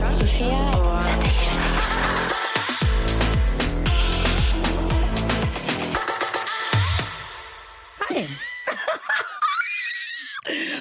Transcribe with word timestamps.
Hei. 0.00 0.06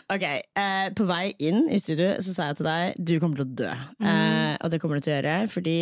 Ok, 0.09 0.23
eh, 0.23 0.87
På 0.95 1.03
vei 1.03 1.33
inn 1.43 1.67
i 1.67 1.81
studio 1.83 2.13
så 2.23 2.31
sa 2.31 2.47
jeg 2.49 2.61
til 2.61 2.69
deg 2.69 2.95
du 2.95 3.11
kommer 3.19 3.41
til 3.41 3.45
å 3.45 3.55
dø. 3.59 3.73
Eh, 3.99 4.55
og 4.55 4.71
det 4.71 4.79
kommer 4.81 4.97
du 4.97 5.03
til 5.05 5.13
å 5.13 5.19
gjøre. 5.19 5.35
Fordi 5.51 5.75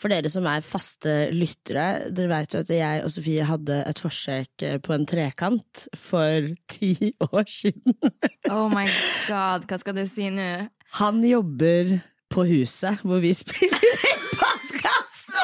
For 0.00 0.08
dere 0.08 0.32
som 0.32 0.48
er 0.48 0.64
faste 0.64 1.28
lyttere, 1.36 2.08
dere 2.08 2.32
vet 2.32 2.56
jo 2.56 2.64
at 2.64 2.72
jeg 2.72 3.04
og 3.04 3.12
Sofie 3.12 3.44
hadde 3.52 3.82
et 3.84 4.00
forsøk 4.02 4.64
eh, 4.64 4.80
på 4.80 4.96
en 4.96 5.04
trekant 5.06 5.86
for 5.92 6.48
ti 6.72 7.12
år 7.28 7.44
siden. 7.52 8.00
Oh 8.48 8.72
my 8.72 8.88
god, 9.28 9.68
hva 9.68 9.76
skal 9.84 10.00
du 10.00 10.06
si 10.08 10.32
nå? 10.32 10.70
Han 11.04 11.20
jobber 11.20 11.98
på 12.30 12.44
huset 12.48 13.02
hvor 13.04 13.18
vi 13.24 13.32
spiller 13.42 14.06
inn 14.12 14.26
podkast 14.36 15.34
nå! 15.34 15.42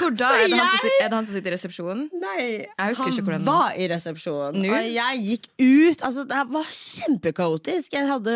Hvor 0.00 0.12
da? 0.16 0.28
Er 0.36 0.48
det, 0.48 0.56
jeg- 0.56 0.92
er 1.00 1.08
det 1.08 1.16
han 1.16 1.26
som 1.26 1.34
sitter 1.34 1.50
i 1.50 1.54
resepsjonen? 1.56 2.02
Nei, 2.20 2.66
han 2.78 3.44
var 3.44 3.72
i 3.76 3.86
resepsjonen, 3.90 4.64
og 4.64 4.86
jeg 4.94 5.20
gikk 5.26 5.46
ut. 5.60 6.02
Altså, 6.06 6.24
det 6.28 6.40
var 6.52 6.68
kjempekaotisk. 6.70 7.92
Jeg 7.96 8.08
hadde 8.08 8.34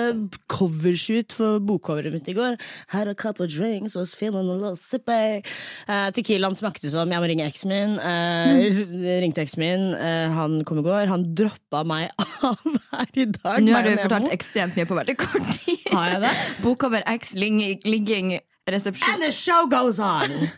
covershoot 0.50 1.32
for 1.36 1.60
bokcoveret 1.64 2.12
mitt 2.14 2.28
i 2.28 2.34
går. 2.36 2.56
Had 2.88 3.08
a 3.08 3.14
cup 3.14 3.40
of 3.40 3.48
drinks, 3.52 3.94
was 3.96 4.14
feeling 4.14 4.48
a 4.48 4.52
little 4.54 4.76
sippy. 4.76 5.44
Uh, 5.88 6.10
Tequilaen 6.14 6.56
smakte 6.56 6.90
som 6.92 7.10
jeg 7.10 7.20
må 7.22 7.28
ringe 7.30 7.46
eksen 7.48 7.72
min. 7.72 7.96
Eh, 8.00 9.20
ringte 9.24 9.44
eksen 9.44 9.62
min, 9.64 9.86
uh, 9.94 10.32
han 10.36 10.58
kom 10.64 10.80
i 10.82 10.86
går. 10.86 11.06
Han 11.12 11.28
droppa 11.36 11.84
meg 11.86 12.10
av 12.48 12.58
her 12.92 13.14
i 13.14 13.28
dag. 13.30 13.60
Nå 13.64 13.76
har 13.76 13.86
du 13.88 13.94
fortalt 14.02 14.32
ekstremt 14.34 14.76
mye 14.78 14.88
på 14.88 14.98
veldig 15.00 15.16
kort 15.20 15.52
tid. 15.60 15.88
Har 15.94 16.16
jeg 16.16 16.24
det? 16.26 16.34
Bokcover 16.64 17.04
X, 17.14 17.34
ligging 17.38 18.38
resepsjon. 18.68 19.14
And 19.14 19.22
the 19.22 19.32
show 19.32 19.66
goes 19.70 19.98
on! 20.00 20.50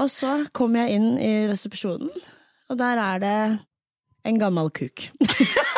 Og 0.00 0.10
så 0.10 0.32
kom 0.56 0.74
jeg 0.78 0.96
inn 0.96 1.14
i 1.18 1.32
resepsjonen, 1.50 2.10
og 2.70 2.78
der 2.80 3.00
er 3.02 3.22
det 3.22 3.38
en 4.24 4.40
gammel 4.40 4.72
kuk. 4.74 5.08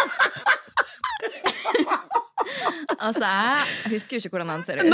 Altså, 2.96 3.26
jeg 3.28 3.92
husker 3.92 4.16
jo 4.16 4.22
ikke 4.22 4.32
hvordan 4.34 4.48
han 4.54 4.62
ser 4.64 4.80
ut. 4.80 4.88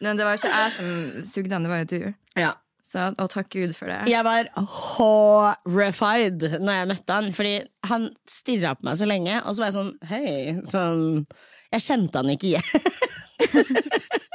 Men 0.00 0.18
det 0.18 0.26
var 0.26 0.38
ikke 0.38 0.50
jeg 0.52 0.72
som 0.76 0.88
sugde 1.26 1.52
han, 1.56 1.66
det 1.66 1.72
var 1.72 1.82
jo 1.82 1.88
du. 1.90 2.12
Ja. 2.38 2.52
Så, 2.88 3.10
og 3.18 3.28
takk 3.28 3.50
Gud 3.52 3.74
for 3.76 3.90
det. 3.90 3.98
Jeg 4.08 4.24
var 4.24 4.48
horrified 4.56 6.46
når 6.62 6.78
jeg 6.78 6.88
møtte 6.92 7.18
han, 7.18 7.32
fordi 7.36 7.54
han 7.90 8.06
stirra 8.30 8.72
på 8.78 8.88
meg 8.88 9.00
så 9.00 9.08
lenge, 9.10 9.42
og 9.42 9.52
så 9.52 9.64
var 9.64 9.68
jeg 9.68 9.76
sånn 9.76 9.92
hei. 10.08 10.54
Sånn, 10.70 11.02
jeg 11.74 11.84
kjente 11.84 12.22
han 12.22 12.32
ikke 12.32 12.54
igjen. 12.54 12.64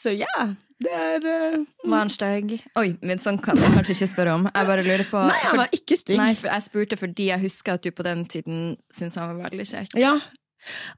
så 0.00 0.12
ja, 0.16 0.48
det 0.80 0.92
er 0.96 1.24
uh, 1.28 1.64
Var 1.84 1.98
han 1.98 2.10
stygg? 2.12 2.54
Oi, 2.80 2.94
men 3.04 3.20
sånn 3.20 3.36
kan 3.44 3.58
jeg 3.60 3.72
kanskje 3.74 3.98
ikke 3.98 4.12
spørre 4.14 4.36
om. 4.38 4.46
Jeg 4.48 4.68
bare 4.70 4.84
lurer 4.86 5.04
på 5.10 5.20
Nei, 5.28 5.40
han 5.44 5.60
var 5.60 5.74
ikke 5.76 5.98
stygg. 6.00 6.16
Nei, 6.20 6.32
for 6.38 6.48
jeg 6.48 6.66
spurte 6.66 7.00
fordi 7.00 7.28
jeg 7.28 7.44
husker 7.44 7.76
at 7.76 7.84
du 7.84 7.92
på 7.92 8.06
den 8.06 8.24
tiden 8.30 8.78
syntes 8.88 9.18
han 9.20 9.34
var 9.34 9.50
veldig 9.50 9.66
kjekk. 9.68 9.98
Ja. 10.00 10.16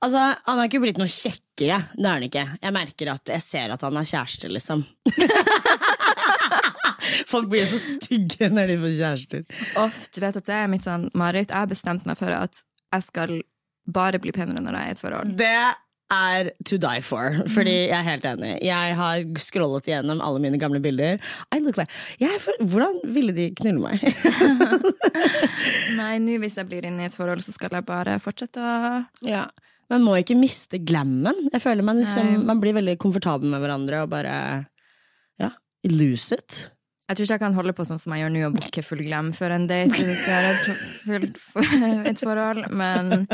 Altså, 0.03 0.23
han 0.47 0.59
har 0.59 0.69
ikke 0.69 0.81
blitt 0.83 0.99
noe 0.99 1.11
kjekkere. 1.11 1.79
Det 1.95 2.07
er 2.07 2.15
han 2.15 2.27
ikke. 2.27 2.45
Jeg 2.63 2.75
merker 2.75 3.13
at 3.13 3.33
jeg 3.35 3.45
ser 3.45 3.75
at 3.75 3.85
han 3.87 3.99
har 3.99 4.09
kjæreste, 4.09 4.51
liksom. 4.55 4.85
Folk 7.33 7.49
blir 7.51 7.67
så 7.67 7.79
stygge 7.83 8.51
når 8.55 8.73
de 8.73 8.81
får 8.83 8.97
kjærester. 8.99 9.47
Off, 9.83 10.05
du 10.15 10.21
vet 10.23 10.39
at 10.39 10.49
det 10.49 10.59
er 10.59 10.71
mitt 10.71 10.87
sånn 10.87 11.09
Marit, 11.19 11.51
Jeg 11.51 11.59
har 11.59 11.71
bestemt 11.71 12.07
meg 12.07 12.19
for 12.19 12.35
at 12.35 12.63
jeg 12.93 13.07
skal 13.07 13.39
bare 13.91 14.21
bli 14.23 14.35
penere 14.35 14.63
når 14.63 14.79
jeg 14.79 14.83
er 14.83 14.93
i 14.93 14.97
et 14.97 15.03
forhold. 15.03 15.35
Det 15.39 15.55
er 16.13 16.51
to 16.69 16.79
die 16.81 17.01
for, 17.05 17.41
fordi 17.51 17.75
jeg 17.89 17.97
er 17.97 18.07
helt 18.07 18.27
enig. 18.29 18.53
Jeg 18.67 18.97
har 18.99 19.25
scrollet 19.41 19.89
igjennom 19.89 20.23
alle 20.25 20.43
mine 20.45 20.61
gamle 20.61 20.83
bilder. 20.85 21.19
I 21.55 21.61
look 21.65 21.81
like 21.81 21.91
jeg, 22.21 22.41
for, 22.43 22.57
Hvordan 22.61 23.01
ville 23.15 23.35
de 23.37 23.51
knulle 23.59 23.81
meg? 23.83 24.05
Nei, 26.01 26.15
nå 26.23 26.39
hvis 26.43 26.59
jeg 26.61 26.69
blir 26.71 26.87
inne 26.89 27.07
i 27.07 27.11
et 27.11 27.17
forhold, 27.17 27.45
så 27.45 27.55
skal 27.55 27.73
jeg 27.79 27.89
bare 27.89 28.19
fortsette 28.23 28.63
å 28.63 29.03
ja. 29.27 29.47
Man 29.93 30.05
må 30.07 30.15
ikke 30.17 30.39
miste 30.39 30.79
glammen. 30.81 31.49
Jeg 31.53 31.61
føler 31.61 31.85
man, 31.85 31.99
liksom, 32.01 32.47
man 32.49 32.61
blir 32.63 32.77
veldig 32.79 32.95
komfortabel 33.03 33.51
med 33.53 33.61
hverandre 33.61 34.05
og 34.05 34.13
bare 34.15 34.37
ja, 35.43 35.51
lose 35.91 36.39
it. 36.39 36.63
Jeg 37.11 37.19
tror 37.19 37.27
ikke 37.27 37.35
jeg 37.35 37.43
kan 37.43 37.57
holde 37.59 37.75
på 37.77 37.85
sånn 37.85 38.01
som 38.01 38.15
jeg 38.15 38.23
gjør 38.23 38.33
nå, 38.33 38.43
og 38.47 38.55
booke 38.57 38.85
full 38.87 39.03
glem 39.05 39.33
før 39.37 39.57
en 39.57 39.67
date. 39.69 39.93
hvis 39.93 40.07
Det 40.09 40.19
skal 40.21 40.39
være 40.39 40.53
et, 40.53 40.63
fullt 41.03 41.41
for, 41.43 41.63
et 42.13 42.23
forhold, 42.23 42.63
men 42.73 43.27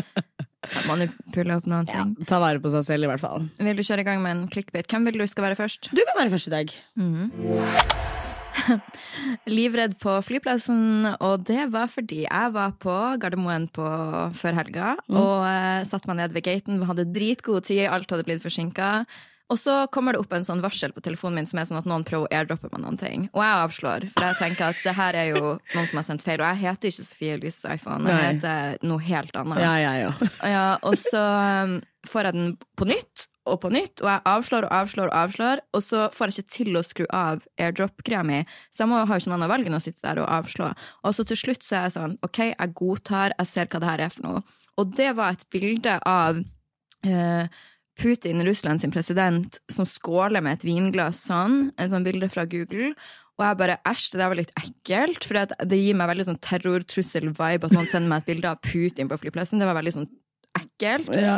jeg 0.68 0.84
må 0.88 0.96
nå 0.98 1.06
pulle 1.34 1.58
opp 1.60 1.68
noen 1.70 1.86
ting. 1.88 2.14
Ja, 2.18 2.28
ta 2.28 2.40
vare 2.42 2.62
på 2.64 2.72
seg 2.74 2.86
selv, 2.88 3.06
i 3.06 3.10
hvert 3.12 3.22
fall. 3.22 3.46
Vil 3.62 3.78
du 3.78 3.84
kjøre 3.86 4.02
i 4.02 4.08
gang 4.08 4.24
med 4.24 4.34
en 4.34 4.42
clickbait? 4.50 4.88
Hvem 4.90 5.06
vil 5.08 5.20
du 5.22 5.26
skal 5.30 5.46
være 5.50 5.58
først? 5.60 5.92
Du 5.94 6.02
kan 6.02 6.18
være 6.18 6.32
først 6.34 6.50
i 6.50 6.54
dag. 6.56 6.74
Livredd 9.58 9.94
på 10.02 10.16
flyplassen, 10.26 11.06
og 11.14 11.46
det 11.48 11.68
var 11.72 11.88
fordi 11.92 12.24
jeg 12.26 12.52
var 12.56 12.74
på 12.82 12.96
Gardermoen 13.22 13.68
på 13.72 13.86
før 14.36 14.58
helga, 14.58 14.96
og 15.12 15.34
uh, 15.46 15.86
satte 15.88 16.10
meg 16.10 16.22
ned 16.24 16.36
ved 16.36 16.46
gaten, 16.48 16.82
hadde 16.88 17.08
dritgod 17.14 17.68
tid, 17.70 17.86
alt 17.88 18.10
hadde 18.10 18.26
blitt 18.26 18.44
forsinka. 18.44 19.04
Og 19.48 19.56
så 19.56 19.74
kommer 19.92 20.12
det 20.12 20.20
opp 20.20 20.32
en 20.36 20.44
sånn 20.44 20.60
varsel 20.60 20.92
på 20.92 21.00
telefonen 21.04 21.40
min 21.40 21.48
som 21.48 21.60
er 21.60 21.68
sånn 21.70 21.80
at 21.80 21.88
noen 21.88 22.04
prøver 22.06 22.28
å 22.28 22.36
airdroppe 22.36 22.68
meg 22.72 22.82
noen 22.82 22.98
ting. 23.00 23.28
Og 23.32 23.40
jeg 23.40 23.62
avslår, 23.64 24.04
for 24.12 24.26
jeg 24.26 24.36
tenker 24.42 24.66
at 24.68 24.82
det 24.84 24.94
her 24.98 25.16
er 25.16 25.30
jo 25.30 25.54
noen 25.56 25.88
som 25.88 26.00
har 26.02 26.06
sendt 26.10 26.26
feil. 26.26 26.42
Og 26.42 26.50
jeg 26.50 26.62
heter 26.66 26.92
ikke 26.92 27.06
Sofie 27.06 27.38
Elises 27.38 27.64
iPhone, 27.64 28.04
jeg 28.04 28.18
Nei. 28.18 28.26
heter 28.34 28.84
noe 28.90 29.00
helt 29.08 29.40
annet. 29.40 29.62
Ja, 29.64 29.72
ja, 29.80 29.94
ja. 30.02 30.12
Ja, 30.58 30.66
og 30.84 30.98
så 31.00 31.22
um, 31.64 31.78
får 32.08 32.28
jeg 32.28 32.36
den 32.36 32.54
på 32.76 32.88
nytt 32.88 33.24
og 33.48 33.62
på 33.62 33.70
nytt, 33.72 34.02
og 34.04 34.10
jeg 34.10 34.20
avslår 34.28 34.66
og 34.66 34.74
avslår 34.76 35.08
og 35.08 35.16
avslår, 35.22 35.62
og 35.72 35.84
så 35.84 36.02
får 36.12 36.28
jeg 36.28 36.42
ikke 36.42 36.56
til 36.58 36.76
å 36.76 36.84
skru 36.84 37.06
av 37.16 37.46
airdrop-greia 37.56 38.20
mi, 38.28 38.42
så 38.68 38.84
jeg 38.84 38.90
må 38.90 39.00
ha 39.00 39.16
ikke 39.16 39.32
noe 39.32 39.38
annet 39.38 39.52
valg 39.54 39.70
enn 39.70 39.78
å 39.78 39.80
sitte 39.80 40.04
der 40.04 40.20
og 40.20 40.28
avslå. 40.28 40.68
Og 41.08 41.16
så 41.16 41.24
til 41.28 41.40
slutt 41.40 41.64
så 41.64 41.78
er 41.78 41.88
jeg 41.88 41.96
sånn, 41.96 42.18
ok, 42.28 42.42
jeg 42.50 42.74
godtar, 42.82 43.32
jeg 43.38 43.48
ser 43.48 43.72
hva 43.72 43.80
det 43.80 43.88
her 43.88 44.04
er 44.04 44.12
for 44.12 44.28
noe. 44.28 44.44
Og 44.76 44.92
det 45.00 45.08
var 45.16 45.38
et 45.38 45.48
bilde 45.54 45.96
av 46.04 46.42
eh, 47.08 47.64
Putin, 47.98 48.44
Russland 48.46 48.82
sin 48.82 48.94
president, 48.94 49.58
som 49.72 49.88
skåler 49.88 50.44
med 50.44 50.58
et 50.58 50.68
vinglass 50.68 51.24
sånn, 51.28 51.72
en 51.76 51.90
sånn 51.90 52.06
bilde 52.06 52.30
fra 52.32 52.46
Google, 52.48 52.92
og 53.38 53.46
jeg 53.46 53.58
bare, 53.60 53.78
æsj, 53.86 54.04
det 54.12 54.18
der 54.18 54.30
var 54.32 54.38
litt 54.40 54.54
ekkelt, 54.58 55.26
for 55.26 55.38
det 55.70 55.78
gir 55.78 55.98
meg 55.98 56.10
veldig 56.10 56.26
sånn 56.26 56.40
terrortrussel-vibe 56.42 57.68
at 57.68 57.74
noen 57.74 57.86
sender 57.86 58.10
meg 58.10 58.24
et 58.24 58.32
bilde 58.32 58.50
av 58.50 58.58
Putin 58.66 59.10
på 59.10 59.18
flyplassen. 59.22 59.62
Det 59.62 59.68
var 59.68 59.78
veldig 59.78 59.92
sånn 59.94 60.08
ekkelt. 60.58 61.12
Ja. 61.14 61.36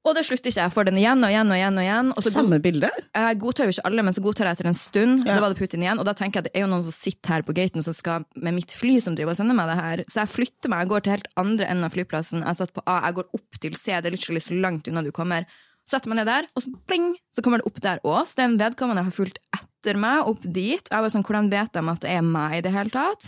Og 0.00 0.14
det 0.16 0.24
slutter 0.24 0.48
ikke. 0.48 0.64
Jeg 0.64 0.72
får 0.72 0.88
den 0.88 0.98
igjen 0.98 1.22
og 1.22 1.30
igjen 1.30 1.50
og 1.52 1.58
igjen. 1.58 1.76
og 1.76 1.84
igjen 1.84 2.12
og 2.16 2.26
Samme 2.26 2.58
bilde? 2.64 2.88
Jeg 3.12 3.38
godtar 3.42 3.68
jo 3.68 3.74
ikke 3.74 3.84
alle, 3.90 4.04
men 4.06 4.16
så 4.16 4.24
godtar 4.24 4.48
jeg 4.48 4.56
etter 4.56 4.70
en 4.70 4.78
stund. 4.80 5.22
Ja. 5.22 5.36
Da 5.36 5.44
var 5.44 5.52
det 5.52 5.60
Putin 5.60 5.84
igjen, 5.84 6.00
og 6.00 6.08
da 6.08 6.14
tenker 6.16 6.40
jeg 6.40 6.46
at 6.46 6.48
det 6.48 6.54
er 6.56 6.64
jo 6.64 6.72
noen 6.72 6.84
som 6.86 6.96
sitter 6.96 7.36
her 7.36 7.44
på 7.46 7.54
gaten 7.60 7.84
som 7.84 7.94
skal 7.94 8.24
med 8.34 8.56
mitt 8.56 8.74
fly 8.74 8.96
som 9.04 9.14
driver 9.14 9.36
og 9.36 9.38
sender 9.42 9.58
meg 9.58 9.70
det 9.70 9.78
her. 9.78 10.04
Så 10.08 10.24
jeg 10.24 10.34
flytter 10.34 10.72
meg, 10.72 10.82
jeg 10.82 10.92
går 10.94 11.04
til 11.04 11.14
helt 11.14 11.32
andre 11.44 11.68
enden 11.68 11.86
av 11.86 11.94
flyplassen. 11.94 12.46
Jeg 12.48 12.58
satt 12.62 12.72
på 12.74 12.86
A, 12.88 13.02
jeg 13.06 13.20
går 13.20 13.38
opp 13.38 13.60
til 13.60 13.76
C, 13.76 13.92
det 13.92 14.10
er 14.10 14.16
literally 14.16 14.42
så 14.42 14.56
langt 14.56 14.88
unna 14.90 15.04
du 15.04 15.12
kommer. 15.14 15.46
Setter 15.90 16.12
meg 16.12 16.20
ned 16.20 16.28
der, 16.30 16.46
og 16.54 16.62
så 16.62 16.70
bling, 16.86 17.08
så 17.34 17.42
kommer 17.42 17.58
det 17.58 17.66
opp 17.66 17.80
der 17.82 18.00
òg. 18.06 18.20
Så 18.28 18.38
det 18.38 18.44
er 18.44 18.50
en 18.52 18.60
vedkommende 18.60 19.02
jeg 19.02 19.08
har 19.10 19.16
fulgt 19.16 19.40
etter 19.56 19.96
meg 19.98 20.28
opp 20.30 20.44
dit. 20.44 20.84
Og 20.86 20.94
jeg 20.94 21.04
var 21.06 21.12
sånn, 21.16 21.24
hvordan 21.26 21.48
vet 21.50 21.72
de 21.74 21.82
at 21.90 22.04
det 22.04 22.12
er 22.14 22.22
meg 22.26 22.58
i 22.58 22.60
det 22.66 22.72
hele 22.74 22.92
tatt? 22.94 23.26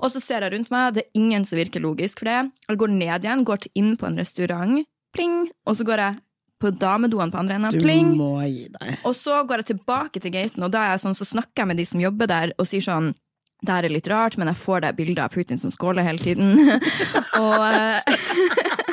Og 0.00 0.10
så 0.10 0.22
ser 0.24 0.42
jeg 0.42 0.54
rundt 0.56 0.72
meg, 0.74 0.96
det 0.96 1.04
er 1.06 1.20
ingen 1.20 1.46
som 1.46 1.60
virker 1.60 1.84
logisk 1.84 2.24
for 2.24 2.30
det. 2.32 2.40
Jeg 2.66 2.80
går 2.82 2.92
ned 2.96 3.28
igjen, 3.28 3.44
går 3.46 3.68
inn 3.78 3.94
på 4.00 4.08
en 4.10 4.18
restaurant, 4.18 4.82
pling, 5.14 5.38
og 5.70 5.78
så 5.78 5.86
går 5.86 6.02
jeg 6.06 6.18
på 6.60 6.74
damedoen 6.76 7.30
på 7.32 7.38
andre 7.40 7.56
enden, 7.56 7.72
Du 7.72 7.80
pling. 7.80 8.10
må 8.18 8.34
gi 8.44 8.66
deg. 8.74 8.98
Og 9.08 9.14
så 9.16 9.38
går 9.48 9.62
jeg 9.62 9.70
tilbake 9.76 10.20
til 10.20 10.34
gaten, 10.34 10.66
og 10.66 10.74
da, 10.74 10.82
er 10.88 10.96
jeg 10.96 11.06
sånn, 11.06 11.16
så 11.16 11.24
snakker 11.30 11.62
jeg 11.62 11.70
med 11.70 11.78
de 11.80 11.86
som 11.88 12.02
jobber 12.02 12.28
der, 12.28 12.52
og 12.58 12.68
sier 12.68 12.84
sånn 12.84 13.14
det 13.60 13.74
her 13.74 13.84
er 13.84 13.92
litt 13.92 14.08
rart, 14.08 14.38
men 14.40 14.48
jeg 14.48 14.56
får 14.56 14.80
det 14.86 14.90
bildet 14.96 15.20
av 15.20 15.32
Putin 15.34 15.58
som 15.60 15.68
skåler 15.72 16.04
hele 16.06 16.18
tiden. 16.18 16.54
og 17.44 17.64
eh, 17.68 18.00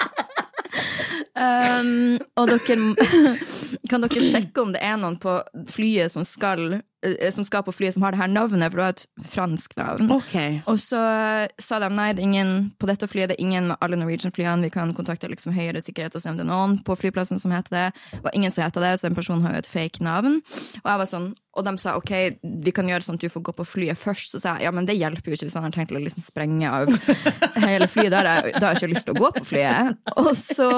um, 1.38 2.18
Og 2.42 2.50
dere 2.52 2.78
Kan 3.90 4.04
dere 4.06 4.24
sjekke 4.26 4.64
om 4.64 4.74
det 4.76 4.84
er 4.84 4.98
noen 5.00 5.18
på 5.22 5.38
flyet 5.72 6.14
som 6.14 6.26
skal, 6.28 6.82
som 7.34 7.46
skal 7.48 7.64
på 7.66 7.74
flyet 7.76 7.96
som 7.96 8.06
har 8.06 8.16
det 8.16 8.22
her 8.22 8.32
navnet, 8.32 8.72
for 8.72 8.80
det 8.80 8.84
var 8.84 8.96
et 8.96 9.32
fransk 9.34 9.76
navn. 9.80 10.12
Okay. 10.18 10.60
Og 10.70 10.80
så 10.82 11.02
sa 11.62 11.80
de 11.84 11.90
nei, 11.94 12.10
det 12.16 12.24
er 12.24 12.30
ingen 12.30 12.54
på 12.80 12.90
dette 12.90 13.10
flyet, 13.10 13.32
det 13.32 13.38
er 13.38 13.46
ingen 13.46 13.72
med 13.72 13.82
alle 13.84 14.00
Norwegian-flyene. 14.00 14.66
Vi 14.68 14.74
kan 14.74 14.94
kontakte 14.98 15.30
liksom 15.32 15.56
høyere 15.56 15.82
sikkerhet 15.84 16.18
og 16.18 16.24
se 16.24 16.32
om 16.32 16.40
det 16.40 16.46
er 16.46 16.52
noen 16.52 16.78
på 16.86 16.98
flyplassen 17.00 17.42
som 17.42 17.54
heter 17.56 17.76
det. 17.78 17.86
Det 18.14 18.24
var 18.26 18.38
ingen 18.38 18.54
som 18.54 18.66
heter 18.66 18.84
det, 18.84 18.94
så 18.98 19.10
den 19.10 19.18
personen 19.18 19.46
har 19.46 19.58
jo 19.58 19.64
et 19.64 19.72
fake 19.72 20.04
navn. 20.06 20.42
Og 20.84 20.90
jeg 20.92 21.02
var 21.04 21.12
sånn, 21.12 21.32
og 21.58 21.66
de 21.66 21.74
sa 21.82 21.96
ok, 21.98 22.14
vi 22.66 22.74
kan 22.76 22.90
gjøre 22.90 23.08
sånn 23.08 23.18
at 23.18 23.26
du 23.26 23.34
får 23.34 23.46
gå 23.48 23.56
på 23.58 23.68
flyet 23.68 24.00
først. 24.00 24.34
Så 24.34 24.44
sa 24.44 24.58
jeg 24.58 24.68
ja, 24.68 24.74
men 24.76 24.90
det 24.90 24.98
hjelper 24.98 25.32
jo 25.32 25.40
ikke 25.40 25.50
hvis 25.50 25.58
han 25.58 25.66
har 25.66 25.74
tenkt 25.74 25.96
å 25.96 26.02
liksom 26.02 26.26
sprenge 26.26 26.70
av 26.70 26.92
hele 27.68 27.90
flyet. 27.90 28.14
Da 28.14 28.22
har 28.22 28.30
jeg, 28.30 28.58
da 28.60 28.68
har 28.68 28.76
jeg 28.76 28.84
ikke 28.84 28.94
lyst 28.94 29.10
til 29.10 29.18
å 29.18 29.24
gå 29.24 29.34
på 29.40 29.48
flyet. 29.54 29.98
Og 30.20 30.32
så, 30.38 30.70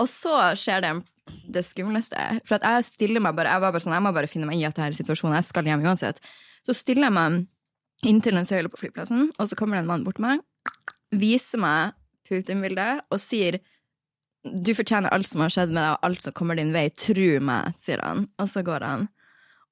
og 0.00 0.08
så 0.10 0.38
skjer 0.58 0.84
det 0.84 0.96
det 1.26 1.64
skumleste. 1.66 2.16
For 2.46 2.58
at 2.58 2.66
jeg 2.66 2.88
stiller 2.90 3.22
meg 3.24 3.36
bare, 3.38 3.52
jeg 3.54 3.64
var 3.64 3.74
bare 3.74 3.82
sånn, 3.82 3.96
jeg 3.96 4.04
må 4.06 4.12
bare 4.14 4.30
finne 4.30 4.48
meg 4.48 4.60
i 4.60 4.66
at 4.68 4.76
dette 4.76 4.90
er 4.90 4.98
situasjonen, 4.98 5.38
jeg 5.40 5.48
skal 5.50 5.68
hjem 5.68 5.84
uansett. 5.86 6.20
Så 6.66 6.76
stiller 6.76 7.08
jeg 7.08 7.16
meg 7.16 7.46
inntil 8.06 8.38
en 8.38 8.48
søyle 8.48 8.70
på 8.70 8.80
flyplassen, 8.80 9.30
og 9.38 9.48
så 9.48 9.58
kommer 9.58 9.78
det 9.78 9.84
en 9.84 9.90
mann 9.90 10.04
bort 10.06 10.18
til 10.18 10.26
meg, 10.26 10.44
viser 11.16 11.62
meg 11.62 11.96
Putin-bildet 12.26 13.06
og 13.14 13.22
sier 13.22 13.60
du 14.46 14.72
fortjener 14.78 15.10
alt 15.14 15.26
som 15.26 15.42
har 15.42 15.50
skjedd 15.50 15.72
med 15.72 15.80
deg, 15.82 15.92
og 15.96 16.06
alt 16.06 16.22
som 16.22 16.34
kommer 16.36 16.58
din 16.58 16.72
vei. 16.74 16.86
Tru 16.94 17.40
meg, 17.42 17.74
sier 17.82 18.02
han. 18.04 18.28
Og 18.38 18.50
så 18.50 18.62
går 18.66 18.84
han. 18.86 19.08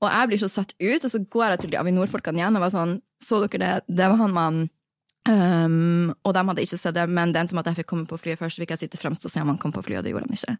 Og 0.02 0.08
jeg 0.10 0.30
blir 0.30 0.40
så 0.42 0.50
satt 0.50 0.74
ut, 0.80 1.04
og 1.04 1.10
så 1.12 1.20
går 1.30 1.54
jeg 1.54 1.60
til 1.62 1.74
de 1.74 1.78
Avinor-folkene 1.80 2.40
igjen 2.40 2.58
og 2.58 2.64
var 2.66 2.72
sånn 2.74 2.96
Så 3.22 3.38
dere 3.44 3.60
det? 3.62 3.96
Det 4.00 4.08
var 4.10 4.18
han 4.20 4.34
mannen. 4.34 4.72
Um, 5.24 6.10
og 6.26 6.34
de 6.36 6.42
hadde 6.44 6.64
ikke 6.66 6.76
sett 6.76 6.96
det, 6.98 7.06
men 7.08 7.30
det 7.32 7.40
endte 7.40 7.56
med 7.56 7.62
at 7.64 7.70
jeg 7.70 7.78
fikk 7.80 7.92
komme 7.94 8.08
på 8.10 8.18
flyet 8.20 8.40
først. 8.40 8.58
Så 8.58 8.64
fikk 8.64 8.74
jeg 8.74 8.82
sitte 8.82 9.00
fremst 9.00 9.24
og 9.24 9.32
se 9.32 9.40
om 9.40 9.52
han 9.52 9.60
kom 9.60 9.72
på 9.72 9.84
flyet, 9.86 10.02
og 10.02 10.04
det 10.04 10.12
gjorde 10.12 10.28
han 10.28 10.36
ikke. 10.36 10.56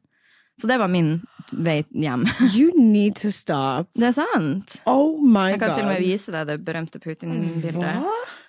Så 0.61 0.67
det 0.71 0.79
var 0.79 0.89
min 0.89 1.17
vei 1.53 1.81
hjem. 1.91 2.25
You 2.57 2.71
need 2.79 3.17
to 3.23 3.31
stop. 3.35 3.91
Det 3.95 4.07
er 4.11 4.17
sant. 4.17 4.77
Oh 4.87 5.19
my 5.21 5.33
God. 5.35 5.51
Jeg 5.51 5.61
kan 5.65 5.75
til 5.75 5.85
og 5.85 5.91
med 5.93 6.05
vise 6.05 6.35
deg 6.35 6.47
det 6.51 6.59
berømte 6.67 7.01
Putin-bildet. 7.03 8.05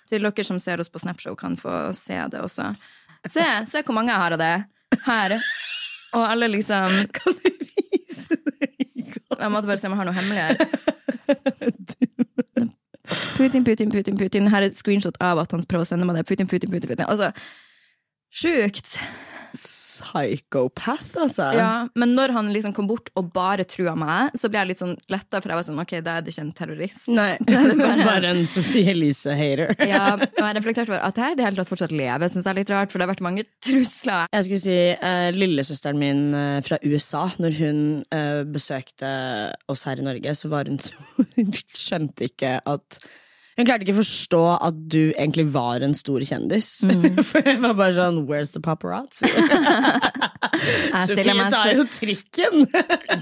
Til 0.10 0.22
dere 0.28 0.46
som 0.46 0.60
ser 0.62 0.82
oss 0.84 0.92
på 0.94 1.02
Snapshow, 1.02 1.36
kan 1.36 1.58
få 1.58 1.90
se 1.98 2.20
det 2.32 2.42
også. 2.46 2.70
Se, 3.26 3.46
se 3.68 3.82
hvor 3.82 3.98
mange 3.98 4.14
jeg 4.14 4.22
har 4.22 4.36
av 4.38 4.42
det. 4.42 4.56
Her. 5.06 5.34
Og 6.16 6.24
alle 6.30 6.48
liksom 6.54 6.94
Kan 7.18 7.34
du 7.42 7.50
vise 7.50 8.38
det? 8.38 8.70
Jeg 9.36 9.52
måtte 9.52 9.68
bare 9.68 9.82
se 9.82 9.90
om 9.90 9.96
jeg 9.96 10.00
har 10.00 10.08
noe 10.08 10.16
hemmelig 10.16 10.42
her. 10.46 10.56
Putin, 13.36 13.66
Putin, 13.66 13.90
Putin, 13.92 14.18
Putin. 14.18 14.48
Her 14.50 14.64
er 14.64 14.72
et 14.72 14.78
screenshot 14.78 15.18
av 15.22 15.42
at 15.42 15.52
han 15.54 15.64
prøver 15.68 15.84
å 15.86 15.90
sende 15.90 16.08
meg 16.08 16.18
det. 16.18 16.26
Putin, 16.30 16.48
Putin, 16.50 16.72
Putin, 16.72 16.90
Putin. 16.90 17.06
Altså, 17.10 17.32
sjukt. 18.34 18.96
Psychopath, 19.56 21.16
altså. 21.20 21.50
Ja, 21.58 21.72
men 21.96 22.14
når 22.18 22.34
han 22.36 22.50
liksom 22.54 22.74
kom 22.76 22.88
bort 22.90 23.10
og 23.18 23.32
bare 23.36 23.66
trua 23.68 23.94
meg, 24.00 24.36
så 24.38 24.50
ble 24.52 24.62
jeg 24.62 24.72
litt 24.72 24.82
sånn 24.82 24.96
letta, 25.12 25.42
for 25.42 25.52
jeg 25.52 25.60
var 25.60 25.68
sånn 25.68 25.82
ok, 25.84 25.94
da 26.06 26.18
er 26.20 26.26
du 26.26 26.32
ikke 26.32 26.44
en 26.46 26.54
terrorist. 26.58 27.08
Nei, 27.16 27.32
er 27.48 27.74
bare- 27.80 28.06
bare 28.08 28.32
en 28.36 28.46
Sophie 28.50 28.92
Elise-hater. 28.94 29.76
Ja, 29.96 30.16
og 30.18 30.40
jeg 30.42 30.56
reflekterte 30.58 30.92
over 30.92 31.04
at 31.06 31.20
jeg 31.22 31.36
i 31.36 31.38
det 31.40 31.46
hele 31.46 31.60
tatt 31.62 31.70
fortsatt 31.72 31.94
lever. 31.96 32.26
Jeg 32.26 32.34
synes 32.36 32.48
det 32.48 32.52
er 32.52 32.60
litt 32.60 32.72
rart, 32.74 32.92
for 32.92 33.00
det 33.00 33.06
har 33.08 33.14
vært 33.14 33.26
mange 33.26 33.46
trusler. 33.64 34.26
Jeg 34.34 34.48
skulle 34.48 34.64
si 34.64 34.78
uh, 35.00 35.28
Lillesøsteren 35.36 36.00
min 36.02 36.24
uh, 36.36 36.60
fra 36.66 36.80
USA, 36.86 37.26
når 37.42 37.60
hun 37.62 37.84
uh, 38.16 38.42
besøkte 38.50 39.12
oss 39.72 39.86
her 39.90 40.02
i 40.02 40.08
Norge, 40.08 40.36
så 40.38 40.52
var 40.52 40.72
hun 40.72 40.82
så 40.82 40.98
Hun 41.36 41.52
skjønte 41.76 42.28
ikke 42.30 42.58
at 42.66 43.00
Hun 43.56 43.64
klarte 43.68 43.86
ikke 43.86 43.96
å 43.96 44.02
forstå 44.02 44.42
at 44.68 44.80
du 44.92 45.14
egentlig 45.14 45.46
var 45.54 45.84
en 45.86 45.94
stor 45.96 46.24
kjendis. 46.28 46.68
For 47.30 47.46
hun 47.48 47.62
var 47.64 47.78
bare 47.80 47.96
sånn 47.96 48.18
Where's 48.28 48.52
the 48.52 48.60
paparazzi? 48.64 49.30
Sofie 51.08 51.48
tar 51.54 51.72
jo 51.78 51.86
trikken! 51.88 52.66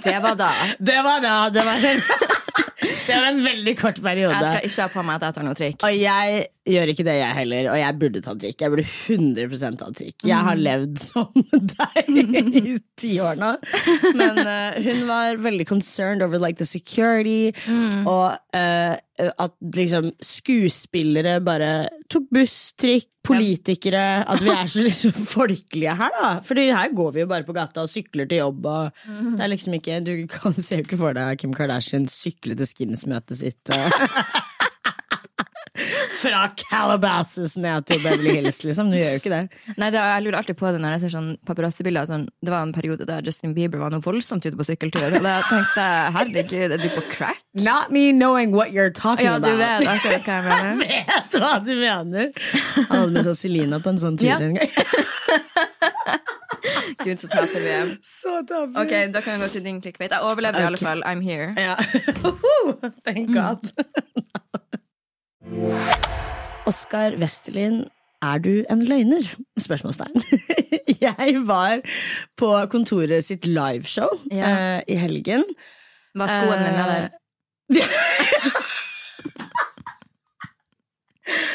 Det 0.01 0.15
var 0.23 0.37
da. 0.39 0.49
Det 0.79 0.97
var 1.05 1.21
da. 1.21 1.35
Det 1.53 1.65
var, 1.67 1.85
det 1.85 3.13
var 3.13 3.29
en 3.29 3.43
veldig 3.45 3.75
kort 3.77 4.01
periode. 4.01 4.33
Jeg 4.33 4.49
skal 4.49 4.67
ikke 4.69 4.87
ha 4.87 4.91
på 4.95 5.05
meg 5.05 5.19
at 5.19 5.27
jeg 5.27 5.37
tar 5.37 5.47
noe 5.47 5.59
trikk. 5.59 5.85
Og 5.85 6.01
jeg 6.01 6.43
gjør 6.67 6.91
ikke 6.93 7.05
det, 7.07 7.15
jeg 7.19 7.37
heller. 7.37 7.69
Og 7.73 7.79
jeg 7.79 7.97
burde 8.01 8.21
ta 8.23 8.33
trikk. 8.39 8.61
Jeg 8.63 8.73
burde 8.73 8.85
100 8.87 9.79
ta 9.79 9.89
trikk. 9.95 10.25
Jeg 10.29 10.47
har 10.47 10.59
levd 10.59 10.99
som 11.01 11.31
deg 11.73 12.11
i 12.13 12.77
ti 13.03 13.15
år 13.23 13.39
nå. 13.39 13.53
Men 14.15 14.39
uh, 14.43 14.77
hun 14.85 15.05
var 15.09 15.41
veldig 15.43 15.67
concerned 15.69 16.23
over 16.25 16.39
like 16.39 16.59
the 16.61 16.67
security, 16.67 17.51
og 18.07 18.37
uh, 18.55 18.95
at 19.23 19.53
liksom 19.75 20.11
skuespillere 20.23 21.39
bare 21.45 21.73
tok 22.11 22.29
buss, 22.33 22.71
trikk, 22.79 23.09
politikere 23.23 24.25
At 24.27 24.41
vi 24.43 24.51
er 24.51 24.67
så 24.67 24.81
liksom 24.87 25.13
folkelige 25.15 25.93
her, 25.95 26.11
da. 26.17 26.31
Fordi 26.43 26.65
her 26.75 26.91
går 26.95 27.13
vi 27.15 27.23
jo 27.23 27.29
bare 27.31 27.47
på 27.47 27.55
gata 27.55 27.85
og 27.85 27.91
sykler 27.91 28.27
til 28.27 28.41
jobb, 28.41 28.65
og 28.67 29.05
det 29.37 29.45
er 29.45 29.53
liksom 29.53 29.77
ikke 29.77 30.01
Du 30.03 30.11
kan 30.31 30.55
se 30.57 30.81
jo 30.81 30.83
ikke 30.87 30.99
for 30.99 31.15
deg 31.15 31.39
Kim 31.39 31.53
Kardashian 31.55 32.09
sykle 32.11 32.57
til 32.59 32.67
Skims-møtet 32.67 33.39
sitt. 33.39 33.71
eh. 33.71 34.51
Fra 36.23 36.41
Calabasas 36.59 37.57
ned 37.59 37.85
til 37.89 37.99
Beverly 38.03 38.37
Hills, 38.37 38.61
liksom. 38.63 38.89
Du 38.93 38.95
gjør 38.97 39.15
jo 39.17 39.19
ikke 39.21 39.31
det. 39.33 39.41
Nei, 39.77 39.89
det, 39.91 39.99
Jeg 39.99 40.23
lurer 40.25 40.37
alltid 40.39 40.57
på 40.59 40.71
det 40.71 40.79
når 40.83 40.95
jeg 40.95 41.01
ser 41.05 41.13
sånn 41.17 41.29
paparazzi-bilder. 41.49 42.07
Sånn, 42.09 42.25
det 42.43 42.53
var 42.53 42.63
en 42.63 42.73
periode 42.75 43.07
der 43.09 43.25
Justin 43.27 43.53
Bieber 43.57 43.81
var 43.83 43.91
noe 43.93 44.03
voldsomt 44.05 44.45
ute 44.47 44.55
på 44.59 44.67
sykkeltur. 44.67 45.09
Og 45.19 45.25
da 45.25 45.35
tenkte 45.49 45.83
jeg 45.87 46.13
herregud, 46.17 46.75
er 46.77 46.83
du 46.83 46.89
på 46.95 47.03
crack? 47.11 47.41
Not 47.53 47.91
me 47.93 48.07
knowing 48.15 48.55
what 48.55 48.71
you're 48.73 48.89
talking 48.93 49.27
Ja, 49.27 49.35
du 49.39 49.51
vet 49.59 49.85
akkurat 49.85 50.23
hva 50.25 50.39
jeg 50.39 50.45
mener. 50.47 50.75
vet 51.13 51.37
hva 51.37 51.51
du 51.65 51.73
mener. 51.77 52.31
Han 52.89 52.97
hadde 53.03 53.11
med 53.19 53.27
seg 53.29 53.37
Selina 53.43 53.81
på 53.83 53.93
en 53.93 54.01
sånn 54.01 54.17
tur 54.17 54.29
Ja. 54.31 54.39
en 54.41 54.57
gang. 54.57 54.69
Gud, 57.03 57.19
så 57.19 57.27
taper 57.27 57.59
vi. 57.59 57.73
Så 58.07 58.37
taper 58.47 58.81
Ok, 58.85 58.93
Da 59.13 59.21
kan 59.21 59.35
vi 59.35 59.43
gå 59.45 59.49
til 59.51 59.63
din 59.65 59.81
clickbait. 59.83 60.11
Jeg 60.13 60.23
overlevde 60.23 60.61
i 60.63 60.67
alle 60.69 60.79
fall. 60.79 61.03
I'm 61.03 61.21
here. 61.21 61.51
Ja. 61.59 61.75
Thank 63.07 63.33
God. 63.35 63.67
Oskar 66.65 67.11
Westerlin, 67.21 67.83
er 68.21 68.37
du 68.41 68.63
en 68.71 68.81
løgner? 68.87 69.23
Spørsmålstegn. 69.59 70.23
Jeg 71.03 71.35
var 71.45 71.79
på 72.37 72.65
kontoret 72.71 73.23
sitt 73.23 73.45
liveshow 73.45 74.09
Ja. 74.31 74.77
uh, 74.77 74.81
i 74.87 74.95
helgen. 74.97 75.43
Var 76.15 76.27
skoen 76.27 76.63
min 76.63 76.73
med 76.77 76.89
der? 76.89 77.07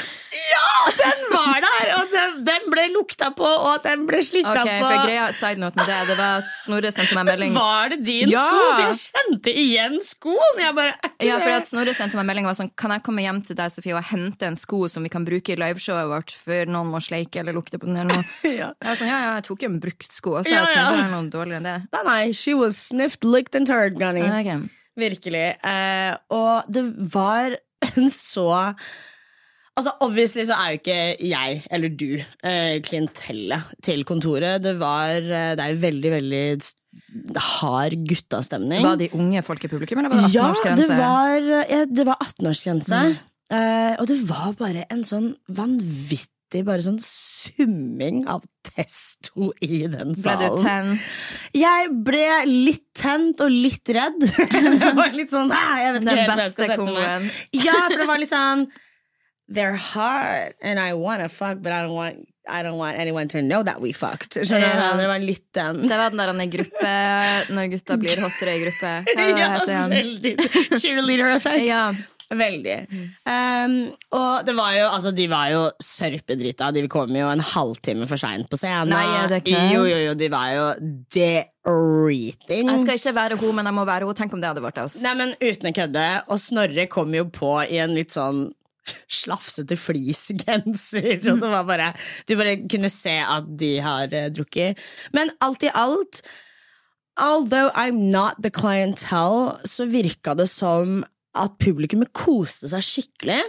Ja, 0.49 0.93
den 0.99 1.23
var 1.33 1.61
der! 1.65 1.91
Og 1.99 2.11
den, 2.13 2.35
den 2.47 2.67
ble 2.73 2.85
lukta 2.95 3.29
på, 3.37 3.45
og 3.49 3.83
den 3.85 4.05
ble 4.09 4.21
slikka 4.25 4.53
Ok, 4.63 4.69
på. 4.69 4.87
for 4.87 5.03
greia, 5.07 5.27
side 5.37 5.61
note 5.61 5.77
med 5.81 5.89
det, 5.91 5.99
det 6.11 6.17
var 6.19 6.39
at 6.43 6.49
Snorre 6.55 6.93
sendte 6.95 7.17
meg 7.19 7.27
melding 7.29 7.57
Var 7.57 7.93
det 7.93 7.99
din 8.07 8.33
Ja! 8.33 8.45
sko? 8.47 8.63
For 8.69 8.83
jeg 8.87 8.99
kjente 9.03 9.55
igjen 9.65 9.99
skoen! 10.05 10.63
Jeg 10.63 10.77
bare, 10.79 10.95
Ja, 11.27 11.39
for 11.43 11.57
at 11.59 11.69
Snorre 11.71 11.95
sendte 11.97 12.19
meg 12.21 12.29
melding 12.31 12.47
og 12.49 12.53
var 12.55 12.59
sånn 12.63 12.73
Kan 12.79 12.95
jeg 12.97 13.05
komme 13.09 13.25
hjem 13.27 13.43
til 13.49 13.59
deg, 13.59 13.75
Sofie, 13.75 13.97
og 13.99 14.07
hente 14.13 14.49
en 14.49 14.57
sko 14.59 14.81
som 14.93 15.05
vi 15.07 15.13
kan 15.13 15.27
bruke 15.29 15.53
i 15.55 15.59
liveshowet 15.61 16.09
vårt 16.13 16.35
før 16.47 16.71
noen 16.73 16.93
må 16.95 17.03
sleike 17.05 17.43
eller 17.43 17.57
lukte 17.57 17.81
på 17.83 17.91
den 17.91 18.01
eller 18.05 18.15
noe? 18.23 18.25
ja. 18.63 18.71
Jeg 18.79 18.89
var 18.93 19.01
sånn, 19.03 19.13
ja, 19.13 19.21
ja, 19.27 19.35
jeg 19.41 19.47
tok 19.51 19.67
jo 19.67 19.73
en 19.73 19.79
brukt 19.83 20.09
sko, 20.15 20.37
og 20.41 20.49
så 20.49 20.55
Ja, 20.57 20.65
ja. 20.75 20.87
være 20.95 21.11
noe 21.13 21.29
dårligere 21.33 21.61
enn 21.63 21.69
det. 21.69 21.77
Nei, 21.99 22.03
nei, 22.09 22.23
she 22.37 22.55
was 22.59 22.79
sniffed, 22.89 23.27
licked 23.27 23.59
and 23.59 23.69
turned, 23.71 23.99
Gunny. 24.01 24.25
Okay. 24.41 24.59
Virkelig. 24.99 25.47
Eh, 25.63 26.15
og 26.35 26.67
det 26.73 26.83
var 27.15 27.55
en 27.93 28.09
så 28.11 28.49
Altså, 29.79 29.95
Obviously 30.03 30.45
så 30.49 30.57
er 30.59 30.73
jo 30.73 30.81
ikke 30.81 30.99
jeg, 31.23 31.63
eller 31.71 31.93
du, 31.95 32.09
eh, 32.43 32.79
klientellet 32.83 33.73
til 33.85 34.05
kontoret. 34.09 34.63
Det 34.65 34.75
var 34.81 35.23
eh, 35.23 35.55
Det 35.55 35.65
er 35.65 35.75
jo 35.75 35.83
veldig, 35.85 36.13
veldig 36.17 36.43
hard 37.61 37.95
guttastemning. 38.09 38.83
Var 38.85 38.99
de 39.01 39.11
unge 39.15 39.43
folk 39.47 39.65
i 39.65 39.71
publikum, 39.71 40.01
eller 40.03 40.11
var 40.11 40.25
det 40.27 40.33
18 40.35 40.67
Ja, 40.67 40.75
det 40.81 40.89
var, 40.99 41.51
ja, 41.71 41.85
det 41.87 42.07
var 42.09 42.19
18-årsgrense. 42.25 43.05
Eh, 43.49 43.95
og 43.97 44.09
det 44.11 44.19
var 44.29 44.53
bare 44.59 44.85
en 44.93 45.05
sånn 45.09 45.31
vanvittig 45.49 46.65
bare 46.67 46.85
sånn 46.85 46.99
summing 47.05 48.23
av 48.29 48.43
testo 48.65 49.51
i 49.65 49.87
den 49.89 50.15
salen. 50.17 50.43
Ble 50.43 50.49
du 50.49 50.65
tent? 50.65 51.07
Jeg 51.57 51.89
ble 52.09 52.27
litt 52.49 52.85
tent 52.97 53.41
og 53.45 53.53
litt 53.53 53.95
redd. 53.95 54.21
det 54.83 54.93
var 54.97 55.17
litt 55.17 55.33
sånn 55.33 55.53
jeg 55.55 55.95
vet 55.97 56.05
ikke 56.05 56.19
Den 56.19 56.43
beste 56.43 56.71
komboen. 56.75 57.31
Ja, 57.57 57.81
for 57.87 57.97
det 58.01 58.09
var 58.11 58.23
litt 58.25 58.33
sånn 58.33 58.69
They're 59.49 59.77
hard, 59.77 60.53
and 60.61 60.79
I 60.79 60.93
want 60.93 61.23
to 61.23 61.29
fuck, 61.29 61.63
but 61.63 61.73
I 61.73 61.83
don't 61.83 61.95
want 61.95 62.29
I 62.49 62.63
don't 62.63 62.79
want 62.79 62.99
anyone 62.99 63.29
to 63.29 63.43
know 63.43 63.63
that 63.63 63.81
we 63.81 63.93
fucked. 63.93 64.37
Skjønner 64.41 64.73
du? 64.73 64.83
Ja. 64.83 64.93
Det 64.97 65.09
var 65.09 65.25
litt 65.25 65.49
den. 65.55 65.83
Det 65.89 65.97
var 66.01 66.13
den 66.13 66.23
der 66.23 66.33
han 66.33 66.41
er 66.41 66.49
i 66.49 66.53
gruppe 66.53 66.93
Når 67.55 67.73
gutta 67.75 67.97
blir 68.01 68.23
hottere 68.25 68.55
i 68.57 68.63
gruppe. 68.65 68.93
Hva 69.17 69.27
ja, 69.33 69.51
heter 69.57 69.75
han? 69.83 69.97
veldig 69.97 70.37
cheerleader-effekt. 70.77 71.67
Ja. 71.69 71.91
Veldig. 72.29 72.75
Um, 73.25 73.75
og 74.13 74.45
det 74.45 74.53
var 74.53 74.75
jo, 74.77 74.89
altså, 74.93 75.13
de 75.17 75.25
var 75.31 75.49
jo 75.49 75.63
sørpedrita. 75.81 76.69
De 76.77 76.83
kom 76.93 77.15
jo 77.17 77.29
en 77.33 77.41
halvtime 77.41 78.09
for 78.09 78.21
seint 78.21 78.51
på 78.53 78.59
scenen. 78.61 78.93
Nei, 78.93 79.07
er 79.17 79.31
det 79.33 79.39
kødd? 79.47 79.73
Jo, 79.73 79.87
jo, 79.89 80.03
jo, 80.11 80.13
de 80.19 80.29
var 80.33 80.51
jo 80.53 80.67
deritings. 81.17 82.69
Jeg 82.69 82.85
skal 82.85 83.01
ikke 83.01 83.15
være 83.17 83.41
hun, 83.41 83.57
men 83.57 83.71
jeg 83.71 83.79
må 83.81 83.87
være 83.89 84.09
hun. 84.09 84.19
Tenk 84.19 84.37
om 84.37 84.45
det 84.45 84.53
hadde 84.53 84.65
vært 84.65 84.83
oss. 84.85 85.01
Nei, 85.05 85.15
men 85.17 85.33
uten 85.41 85.71
å 85.71 85.75
kødde. 85.81 86.07
Og 86.29 86.43
Snorre 86.43 86.89
kom 86.93 87.17
jo 87.17 87.25
på 87.33 87.55
i 87.65 87.81
en 87.81 87.97
litt 87.97 88.13
sånn 88.13 88.51
slafsete 89.09 89.79
fleecegenser. 89.79 91.23
Og 91.31 91.41
det 91.43 91.53
var 91.53 91.69
bare 91.69 91.93
Du 92.29 92.37
bare 92.39 92.59
kunne 92.69 92.91
se 92.93 93.17
at 93.23 93.49
de 93.61 93.79
har 93.85 94.13
eh, 94.13 94.31
drukket. 94.35 94.79
Men 95.17 95.33
alt 95.45 95.67
i 95.67 95.75
alt 95.75 96.23
Although 97.19 97.73
I'm 97.75 98.13
not 98.13 98.37
the 98.43 98.51
clientele, 98.51 99.59
så 99.67 99.89
virka 99.91 100.37
det 100.39 100.47
som 100.47 101.01
at 101.35 101.57
publikummet 101.59 102.13
koste 102.15 102.71
seg 102.71 102.85
skikkelig. 102.87 103.41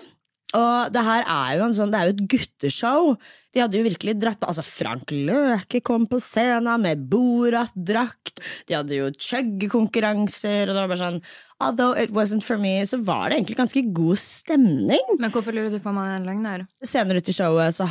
Og 0.57 0.89
det 0.93 1.03
her 1.05 1.27
er 1.29 1.59
jo 1.59 1.67
sånn, 1.77 1.91
det 1.93 1.99
er 1.99 2.09
jo 2.09 2.15
et 2.15 2.23
gutteshow. 2.33 3.11
De 3.53 3.63
hadde 3.63 3.79
jo 3.79 3.85
virkelig 3.87 4.15
dratt 4.21 4.39
på 4.41 4.49
Altså, 4.49 4.65
Frank 4.65 5.11
Løke 5.13 5.81
kom 5.85 6.05
på 6.09 6.19
scenen 6.21 6.83
med 6.85 7.05
Borat-drakt. 7.09 8.43
De 8.69 8.77
hadde 8.77 8.97
jo 8.99 9.11
chuggekonkurranser, 9.13 10.69
og 10.69 10.75
det 10.75 10.81
var 10.81 10.91
bare 10.91 11.03
sånn 11.03 11.21
Although 11.59 11.91
it 11.91 12.13
wasn't 12.15 12.45
for 12.45 12.55
me, 12.57 12.85
så 12.87 12.97
var 13.03 13.29
det 13.29 13.35
egentlig 13.35 13.57
ganske 13.57 13.81
god 13.91 14.19
stemning. 14.21 15.09
Men 15.19 15.33
hvorfor 15.33 15.51
lurer 15.51 15.73
du 15.73 15.81
på 15.83 15.91
om 15.91 15.97
han 15.99 16.07
er 16.07 16.19
en 16.21 16.29
løgner? 16.29 16.63
Senere 16.87 17.19
ut 17.19 17.31
i 17.31 17.35
showet 17.35 17.75
så, 17.75 17.87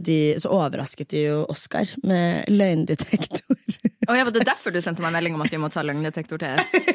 de, 0.00 0.16
så 0.40 0.48
overrasket 0.48 1.12
de 1.12 1.26
jo 1.26 1.42
Oscar 1.52 1.92
med 2.08 2.48
løgndetektor. 2.48 3.58
Oh, 4.08 4.16
ja, 4.16 4.24
var 4.24 4.32
det 4.32 4.46
derfor 4.48 4.72
du 4.72 4.80
sendte 4.80 5.04
meg 5.04 5.12
melding 5.14 5.36
om 5.36 5.44
at 5.44 5.52
vi 5.52 5.60
må 5.60 5.68
ta 5.70 5.84
løgndetektortest? 5.84 6.88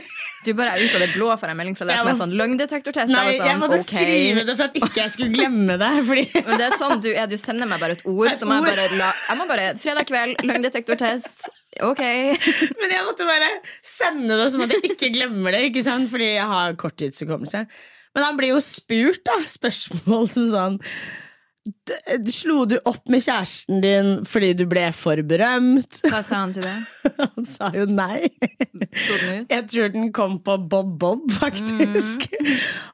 Du 0.47 0.53
bare 0.55 0.77
er 0.77 0.83
ute 0.83 0.95
av 0.95 1.01
det 1.03 1.09
blå 1.11 1.29
for 1.39 1.51
en 1.51 1.57
melding 1.59 1.75
fra 1.75 1.87
deg 1.89 1.97
som 1.99 2.09
er 2.11 2.17
sånn 2.17 2.33
løgndetektortest. 2.39 3.11
Nei, 3.11 3.23
jeg 3.33 3.39
jeg 3.41 3.47
sånn, 3.47 3.61
måtte 3.61 3.79
okay. 3.81 3.87
skrive 3.89 4.43
det 4.47 4.55
for 4.55 4.69
at 4.69 4.77
ikke 4.79 5.01
jeg 5.01 5.13
skulle 5.15 5.33
glemme 5.33 5.75
det. 5.81 5.89
Fordi 6.07 6.25
Men 6.47 6.61
det 6.61 6.67
er 6.69 6.77
sånn 6.79 7.01
du 7.03 7.09
er, 7.11 7.25
du 7.27 7.35
sender 7.41 7.69
meg 7.69 7.81
bare 7.83 7.96
et 7.97 8.05
ord, 8.07 8.29
Et 8.31 8.45
må 8.47 8.57
jeg 8.61 8.65
bare 8.69 8.87
la 8.95 9.11
Jeg 9.11 9.39
må 9.41 9.49
bare 9.49 9.67
Fredag 9.81 10.07
kveld, 10.09 10.45
løgndetektortest. 10.47 11.47
Ok. 11.85 12.01
Men 12.79 12.95
jeg 12.95 13.05
måtte 13.09 13.27
bare 13.27 13.51
sende 13.85 14.39
det 14.39 14.49
sånn 14.53 14.65
at 14.65 14.75
jeg 14.77 14.93
ikke 14.93 15.11
glemmer 15.17 15.53
det. 15.57 15.67
Ikke 15.71 15.85
sant? 15.85 16.09
Fordi 16.11 16.31
jeg 16.37 16.49
har 16.55 16.77
korttidshukommelse. 16.79 17.67
Men 18.17 18.25
han 18.25 18.37
blir 18.39 18.55
jo 18.55 18.61
spurt 18.63 19.21
da 19.27 19.41
spørsmål 19.45 20.29
som 20.31 20.51
sånn 20.53 20.77
Slo 22.31 22.61
du 22.69 22.77
opp 22.87 23.09
med 23.11 23.23
kjæresten 23.23 23.81
din 23.83 24.11
fordi 24.27 24.53
du 24.55 24.63
ble 24.71 24.85
for 24.95 25.19
berømt? 25.27 25.99
Hva 26.07 26.21
sa 26.23 26.41
han 26.45 26.53
til 26.55 26.63
det? 26.63 26.75
Han 27.35 27.47
sa 27.47 27.71
jo 27.75 27.83
nei. 27.89 28.29
Slo 28.93 29.17
den 29.19 29.41
ut? 29.43 29.51
Jeg 29.51 29.65
tror 29.73 29.91
den 29.91 30.11
kom 30.15 30.37
på 30.43 30.55
Bob 30.71 30.93
Bob, 31.01 31.25
faktisk. 31.41 32.29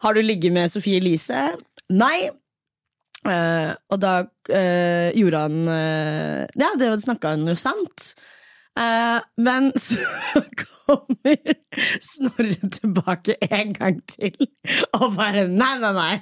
Har 0.03 0.17
du 0.17 0.23
ligget 0.25 0.55
med 0.55 0.73
Sofie 0.73 1.01
Elise? 1.01 1.51
Nei. 1.93 2.31
Eh, 3.23 3.71
og 3.87 3.99
da 4.03 4.13
uh, 4.25 5.09
gjorde 5.15 5.41
han 5.45 5.59
uh, 5.63 6.43
Ja, 6.59 6.73
det 6.75 6.89
snakka 7.05 7.35
han 7.37 7.47
jo 7.47 7.55
sant. 7.57 8.13
Men 9.37 9.67
så 9.77 10.41
kommer 10.57 11.35
Snorre 12.01 12.69
tilbake 12.73 13.35
en 13.45 13.75
gang 13.77 13.99
til 14.09 14.47
og 14.97 15.13
bare 15.13 15.43
Nei, 15.45 15.75
nei, 15.83 15.91
nei. 15.93 16.15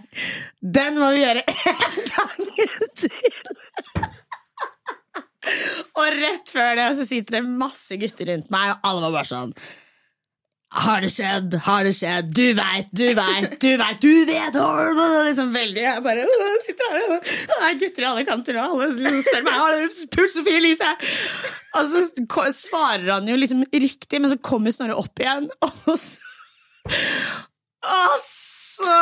Den 0.60 1.00
må 1.00 1.13
vi 1.15 1.24
gjøre 1.24 1.46
en 1.48 2.01
gang 2.10 2.41
til. 3.00 3.39
Og 5.96 6.20
rett 6.20 6.51
før 6.51 6.75
det 6.81 6.89
så 7.00 7.08
sitter 7.08 7.39
det 7.39 7.55
masse 7.63 7.96
gutter 8.03 8.34
rundt 8.34 8.51
meg, 8.51 8.75
og 8.75 8.91
alle 8.91 9.08
var 9.08 9.15
bare 9.22 9.31
sånn 9.31 9.55
har 10.72 11.01
det 11.04 11.10
skjedd? 11.12 11.56
Har 11.66 11.84
det 11.84 11.92
skjedd? 11.98 12.30
Du 12.32 12.54
veit, 12.56 12.88
du 12.96 13.10
veit, 13.18 13.58
du 13.60 13.70
veit, 13.75 13.98
du 14.00 14.25
vet! 14.30 14.56
Liksom 15.28 15.51
veldig, 15.51 15.82
Jeg 15.84 16.04
bare 16.06 16.24
sitter 16.63 16.94
her 16.94 17.01
og 17.18 17.28
Det 17.28 17.58
er 17.68 17.80
gutter 17.82 18.06
i 18.06 18.08
alle 18.08 18.24
kanter, 18.28 18.60
og 18.62 18.78
alle 18.78 18.88
liksom 18.96 19.20
spør 19.25 19.46
meg 19.50 19.60
har 19.60 19.75
du 19.75 20.01
pult 20.16 20.32
Sofie 20.32 20.62
Elise. 20.62 20.94
Og 21.75 21.92
så 21.92 22.06
svarer 22.56 23.10
han 23.12 23.28
jo 23.28 23.36
liksom 23.40 23.66
riktig, 23.68 24.22
men 24.22 24.32
så 24.32 24.40
kommer 24.40 24.72
Snorre 24.72 24.96
opp 24.96 25.20
igjen, 25.20 25.50
og 25.68 25.96
så 26.00 26.24
Og 27.92 28.16
så 28.24 28.96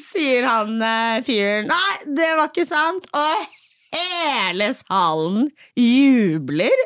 sier 0.00 0.48
han 0.48 0.80
eh, 0.82 1.22
fyren 1.24 1.70
Nei, 1.70 1.94
det 2.16 2.30
var 2.40 2.50
ikke 2.50 2.66
sant. 2.66 3.06
Og 3.14 3.46
hele 3.94 4.70
salen 4.76 5.48
jubler. 5.78 6.84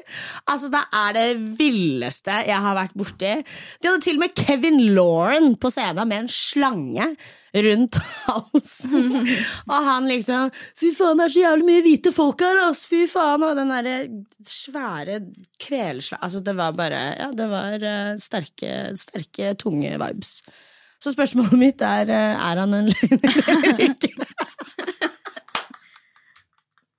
Altså, 0.49 0.71
det 0.73 0.85
er 1.01 1.17
det 1.17 1.27
villeste 1.59 2.43
jeg 2.49 2.63
har 2.65 2.79
vært 2.79 2.97
borti. 2.99 3.35
De 3.83 3.91
hadde 3.91 4.05
til 4.05 4.21
og 4.21 4.25
med 4.27 4.37
Kevin 4.39 4.81
Lauren 4.95 5.55
på 5.61 5.73
scenen 5.73 6.09
med 6.09 6.25
en 6.25 6.33
slange 6.33 7.11
rundt 7.57 7.97
halsen. 8.27 9.15
og 9.73 9.79
han 9.87 10.09
liksom 10.11 10.53
Fy 10.77 10.93
faen, 10.97 11.19
det 11.19 11.29
er 11.29 11.35
så 11.35 11.45
jævlig 11.47 11.69
mye 11.69 11.85
hvite 11.87 12.13
folk 12.15 12.45
her, 12.45 12.63
ass! 12.69 12.85
Fy 12.91 13.05
faen! 13.11 13.45
Og 13.47 13.57
den 13.59 13.73
derre 13.73 13.99
svære 14.47 15.21
kvelslag 15.63 16.21
Altså, 16.25 16.43
det 16.45 16.57
var 16.59 16.77
bare 16.77 17.03
Ja, 17.19 17.31
det 17.35 17.49
var 17.51 17.77
eh, 17.81 18.15
sterke, 18.21 18.73
sterke, 19.01 19.55
tunge 19.61 19.95
vibes. 19.97 20.39
Så 20.99 21.15
spørsmålet 21.15 21.59
mitt 21.61 21.85
er 21.85 22.11
eh, 22.11 22.49
er 22.51 22.63
han 22.65 22.75
en 22.75 22.91
løgner 22.93 23.39
eller 23.55 23.85
ikke. 23.93 24.13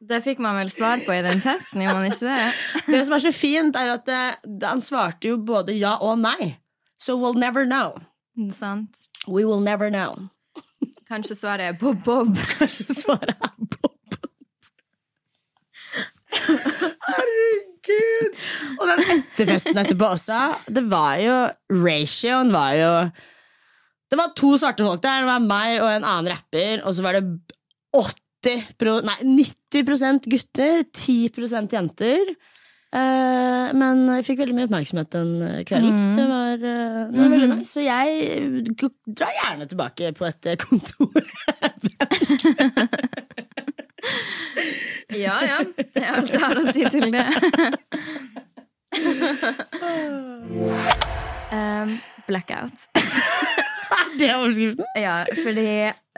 Det 0.10 0.24
fikk 0.26 0.40
man 0.42 0.58
vel 0.58 0.72
svar 0.74 1.02
på 1.06 1.14
i 1.14 1.22
den 1.22 1.42
testen, 1.44 1.84
gjorde 1.84 2.00
man 2.00 2.10
ikke 2.10 2.26
det? 2.26 2.46
Det 2.96 3.02
som 3.06 3.16
er 3.16 3.24
så 3.28 3.34
fint, 3.36 3.78
er 3.78 3.94
at 3.94 4.10
eh, 4.10 4.48
han 4.66 4.82
svarte 4.82 5.30
jo 5.30 5.38
både 5.38 5.76
ja 5.78 6.00
og 6.02 6.18
nei. 6.24 6.56
So 6.98 7.16
we'll 7.20 7.38
never 7.38 7.68
know. 7.68 8.00
Sant. 8.52 8.98
We 9.28 9.46
will 9.46 9.62
never 9.62 9.92
know. 9.94 10.30
Kanskje 11.10 11.38
svaret 11.38 11.68
er 11.68 11.78
Bob 11.78 12.02
Bob. 12.06 12.34
Kanskje 12.58 12.88
svaret 12.90 13.36
er 13.38 13.54
Bob. 13.76 14.18
Herregud! 17.10 18.40
Og 18.80 18.86
den 18.90 19.04
etterfesten 19.16 19.82
etterpå 19.82 20.10
også, 20.16 20.40
det 20.70 20.84
var 20.90 21.22
jo 21.22 21.38
Ratioen 21.74 22.54
var 22.54 22.74
jo 22.78 22.92
Det 24.10 24.18
var 24.18 24.34
to 24.38 24.56
svarte 24.58 24.86
folk 24.86 25.02
der. 25.06 25.22
Det 25.22 25.30
var 25.30 25.46
meg 25.46 25.78
og 25.84 25.90
en 25.92 26.08
annen 26.08 26.32
rapper, 26.34 26.82
og 26.82 26.98
så 26.98 27.06
var 27.06 27.20
det 27.20 27.24
80 28.40 28.64
pro, 28.80 28.94
Nei, 29.06 29.20
90% 29.74 30.30
gutter, 30.32 30.76
10 30.94 31.30
jenter. 31.74 32.20
Uh, 32.90 33.70
men 33.78 33.96
jeg 34.18 34.26
fikk 34.32 34.40
veldig 34.42 34.56
mye 34.58 34.66
oppmerksomhet 34.66 35.10
den 35.14 35.32
kvelden. 35.68 35.70
kvelden. 35.70 36.16
Det, 36.18 36.26
var, 36.32 36.56
uh, 36.58 36.64
det 37.12 37.18
var 37.22 37.30
veldig 37.36 37.50
nice. 37.52 37.70
Så 37.70 37.80
jeg 37.86 38.08
eh, 38.34 38.50
drar 39.06 39.30
gjerne 39.44 39.66
tilbake 39.70 40.10
på 40.18 40.24
et 40.30 40.42
eh, 40.50 40.58
kontor. 40.58 41.22
Ja, 45.10 45.42
ja. 45.42 45.58
Det 45.76 46.04
er 46.04 46.14
alt 46.14 46.30
jeg 46.30 46.40
har 46.40 46.58
å 46.62 46.70
si 46.70 46.86
til 46.94 47.12
det. 47.12 47.26
um, 51.52 52.00
blackout. 52.28 52.90
det 54.20 54.30
er 54.30 54.38
overskriften. 54.38 54.88
Ja, 55.00 55.18
fordi 55.44 55.68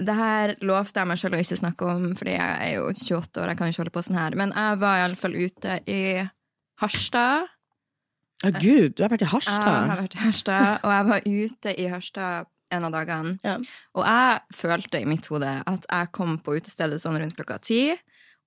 det 0.02 0.18
her 0.18 0.54
lovte 0.66 1.02
jeg 1.02 1.12
meg 1.12 1.22
selv 1.22 1.38
å 1.38 1.42
ikke 1.44 1.60
snakke 1.62 1.90
om, 1.94 2.06
fordi 2.18 2.36
jeg 2.36 2.68
er 2.68 2.76
jo 2.78 2.86
28 2.92 3.42
år, 3.44 3.52
jeg 3.52 3.60
kan 3.60 3.72
ikke 3.72 3.84
holde 3.84 3.96
på 3.96 4.06
sånn 4.08 4.22
her. 4.22 4.38
Men 4.40 4.54
jeg 4.58 4.80
var 4.84 5.02
iallfall 5.02 5.38
ute 5.38 5.80
i 5.92 6.02
Harstad. 6.82 7.52
Å 8.42 8.50
gud, 8.58 8.96
du 8.98 9.04
har 9.06 9.12
vært 9.14 9.28
i 9.28 9.30
Harstad? 9.30 9.70
Jeg 9.70 9.92
har 9.92 10.02
vært 10.02 10.18
i 10.18 10.24
Harstad, 10.24 10.82
og 10.82 10.96
jeg 10.96 11.10
var 11.12 11.28
ute 11.30 11.76
i 11.78 11.90
Harstad 11.92 12.50
en 12.72 12.88
av 12.88 12.94
dagene. 12.96 13.36
Ja. 13.46 13.58
Og 13.98 14.06
jeg 14.08 14.56
følte 14.56 15.02
i 15.02 15.08
mitt 15.10 15.28
hode 15.32 15.52
at 15.68 15.88
jeg 15.88 16.12
kom 16.16 16.38
på 16.42 16.56
utestedet 16.58 17.02
sånn 17.04 17.20
rundt 17.22 17.36
klokka 17.38 17.60
ti, 17.64 17.84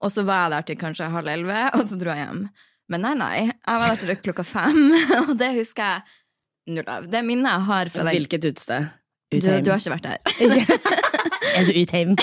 og 0.04 0.12
så 0.12 0.24
var 0.26 0.46
jeg 0.46 0.54
der 0.54 0.68
til 0.68 0.80
kanskje 0.80 1.12
halv 1.12 1.30
elleve, 1.30 1.60
og 1.76 1.84
så 1.88 1.98
dro 2.00 2.12
jeg 2.12 2.26
hjem. 2.26 2.44
Men 2.92 3.06
nei, 3.06 3.14
nei. 3.16 3.36
Jeg 3.46 3.80
var 3.80 3.92
der 3.92 4.00
til 4.00 4.18
klokka 4.26 4.44
fem, 4.48 4.80
og 5.22 5.32
det 5.40 5.54
husker 5.60 5.94
jeg 5.94 6.74
null 6.74 6.90
av. 6.90 7.08
Det 7.12 7.22
minnet 7.24 7.52
jeg 7.52 7.68
har 7.70 7.92
fra 7.92 8.06
deg 8.08 8.18
Hvilket 8.18 8.48
utested? 8.50 8.92
Du, 9.32 9.40
du 9.40 9.70
har 9.72 9.80
ikke 9.80 9.94
vært 9.94 10.08
der. 10.08 10.18
Er 11.54 11.64
du 11.68 11.72
Utheim? 11.76 12.14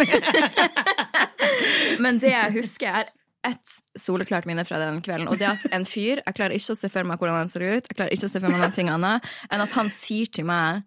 Men 2.03 2.20
det 2.22 2.31
jeg 2.34 2.55
husker, 2.55 3.01
er 3.01 3.12
ett 3.48 3.75
soleklart 4.00 4.46
minne 4.50 4.65
fra 4.67 4.79
den 4.81 5.01
kvelden. 5.01 5.29
Og 5.31 5.39
det 5.41 5.48
at 5.50 5.63
en 5.74 5.86
fyr 5.88 6.22
Jeg 6.22 6.38
klarer 6.38 6.53
ikke 6.53 6.75
å 6.75 6.77
se 6.77 6.89
for 6.93 7.08
meg 7.08 7.22
hvordan 7.22 7.39
han 7.39 7.51
ser 7.51 7.65
ut, 7.65 7.88
jeg 7.89 7.98
klarer 7.98 8.13
ikke 8.13 8.27
å 8.29 8.34
se 8.34 8.41
for 8.41 8.53
meg 8.53 8.62
noe 8.62 8.98
annet 8.98 9.29
enn 9.50 9.63
at 9.63 9.77
han 9.77 9.89
sier 9.93 10.29
til 10.29 10.46
meg 10.50 10.84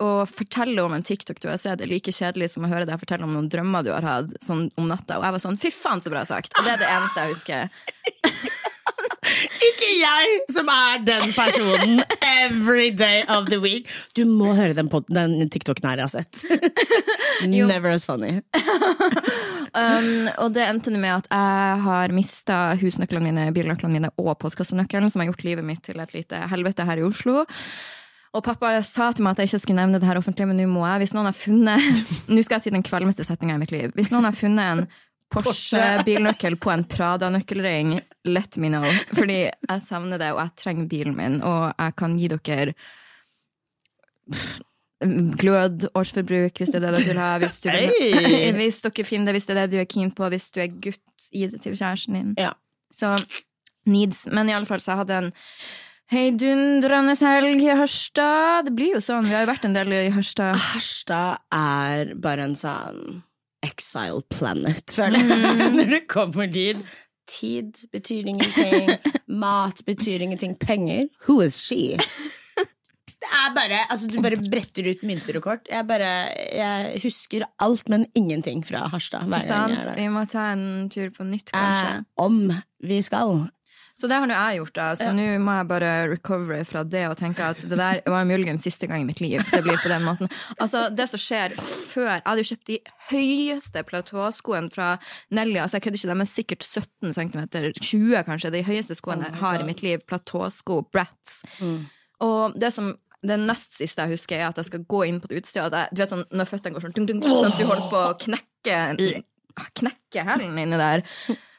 og 0.00 0.22
forteller 0.32 0.80
om 0.86 0.94
en 0.96 1.04
TikTok 1.04 1.42
du 1.42 1.50
har 1.50 1.58
sett, 1.60 1.82
er 1.84 1.90
like 1.90 2.12
kjedelig 2.16 2.54
som 2.54 2.64
å 2.64 2.70
høre 2.70 2.86
deg 2.88 3.02
fortelle 3.02 3.26
om 3.26 3.34
noen 3.36 3.50
drømmer 3.52 3.84
du 3.84 3.90
har 3.92 4.06
hatt 4.06 4.32
sånn 4.40 4.70
om 4.80 4.88
natta. 4.88 5.18
Og 5.18 5.26
jeg 5.26 5.34
var 5.36 5.42
sånn 5.44 5.60
Fy 5.60 5.68
faen, 5.76 6.00
så 6.00 6.12
bra 6.12 6.22
sagt! 6.24 6.56
Og 6.56 6.64
det 6.64 6.72
er 6.72 6.80
det 6.80 6.88
eneste 6.88 7.20
jeg 7.20 7.34
husker. 7.34 7.68
Ikke 9.68 9.90
jeg 9.92 10.38
som 10.56 10.72
er 10.72 11.04
den 11.04 11.34
personen 11.36 12.00
every 12.44 12.90
day 12.90 13.24
of 13.28 13.48
the 13.50 13.58
week. 13.60 13.88
Du 14.16 14.24
må 14.28 14.54
høre 14.54 14.74
den, 14.76 14.88
pod- 14.92 15.08
den 15.10 15.50
TikToken 15.50 15.88
her 15.88 16.02
jeg 16.02 16.08
har 16.08 16.14
sett. 16.14 16.44
Never 17.46 17.90
as 17.90 18.06
funny. 18.08 18.40
Um, 19.70 20.26
og 20.42 20.50
det 20.50 20.64
endte 20.66 20.90
med 20.90 21.12
at 21.14 21.28
jeg 21.30 21.82
har 21.84 22.10
mista 22.10 22.56
husnøklene 22.80 23.28
mine, 23.28 23.44
bilnøklene 23.54 23.92
mine 23.94 24.08
og 24.18 24.32
postkassenøkkelen, 24.42 25.12
som 25.12 25.22
har 25.22 25.28
gjort 25.30 25.44
livet 25.46 25.62
mitt 25.66 25.84
til 25.86 26.00
et 26.02 26.14
lite 26.16 26.40
helvete 26.50 26.86
her 26.88 26.98
i 26.98 27.04
Oslo. 27.06 27.44
Og 28.34 28.42
pappa 28.46 28.72
sa 28.86 29.12
til 29.14 29.26
meg 29.26 29.34
at 29.34 29.44
jeg 29.44 29.50
ikke 29.50 29.62
skulle 29.64 29.78
nevne 29.78 30.00
det 30.02 30.06
her 30.10 30.18
offentlig, 30.18 30.48
men 30.50 30.58
nå 30.58 30.66
må 30.70 30.82
jeg. 30.86 31.04
Hvis 31.04 31.14
noen 31.14 31.30
har 31.30 31.38
funnet 31.38 31.86
Nå 32.34 32.42
skal 32.46 32.58
jeg 32.58 32.66
si 32.66 32.74
den 32.74 32.86
kvalmeste 32.86 33.26
setninga 33.26 33.58
i 33.58 33.62
mitt 33.62 33.74
liv. 33.74 33.94
Hvis 33.94 34.12
noen 34.14 34.26
har 34.26 34.34
funnet 34.34 34.74
en 34.74 34.84
Porsche-bilnøkkel 35.30 36.56
på 36.58 36.72
en 36.72 36.82
Prada-nøkkelring, 36.90 37.94
let 38.26 38.56
me 38.58 38.70
know. 38.72 38.86
Fordi 39.14 39.44
jeg 39.46 39.84
savner 39.84 40.18
det, 40.18 40.32
og 40.34 40.42
jeg 40.42 40.56
trenger 40.64 40.88
bilen 40.90 41.14
min, 41.18 41.38
og 41.46 41.70
jeg 41.70 41.96
kan 42.00 42.16
gi 42.18 42.30
dere 42.34 42.74
glød 45.40 45.86
årsforbruk, 45.94 46.58
hvis 46.58 46.74
det 46.74 46.80
er 46.80 46.88
det 46.88 46.96
dere 46.98 47.06
vil 47.08 47.20
ha. 47.22 47.30
Hvis, 47.40 47.60
du 47.62 47.70
Hei! 47.72 48.50
hvis 48.58 48.82
dere 48.84 49.06
finner 49.06 49.30
det, 49.30 49.38
hvis 49.38 49.48
det 49.48 49.56
er 49.56 49.62
det 49.62 49.76
du 49.76 49.78
er 49.80 49.88
keen 49.88 50.10
på, 50.12 50.28
hvis 50.32 50.50
du 50.52 50.60
er 50.64 50.74
gutt, 50.74 51.30
gi 51.30 51.46
det 51.48 51.62
til 51.62 51.78
kjæresten 51.78 52.18
din. 52.18 52.34
Ja. 52.40 52.52
Så 52.92 53.14
needs. 53.88 54.26
Men 54.28 54.50
i 54.50 54.56
alle 54.56 54.68
fall 54.68 54.82
så 54.82 54.92
jeg 54.92 55.02
hadde 55.04 55.22
en 55.22 55.32
heidundrende 56.10 57.14
helg 57.16 57.64
i 57.64 57.72
Harstad. 57.78 58.66
Det 58.66 58.74
blir 58.76 58.98
jo 58.98 59.02
sånn, 59.04 59.28
vi 59.30 59.36
har 59.36 59.46
jo 59.46 59.52
vært 59.52 59.66
en 59.68 59.78
del 59.78 59.94
i 59.94 60.04
Harstad. 60.12 60.58
Harstad 60.74 61.40
er 61.54 62.14
bare 62.20 62.50
en 62.50 62.58
sånn 62.58 63.20
exile 63.66 64.22
planet, 64.32 64.84
føler 64.96 65.20
jeg. 65.24 65.70
Når 65.78 65.92
du 65.94 66.00
kommer 66.08 66.46
dit. 66.50 66.80
Tid 67.30 67.84
betyr 67.94 68.26
ingenting. 68.32 68.90
Mat 69.30 69.82
betyr 69.86 70.24
ingenting. 70.26 70.56
Penger 70.58 71.06
Who 71.28 71.40
is 71.44 71.54
she? 71.60 71.96
Det 73.20 73.28
er 73.36 73.50
bare, 73.54 73.78
altså 73.92 74.08
Du 74.08 74.16
bare 74.24 74.38
bretter 74.50 74.86
ut 74.90 75.02
mynter 75.06 75.36
og 75.38 75.44
kort. 75.44 75.68
Jeg 75.70 75.84
bare, 75.86 76.08
jeg 76.56 77.00
husker 77.04 77.44
alt, 77.60 77.88
men 77.92 78.06
ingenting 78.16 78.62
fra 78.66 78.86
Harstad. 78.88 79.28
hver 79.28 79.44
gang 79.46 79.70
jeg 79.74 79.78
er 79.78 79.88
der. 79.90 79.98
Vi 80.00 80.06
må 80.08 80.24
ta 80.24 80.46
en 80.54 80.88
tur 80.90 81.10
på 81.14 81.26
nytt, 81.28 81.52
kanskje. 81.52 81.98
Eh, 81.98 82.06
om 82.24 82.38
vi 82.82 83.02
skal. 83.04 83.44
Så 84.00 84.08
det 84.08 84.16
har 84.16 84.28
nå 84.30 84.32
jeg 84.32 84.60
gjort, 84.62 84.72
da. 84.78 84.84
Så 84.96 85.10
nå 85.12 85.24
må 85.44 85.54
jeg 85.58 85.68
bare 85.68 85.90
recovere 86.08 86.64
fra 86.64 86.80
det 86.88 87.02
og 87.10 87.18
tenke 87.20 87.44
at 87.52 87.60
det 87.68 87.76
der 87.76 88.00
var 88.08 88.24
muligens 88.28 88.64
siste 88.64 88.88
gang 88.88 89.04
i 89.04 89.08
mitt 89.08 89.20
liv 89.20 89.42
det 89.50 89.60
blir 89.66 89.76
på 89.82 89.90
den 89.92 90.06
måten. 90.06 90.30
Altså, 90.56 90.86
det 90.88 91.04
som 91.10 91.20
skjer 91.20 91.52
før 91.60 92.08
Jeg 92.14 92.22
hadde 92.24 92.44
jo 92.44 92.48
kjøpt 92.54 92.70
de 92.70 92.78
høyeste 93.10 93.82
platåskoene 93.90 94.72
fra 94.72 94.94
Nelly. 95.36 95.58
Altså, 95.60 95.76
jeg 95.76 95.84
kødder 95.84 96.00
ikke, 96.00 96.14
de 96.14 96.24
er 96.24 96.30
sikkert 96.32 96.64
17 96.64 97.12
cm, 97.18 97.44
20 97.76 98.24
kanskje. 98.30 98.52
De 98.56 98.64
høyeste 98.70 98.96
skoene 98.96 99.28
jeg 99.28 99.40
har 99.42 99.60
i 99.60 99.68
mitt 99.68 99.84
liv. 99.84 100.00
Platåsko, 100.08 100.80
Bratz. 100.92 101.42
Og 102.24 102.56
det 102.60 102.72
som 102.76 102.94
det 103.20 103.36
nest 103.36 103.76
siste 103.76 104.00
jeg 104.06 104.16
husker, 104.16 104.40
er 104.40 104.48
at 104.48 104.56
jeg 104.56 104.70
skal 104.70 104.86
gå 104.88 105.02
inn 105.10 105.20
på 105.20 105.28
et 105.28 105.42
utested. 105.42 105.76
Du 105.92 106.00
vet 106.00 106.08
sånn, 106.12 106.24
når 106.32 106.48
føttene 106.48 106.72
går 106.78 106.86
sånn, 106.86 106.96
dung, 106.96 107.10
dung, 107.10 107.20
sånn 107.28 107.52
at 107.52 107.60
du 107.60 107.66
holder 107.68 107.90
på 107.92 108.00
å 108.06 108.16
knekke 108.24 108.78
Knekke 109.76 110.22
hælen 110.24 110.56
inni 110.62 110.78
der. 110.78 111.02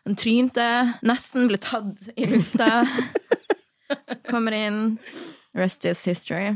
Han 0.08 0.18
trynte, 0.18 0.66
nesten 1.06 1.48
ble 1.52 1.60
tatt 1.62 2.10
i 2.18 2.26
lufta. 2.32 2.82
Kommer 4.32 4.56
inn. 4.56 4.98
Rest 5.58 5.86
is 5.86 6.04
history. 6.08 6.56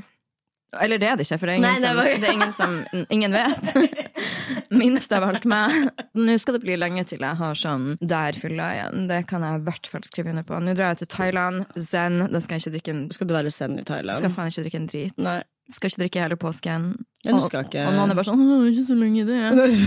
Eller 0.82 1.00
det 1.00 1.08
er 1.08 1.16
det 1.16 1.24
ikke, 1.24 1.38
for 1.40 1.48
det 1.48 1.54
er 1.54 1.60
ingen, 1.62 1.70
Nei, 1.70 1.80
det 1.80 1.88
som, 1.88 2.22
det 2.22 2.28
er 2.28 2.34
ingen 2.36 2.54
som 2.56 3.06
ingen 3.16 3.36
vet. 3.36 4.72
Minst 4.76 5.14
av 5.16 5.24
alt 5.24 5.46
meg. 5.48 5.72
Nå 6.20 6.36
skal 6.42 6.58
det 6.58 6.64
bli 6.66 6.76
lenge 6.80 7.06
til 7.08 7.24
jeg 7.24 7.40
har 7.40 7.60
sånn 7.60 7.94
der 8.02 8.36
fylla 8.40 8.72
igjen. 8.76 9.06
Det 9.12 9.22
kan 9.30 9.46
jeg 9.46 9.62
i 9.62 9.66
hvert 9.70 9.88
fall 9.94 10.04
skrive 10.08 10.34
under 10.34 10.44
på. 10.48 10.60
Nå 10.60 10.74
drar 10.76 10.92
jeg 10.94 11.04
til 11.06 11.12
Thailand, 11.16 11.64
zen. 11.80 12.26
Da 12.34 12.42
skal 12.44 12.58
jeg 12.58 12.66
ikke 12.66 12.76
drikke 12.76 12.96
en, 12.96 13.04
Skal 13.16 13.30
du 13.30 13.36
være 13.38 13.54
zen 13.56 13.80
i 13.80 13.86
Thailand? 13.88 14.20
skal 14.20 14.36
faen 14.36 14.52
ikke 14.52 14.66
drikke 14.68 14.82
en 14.82 14.90
drit. 14.92 15.22
Nei. 15.30 15.40
Skal 15.72 15.90
ikke 15.90 16.02
drikke 16.04 16.22
hele 16.22 16.36
påsken. 16.38 16.92
Og- 17.34 17.42
Og 17.90 17.94
noen 17.98 18.12
er 18.12 18.16
bare 18.20 18.28
sånn 18.28 18.38
Åh, 18.44 18.68
ikke 18.70 18.84
så 18.86 18.94
lenge 19.00 19.24
det. 19.26 19.40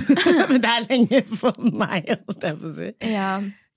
Men 0.50 0.58
det 0.64 0.70
er 0.72 0.86
lenge 0.90 1.20
for 1.38 1.54
meg, 1.62 2.08
holdt 2.26 2.42
jeg 2.48 2.54
på 2.58 2.66
å 2.66 2.72
si. 2.74 2.88
Ja. 3.12 3.28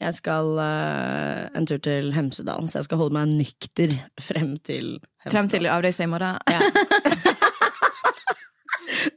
Jeg 0.02 0.14
skal 0.18 0.48
uh, 0.58 1.46
en 1.54 1.68
tur 1.70 1.78
til 1.78 2.10
Hemsedal, 2.16 2.66
så 2.74 2.80
jeg 2.80 2.88
skal 2.88 2.98
holde 3.04 3.14
meg 3.20 3.30
nykter 3.38 3.94
frem 4.18 4.56
til 4.66 4.96
Hemsedal. 5.22 5.30
Frem 5.36 5.46
til 5.54 5.70
avreise 5.70 6.02
i 6.08 6.10
morgen. 6.10 6.42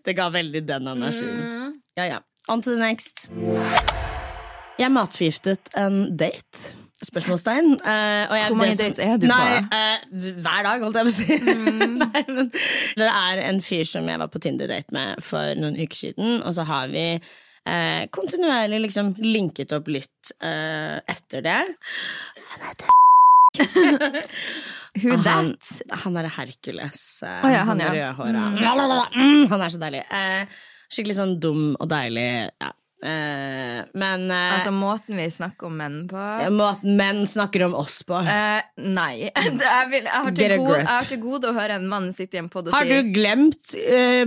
Det 0.04 0.12
ga 0.16 0.28
veldig 0.30 0.60
den 0.68 0.86
energien. 0.92 1.38
Mm. 1.40 1.72
Ja, 1.96 2.04
ja. 2.06 2.18
On 2.52 2.60
to 2.62 2.70
the 2.74 2.78
next. 2.80 3.28
Jeg 4.78 4.92
matforgiftet 4.92 5.70
en 5.80 6.02
date. 6.20 6.74
Spørsmålstegn. 7.08 7.70
Uh, 7.84 8.32
Hvor 8.48 8.58
mange 8.58 8.76
dates 8.78 9.00
er 9.02 9.16
du 9.20 9.26
på? 9.26 9.30
Nei, 9.30 9.60
eh, 9.76 10.28
hver 10.42 10.66
dag, 10.66 10.84
holdt 10.84 10.98
jeg 10.98 11.06
på 11.06 11.12
å 11.12 11.16
si. 11.16 11.38
Nei, 12.02 12.22
men, 12.28 12.50
det 12.98 13.08
er 13.10 13.42
en 13.46 13.60
fyr 13.64 13.86
som 13.88 14.08
jeg 14.10 14.20
var 14.22 14.30
på 14.32 14.42
Tinder-date 14.44 14.94
med 14.96 15.22
for 15.24 15.54
noen 15.60 15.78
uker 15.78 15.98
siden, 15.98 16.38
og 16.42 16.54
så 16.56 16.66
har 16.68 16.92
vi 16.92 17.06
uh, 17.20 18.02
kontinuerlig 18.14 18.82
liksom 18.86 19.14
linket 19.22 19.74
opp 19.76 19.90
litt 19.92 20.34
etter 20.40 21.44
det. 21.44 21.60
Who 24.94 25.10
Og 25.10 25.24
han, 25.26 25.50
that? 25.58 25.98
han 26.04 26.16
er 26.20 26.30
Hercules. 26.36 27.02
Å 27.26 27.50
ja, 27.50 27.64
han, 27.66 27.82
ja. 27.82 28.12
rødhåra. 28.14 28.44
Mm, 29.14 29.48
han 29.50 29.64
er 29.66 29.74
så 29.74 29.80
deilig. 29.82 30.04
Skikkelig 30.94 31.16
sånn 31.18 31.36
dum 31.42 31.64
og 31.74 31.88
deilig. 31.90 32.28
Ja. 32.62 32.70
Eh, 33.04 33.80
men 34.00 34.22
uh, 34.30 34.54
Altså 34.54 34.70
måten 34.72 35.18
vi 35.18 35.26
snakker 35.28 35.68
om 35.68 35.74
menn 35.76 35.96
på 36.08 36.20
måten 36.56 36.94
menn 36.96 37.26
snakker 37.28 37.66
om 37.66 37.74
oss 37.76 37.98
på. 38.08 38.16
Uh, 38.16 38.64
nei. 38.80 39.28
Jeg, 39.34 39.52
vil, 39.90 40.06
jeg, 40.06 40.12
har 40.14 40.30
gode, 40.32 40.78
jeg 40.78 40.88
har 40.88 41.08
til 41.08 41.20
gode 41.20 41.50
å 41.50 41.54
høre 41.56 41.76
en 41.76 41.84
mann 41.90 42.08
sitte 42.16 42.38
i 42.38 42.40
en 42.40 42.48
pod 42.52 42.68
og 42.68 42.72
si 42.72 42.78
Har 42.78 42.88
du 42.88 43.10
glemt 43.12 43.74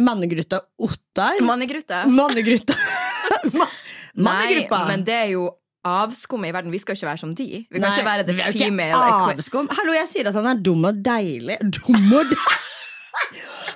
mannegrutta 0.04 0.60
Ottar? 0.84 1.42
Mannegrutta? 1.46 2.04
Mannegrutta. 2.20 2.78
Mannegruppa. 4.28 4.84
Nei, 4.84 4.92
men 4.92 5.06
det 5.08 5.16
er 5.16 5.32
jo 5.34 5.48
avskummet 5.88 6.52
i 6.52 6.56
verden. 6.56 6.74
Vi 6.74 6.82
skal 6.82 6.98
ikke 6.98 7.10
være 7.10 7.22
som 7.22 7.34
de. 7.38 7.48
Vi 7.66 7.80
kan 7.80 7.86
Nei, 7.86 7.94
ikke 7.94 8.08
være 8.08 8.26
the 8.28 8.36
female 8.54 9.02
avskum. 9.32 9.70
Hallo, 9.78 9.94
jeg 9.98 10.10
sier 10.10 10.30
at 10.32 10.38
han 10.38 10.50
er 10.52 10.62
dum 10.62 10.86
og 10.90 11.02
deilig. 11.06 11.60
Dum 11.80 12.12
og 12.18 12.34
deilig. 12.34 12.58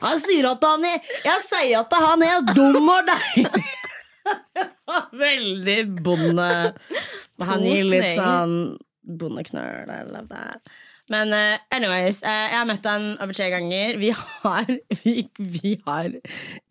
Han 0.01 0.21
sier 0.21 0.47
at 0.51 0.65
han 0.65 0.85
er 0.87 1.13
Jeg 1.25 1.45
sier 1.45 1.81
at 1.81 1.95
han 2.01 2.25
er 2.25 2.45
dum 2.53 2.89
og 2.89 3.09
deilig. 3.09 3.65
Veldig 5.23 5.81
bonde. 6.03 6.51
Han 7.47 7.65
gir 7.65 7.87
litt 7.89 8.15
sånn 8.17 8.55
bondeknøl. 9.01 9.89
I 9.89 10.03
love 10.07 10.27
that. 10.31 10.71
Men 11.09 11.33
uh, 11.33 11.57
anyways, 11.73 12.21
uh, 12.23 12.29
jeg 12.29 12.57
har 12.57 12.67
møtt 12.69 12.85
han 12.87 13.07
over 13.23 13.35
tre 13.35 13.47
ganger. 13.51 13.97
Vi 13.99 14.11
har, 14.13 14.69
vi, 15.01 15.15
vi 15.39 15.73
har 15.87 16.13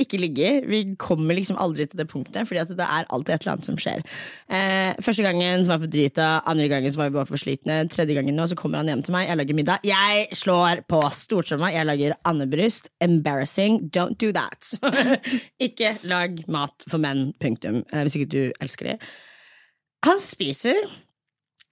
ikke 0.00 0.20
ligget. 0.22 0.68
Vi 0.70 0.82
kommer 1.00 1.36
liksom 1.36 1.58
aldri 1.60 1.88
til 1.90 2.00
det 2.00 2.08
punktet, 2.10 2.46
Fordi 2.48 2.62
det 2.76 2.86
er 2.86 3.08
alltid 3.10 3.34
et 3.34 3.42
eller 3.44 3.52
annet 3.56 3.68
som 3.68 3.80
skjer. 3.80 4.04
Uh, 4.50 4.92
første 5.02 5.26
gangen 5.26 5.64
så 5.64 5.72
var 5.72 5.80
jeg 5.80 5.84
for 5.84 5.94
drita, 5.96 6.28
andre 6.50 6.70
gangen 6.72 6.92
så 6.92 7.02
var 7.02 7.10
vi 7.10 7.18
bare 7.18 7.30
for 7.32 7.42
slitne. 7.42 7.82
Tredje 7.90 8.16
gangen 8.16 8.38
nå 8.38 8.46
så 8.50 8.58
kommer 8.58 8.80
han 8.80 8.92
hjem 8.92 9.04
til 9.06 9.16
meg, 9.16 9.28
jeg 9.28 9.40
lager 9.42 9.60
middag. 9.60 9.84
Jeg 9.88 10.40
slår 10.40 10.84
på 10.90 11.02
stortromma, 11.16 11.72
jeg 11.74 11.88
lager 11.88 12.16
andebryst. 12.28 12.90
Embarrassing. 13.00 13.82
Don't 13.96 14.20
do 14.20 14.32
that. 14.36 14.72
ikke 15.66 15.96
lag 16.08 16.40
mat 16.48 16.88
for 16.88 17.02
menn, 17.02 17.30
punktum. 17.40 17.82
Hvis 17.92 18.16
ikke 18.16 18.32
du 18.32 18.42
elsker 18.62 18.92
de. 18.92 18.98
Han 20.06 20.20
spiser. 20.22 20.88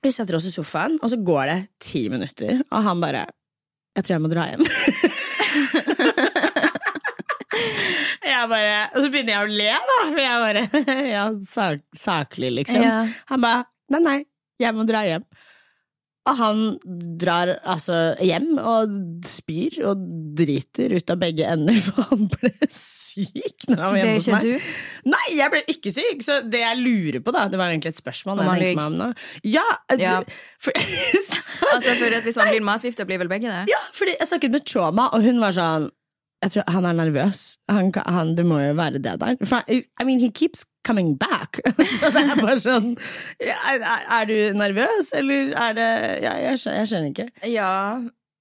Vi 0.04 0.12
setter 0.14 0.36
oss 0.38 0.46
i 0.46 0.52
sofaen, 0.54 0.98
og 1.02 1.10
så 1.10 1.18
går 1.18 1.44
det 1.50 1.58
ti 1.82 2.04
minutter, 2.12 2.62
og 2.70 2.84
han 2.86 3.00
bare 3.02 3.26
Jeg 3.98 4.04
tror 4.04 4.14
jeg 4.14 4.22
må 4.22 4.28
dra 4.30 4.44
hjem. 4.46 4.62
jeg 8.30 8.44
bare, 8.52 8.76
og 8.92 9.00
så 9.02 9.08
begynner 9.10 9.32
jeg 9.34 9.42
å 9.42 9.56
le, 9.58 9.72
da, 9.90 9.96
for 10.04 10.22
jeg 10.22 10.44
bare 10.44 10.62
Ja, 11.16 11.24
sak, 11.48 11.82
saklig, 11.98 12.52
liksom. 12.60 12.82
Ja. 12.84 13.00
Han 13.32 13.42
bare 13.42 13.66
Nei, 13.88 14.02
nei, 14.04 14.18
jeg 14.60 14.76
må 14.76 14.84
dra 14.84 15.00
hjem. 15.08 15.24
Han 16.36 16.78
drar 17.18 17.54
altså 17.64 18.14
hjem 18.20 18.58
og 18.60 18.92
spyr 19.26 19.78
og 19.88 20.02
driter 20.38 20.92
ut 20.98 21.10
av 21.10 21.18
begge 21.22 21.46
ender, 21.48 21.78
for 21.86 22.02
han 22.10 22.26
ble 22.32 22.52
syk 22.74 23.66
når 23.70 23.82
han 23.82 23.92
var 23.94 23.98
hjemme 24.02 24.14
hos 24.18 24.28
ikke 24.28 24.36
meg. 24.36 24.46
du? 24.46 25.10
Nei, 25.14 25.24
jeg 25.38 25.52
ble 25.54 25.62
ikke 25.74 25.92
syk! 25.94 26.22
Så 26.26 26.38
det 26.52 26.60
jeg 26.64 26.80
lurer 26.82 27.20
på, 27.24 27.32
da 27.34 27.46
Det 27.48 27.58
var 27.60 27.72
egentlig 27.72 27.94
et 27.94 28.00
spørsmål. 28.02 28.42
Om 28.44 28.50
han 28.52 28.60
lyver. 28.62 28.74
meg 28.76 28.86
om 28.86 28.98
nå. 29.02 29.10
Ja, 29.44 29.66
Ja. 29.98 30.20
d- 30.20 30.32
For, 30.58 30.72
Altså, 31.74 31.94
for 31.98 32.14
at 32.16 32.22
Hvis 32.24 32.36
man 32.38 32.48
blir 32.52 32.62
matforgifta, 32.64 33.04
blir 33.08 33.18
vel 33.18 33.28
begge 33.28 33.48
det? 33.50 33.64
ja, 33.72 33.80
fordi 33.92 34.14
jeg 34.18 34.28
snakket 34.30 34.52
med 34.54 34.64
Trauma, 34.66 35.08
og 35.12 35.22
hun 35.26 35.40
var 35.42 35.52
sånn 35.56 35.88
jeg 36.38 36.52
tror 36.54 36.68
Han 36.70 36.86
er 36.86 36.92
nervøs. 36.94 37.40
Han, 37.68 37.90
han, 38.06 38.34
det 38.38 38.44
må 38.46 38.60
jo 38.62 38.74
være 38.78 39.00
det 39.02 39.16
der. 39.20 39.38
For, 39.42 39.64
I 39.68 40.04
mean, 40.04 40.20
he 40.20 40.30
keeps 40.30 40.64
coming 40.86 41.16
back. 41.18 41.60
Så 41.98 42.12
det 42.14 42.22
er 42.22 42.38
bare 42.38 42.60
sånn 42.62 42.92
er, 43.42 43.82
er 43.82 44.28
du 44.28 44.36
nervøs, 44.56 45.10
eller 45.18 45.52
er 45.52 45.74
det 45.76 45.90
ja, 46.24 46.36
jeg, 46.48 46.62
skjønner, 46.62 46.78
jeg 46.78 46.90
skjønner 46.92 47.10
ikke. 47.12 47.28
Ja, 47.50 47.72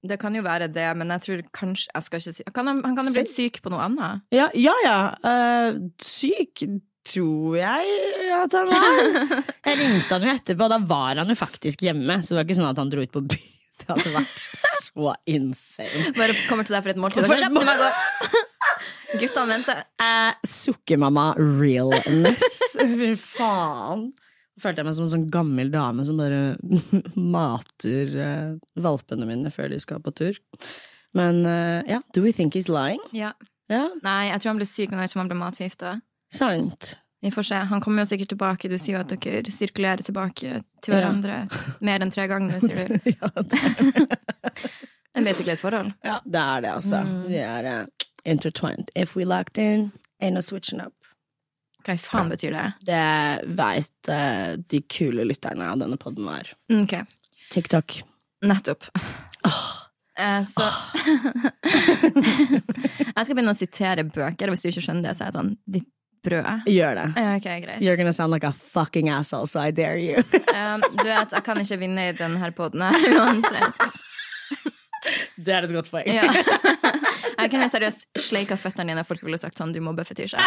det 0.07 0.19
kan 0.21 0.37
jo 0.37 0.43
være 0.45 0.69
det, 0.71 0.87
men 0.95 1.09
jeg 1.15 1.23
tror 1.25 1.41
kanskje 1.57 1.89
Jeg 1.89 2.05
skal 2.05 2.21
ikke 2.21 2.35
si 2.37 2.45
kan 2.53 2.69
Han, 2.69 2.83
han 2.85 2.95
kan 2.95 3.09
ha 3.09 3.15
blitt 3.15 3.33
syk 3.33 3.61
på 3.65 3.73
noe 3.73 3.87
annet. 3.89 4.27
Ja, 4.35 4.51
ja. 4.55 4.75
ja. 4.85 4.99
Uh, 5.25 5.89
syk 6.01 6.67
tror 7.07 7.57
jeg 7.57 8.31
at 8.35 8.55
han 8.57 8.71
var. 8.71 8.97
Jeg 9.67 9.77
ringte 9.79 10.11
han 10.11 10.25
jo 10.27 10.31
etterpå, 10.33 10.65
og 10.65 10.73
da 10.73 10.79
var 10.89 11.21
han 11.21 11.31
jo 11.31 11.37
faktisk 11.39 11.85
hjemme. 11.87 12.19
Så 12.19 12.33
det 12.33 12.41
var 12.41 12.47
ikke 12.47 12.57
sånn 12.59 12.67
at 12.67 12.81
han 12.81 12.91
dro 12.91 13.03
ut 13.03 13.13
på 13.13 13.23
byen. 13.23 13.56
Det 13.77 13.87
hadde 13.91 14.13
vært 14.15 14.43
så 14.57 15.13
insane. 15.29 16.11
Bare 16.17 16.35
kommer 16.49 16.67
til 16.67 16.75
deg 16.77 16.85
for 16.85 16.93
et 16.93 17.01
måltid. 17.01 17.27
For 17.27 17.37
et. 17.37 18.45
Guttene 19.21 19.47
venter. 19.53 19.83
Eh, 20.03 20.33
Sukkermamma 20.47 21.27
realness. 21.39 22.75
Fy 22.81 23.11
faen. 23.21 24.09
Følte 24.57 24.81
jeg 24.81 24.87
meg 24.87 24.95
som 24.97 25.05
en 25.05 25.11
sånn 25.11 25.27
gammel 25.31 25.69
dame 25.73 26.03
som 26.07 26.17
bare 26.17 26.57
mater 27.37 28.15
eh, 28.17 28.55
valpene 28.81 29.27
mine 29.29 29.51
før 29.53 29.69
de 29.73 29.79
skal 29.83 30.01
på 30.03 30.13
tur. 30.17 30.39
Men 31.17 31.43
eh, 31.45 31.83
ja, 31.93 32.01
do 32.13 32.25
we 32.25 32.33
think 32.33 32.57
he's 32.57 32.69
lying? 32.71 33.01
Ja. 33.15 33.33
Ja, 33.67 33.89
Nei, 33.99 34.29
jeg 34.29 34.39
tror 34.39 34.53
han 34.53 34.59
ble 34.61 34.65
syk, 34.69 34.91
men 34.93 35.01
jeg 35.01 35.09
vet 35.09 35.11
ikke 35.11 35.19
om 35.19 35.23
han 35.25 35.31
ble 35.33 35.39
matforgifta. 35.41 35.89
sant. 36.31 36.93
Vi 37.21 37.31
får 37.33 37.43
se. 37.49 37.55
Han 37.55 37.81
kommer 37.81 38.03
jo 38.03 38.09
sikkert 38.11 38.29
tilbake. 38.29 38.69
Du 38.69 38.77
sier 38.77 38.97
jo 38.97 39.01
at 39.01 39.09
dere 39.09 39.51
sirkulerer 39.51 40.03
tilbake 40.05 40.59
til 40.85 40.93
Ja. 40.93 40.99
hverandre 40.99 41.37
mer 41.81 41.99
enn 42.05 42.11
tre 42.13 42.27
ganger, 42.29 42.59
sier 42.61 42.87
du. 42.87 42.99
ja, 43.15 43.29
det, 43.41 43.61
Det 43.97 45.21
er 45.21 45.23
basically 45.25 45.53
et 45.55 45.59
forhold. 45.59 45.91
ja, 46.05 46.19
det 46.25 46.41
er 46.43 46.61
det, 46.61 46.69
altså. 46.75 46.99
Vi 47.27 47.37
er 47.41 47.69
uh, 47.81 47.85
intertwined. 48.25 48.89
If 48.95 49.15
we 49.17 49.25
locked 49.25 49.57
in, 49.57 49.91
ain't 50.21 50.33
no 50.37 50.41
switching 50.45 50.79
up. 50.81 50.93
Hva 51.87 51.95
i 51.95 51.97
faen 52.03 52.29
betyr 52.29 52.51
det? 52.53 52.67
Det 52.85 53.01
veit 53.57 54.09
uh, 54.13 54.53
de 54.69 54.81
kule 54.91 55.23
lytterne 55.25 55.71
av 55.71 55.79
denne 55.81 55.97
podden 55.97 56.25
var. 56.29 56.53
Okay. 56.69 57.01
TikTok. 57.49 58.01
nettopp. 58.45 58.83
Eh, 60.19 60.43
så 60.45 60.61
Jeg 63.15 63.25
skal 63.25 63.35
begynne 63.37 63.53
å 63.53 63.57
sitere 63.57 64.03
bøker, 64.05 64.49
og 64.49 64.55
hvis 64.55 64.65
du 64.65 64.69
ikke 64.71 64.83
skjønner 64.87 65.07
det, 65.09 65.13
så 65.17 65.23
er 65.25 65.29
jeg 65.31 65.37
sånn 65.37 65.51
Ditt 65.65 65.87
brød. 66.27 66.47
Gjør 66.69 66.99
det. 66.99 67.07
Okay, 67.37 67.61
greit. 67.63 67.81
You're 67.83 67.97
gonna 67.99 68.13
sound 68.13 68.33
like 68.35 68.47
a 68.47 68.51
fucking 68.53 69.09
asshole, 69.09 69.47
so 69.47 69.59
I 69.63 69.71
dare 69.71 69.97
you. 70.03 70.23
Um, 70.57 70.81
du 70.97 71.03
vet, 71.05 71.31
jeg 71.35 71.43
kan 71.45 71.59
ikke 71.61 71.77
vinne 71.77 72.07
i 72.09 72.13
denne 72.17 72.49
poden 72.57 72.81
her 72.81 72.95
uansett. 73.21 73.83
det 75.37 75.53
er 75.53 75.67
et 75.67 75.73
godt 75.75 75.91
poeng. 75.93 76.09
Ja. 76.09 76.25
Jeg 77.37 77.51
kunne 77.53 77.69
seriøst 77.69 78.07
sleika 78.17 78.57
føttene 78.57 78.95
dine, 78.95 79.03
folk 79.05 79.21
ville 79.21 79.37
sagt 79.37 79.61
sånn 79.61 79.69
du 79.75 79.77
mobber 79.85 80.07
fetisjer. 80.09 80.41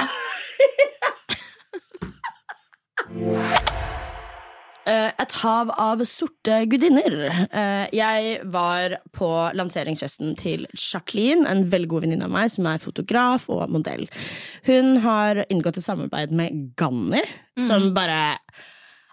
Eh, 4.88 5.10
et 5.10 5.36
hav 5.42 5.72
av 5.76 6.02
sorte 6.08 6.62
gudinner. 6.70 7.16
Eh, 7.50 7.86
jeg 7.96 8.40
var 8.52 8.96
på 9.16 9.28
lanseringsfesten 9.58 10.34
til 10.40 10.66
Jacqueline, 10.74 11.46
en 11.48 11.66
veldig 11.72 11.90
god 11.90 12.06
venninne 12.06 12.28
av 12.28 12.34
meg, 12.34 12.50
som 12.54 12.68
er 12.70 12.82
fotograf 12.82 13.48
og 13.52 13.68
modell. 13.72 14.06
Hun 14.68 14.98
har 15.04 15.44
inngått 15.48 15.80
et 15.80 15.86
samarbeid 15.86 16.34
med 16.36 16.74
Ganni, 16.80 17.22
som 17.60 17.90
bare 17.96 18.20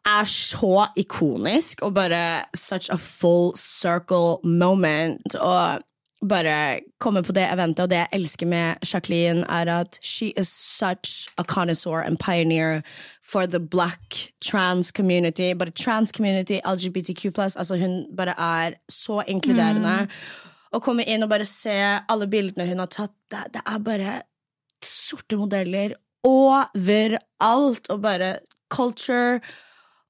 er 0.07 0.31
så 0.31 0.87
ikonisk, 0.95 1.83
og 1.83 1.95
bare 1.97 2.45
such 2.55 2.89
a 2.93 2.97
full 2.97 3.51
circle 3.59 4.39
moment. 4.43 5.35
Og 5.35 5.83
bare 6.25 6.79
komme 6.99 7.21
på 7.23 7.33
det 7.35 7.45
eventet, 7.51 7.83
og 7.83 7.89
det 7.91 7.99
jeg 7.99 8.19
elsker 8.19 8.49
med 8.49 8.81
Jacqueline, 8.85 9.45
er 9.49 9.69
at 9.69 9.99
she 10.01 10.31
is 10.37 10.49
such 10.49 11.29
a 11.37 11.43
connoisseur 11.43 12.01
and 12.01 12.19
pioneer 12.19 12.81
for 13.21 13.45
the 13.45 13.59
black 13.59 14.33
trans 14.41 14.91
community. 14.91 15.53
Bare 15.53 15.71
trans 15.71 16.11
community, 16.11 16.59
LGBTQ+. 16.65 17.25
Altså 17.37 17.77
hun 17.77 18.05
bare 18.17 18.33
er 18.37 18.77
så 18.89 19.21
inkluderende. 19.27 20.07
Å 20.73 20.81
komme 20.83 21.05
inn 21.07 21.23
og 21.23 21.29
bare 21.31 21.45
se 21.47 21.77
alle 22.09 22.27
bildene 22.27 22.67
hun 22.67 22.81
har 22.83 22.91
tatt, 22.91 23.15
det, 23.31 23.45
det 23.53 23.63
er 23.65 23.79
bare 23.85 24.17
sorte 24.83 25.37
modeller 25.39 25.95
overalt, 26.27 27.87
og 27.93 28.01
bare 28.03 28.37
culture. 28.73 29.39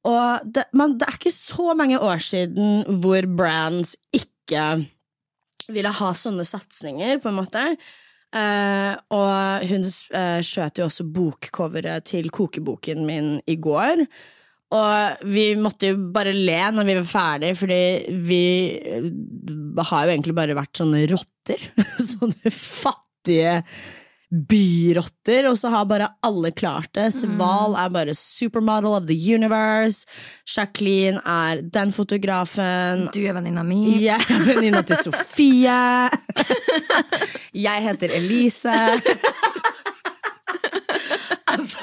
Og 0.08 0.46
det, 0.56 0.64
man, 0.74 0.96
det 0.98 1.08
er 1.08 1.18
ikke 1.20 1.36
så 1.36 1.74
mange 1.78 2.00
år 2.00 2.24
siden 2.24 3.02
hvor 3.04 3.28
brands 3.38 3.96
ikke 4.16 4.88
ville 5.74 5.92
ha 6.00 6.12
sånne 6.16 6.46
satsinger, 6.48 7.22
på 7.24 7.32
en 7.32 7.40
måte. 7.40 7.64
Eh, 8.36 8.94
og 9.16 9.68
hun 9.70 9.86
uh, 9.88 10.40
skjøt 10.44 10.82
jo 10.82 10.88
også 10.90 11.06
bokcoveret 11.16 12.10
til 12.12 12.32
kokeboken 12.34 13.06
min 13.08 13.38
i 13.48 13.56
går. 13.62 14.04
Og 14.76 15.28
vi 15.32 15.46
måtte 15.56 15.94
jo 15.94 16.00
bare 16.12 16.34
le 16.36 16.60
når 16.76 16.90
vi 16.90 16.98
var 16.98 17.08
ferdig, 17.08 17.54
fordi 17.56 17.84
vi 18.28 18.44
eh, 18.76 19.06
har 19.80 20.08
jo 20.08 20.12
egentlig 20.12 20.36
bare 20.36 20.58
vært 20.58 20.82
sånne 20.82 21.06
rotter. 21.14 21.70
sånne 22.12 22.52
fattige 22.52 23.62
byrotter, 24.32 25.48
og 25.48 25.56
så 25.58 25.70
har 25.72 25.86
bare 25.88 26.10
alle 26.26 26.52
klart 26.52 26.90
det. 26.98 27.08
Sval 27.16 27.78
er 27.80 27.92
bare 27.94 28.16
supermodel 28.18 28.98
of 28.98 29.08
the 29.08 29.16
universe. 29.16 30.06
Jacqueline 30.48 31.22
er 31.24 31.62
den 31.64 31.94
fotografen. 31.96 33.08
Du 33.16 33.22
er 33.24 33.38
venninna 33.38 33.64
mi. 33.64 34.04
Jeg 34.04 34.20
er 34.20 34.44
venninna 34.48 34.84
til 34.88 35.00
Sofie. 35.00 35.80
Jeg 37.68 37.84
heter 37.88 38.12
Elise. 38.20 38.76
altså, 41.48 41.78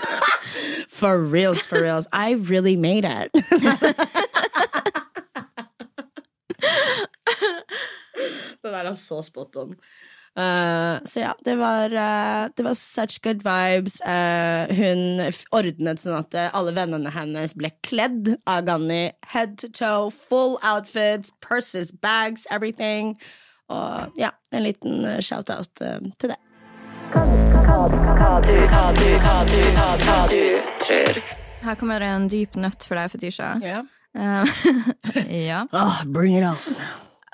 for 0.88 1.24
reals, 1.32 1.66
for 1.66 1.80
reals. 1.80 2.06
I 2.12 2.34
really 2.34 2.76
made 2.76 3.04
it. 3.08 3.32
Det 8.64 8.72
der 8.72 8.86
er 8.88 8.94
så 8.96 9.20
spot 9.22 9.56
on. 9.60 9.74
Uh, 10.34 10.98
så 11.04 11.20
ja, 11.20 11.32
det 11.44 11.54
var, 11.54 11.92
uh, 11.94 12.50
det 12.56 12.64
var 12.66 12.74
such 12.74 13.20
good 13.22 13.42
vibes. 13.44 14.00
Uh, 14.02 14.66
hun 14.74 15.22
ordnet 15.54 16.02
sånn 16.02 16.18
at 16.18 16.34
alle 16.50 16.74
vennene 16.74 17.12
hennes 17.14 17.54
ble 17.54 17.70
kledd 17.86 18.34
av 18.50 18.64
Ganni. 18.66 19.12
Head 19.30 19.58
to 19.62 19.70
toe, 19.70 20.10
full 20.10 20.58
outfits, 20.66 21.30
purses, 21.40 21.92
bags, 21.92 22.48
everything. 22.50 23.14
Og 23.70 24.18
ja, 24.20 24.34
en 24.50 24.66
liten 24.66 25.06
shout-out 25.22 25.70
til 25.78 26.34
det. 26.34 26.40
Her 31.64 31.78
kommer 31.80 32.04
en 32.04 32.28
dyp 32.28 32.58
nøtt 32.60 32.84
for 32.84 32.98
deg, 32.98 33.14
Fetisha. 33.14 33.54
Yeah. 33.62 33.86
ja. 34.14 35.64
Oh, 35.72 36.02
bring 36.06 36.36
it 36.36 36.44
on. 36.44 36.58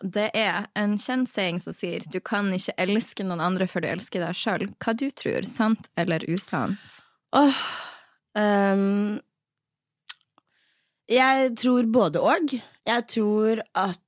Det 0.00 0.30
er 0.36 0.66
en 0.78 0.96
kjent 0.96 1.28
som 1.28 1.74
sier 1.76 2.00
'du 2.00 2.20
kan 2.20 2.48
ikke 2.52 2.72
elske 2.80 3.24
noen 3.24 3.40
andre 3.40 3.66
før 3.68 3.84
du 3.84 3.88
elsker 3.88 4.24
deg 4.24 4.34
sjøl'. 4.34 4.68
Hva 4.80 4.96
du 4.96 5.10
tror, 5.10 5.44
sant 5.44 5.90
eller 5.96 6.24
usant? 6.28 7.00
Åh 7.36 7.60
um, 8.34 9.20
Jeg 11.10 11.56
tror 11.58 11.84
både 11.90 12.20
og. 12.22 12.54
Jeg 12.86 13.06
tror 13.12 13.60
at 13.74 14.00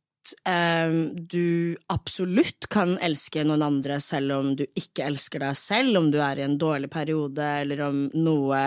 um, 0.49 1.13
du 1.29 1.77
absolutt 1.93 2.69
kan 2.71 2.97
elske 3.03 3.45
noen 3.45 3.63
andre 3.63 4.01
selv 4.01 4.33
om 4.39 4.57
du 4.57 4.65
ikke 4.75 5.05
elsker 5.11 5.43
deg 5.43 5.57
selv, 5.59 5.99
om 5.99 6.11
du 6.11 6.21
er 6.23 6.39
i 6.39 6.47
en 6.47 6.59
dårlig 6.59 6.91
periode, 6.91 7.43
eller 7.43 7.83
om 7.89 8.07
noe 8.15 8.63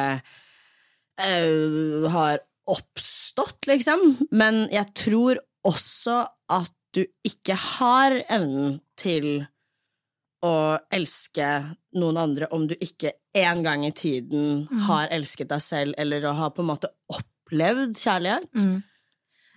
uh, 1.22 2.10
har 2.12 2.44
oppstått, 2.66 3.66
liksom. 3.70 4.18
Men 4.32 4.66
jeg 4.74 4.94
tror 4.98 5.40
også 5.66 6.26
at 6.54 6.76
du 6.96 7.04
ikke 7.28 7.58
har 7.60 8.16
evnen 8.32 8.80
til 9.00 9.46
å 10.46 10.78
elske 10.94 11.48
noen 11.98 12.18
andre 12.22 12.48
om 12.54 12.68
du 12.70 12.76
ikke 12.78 13.16
en 13.36 13.64
gang 13.66 13.86
i 13.88 13.94
tiden 13.96 14.68
har 14.88 15.10
elsket 15.12 15.50
deg 15.52 15.64
selv, 15.64 15.96
eller 15.98 16.26
å 16.30 16.36
ha 16.38 16.50
på 16.54 16.64
en 16.64 16.70
måte 16.70 16.92
opplevd 17.12 17.98
kjærlighet. 18.00 18.54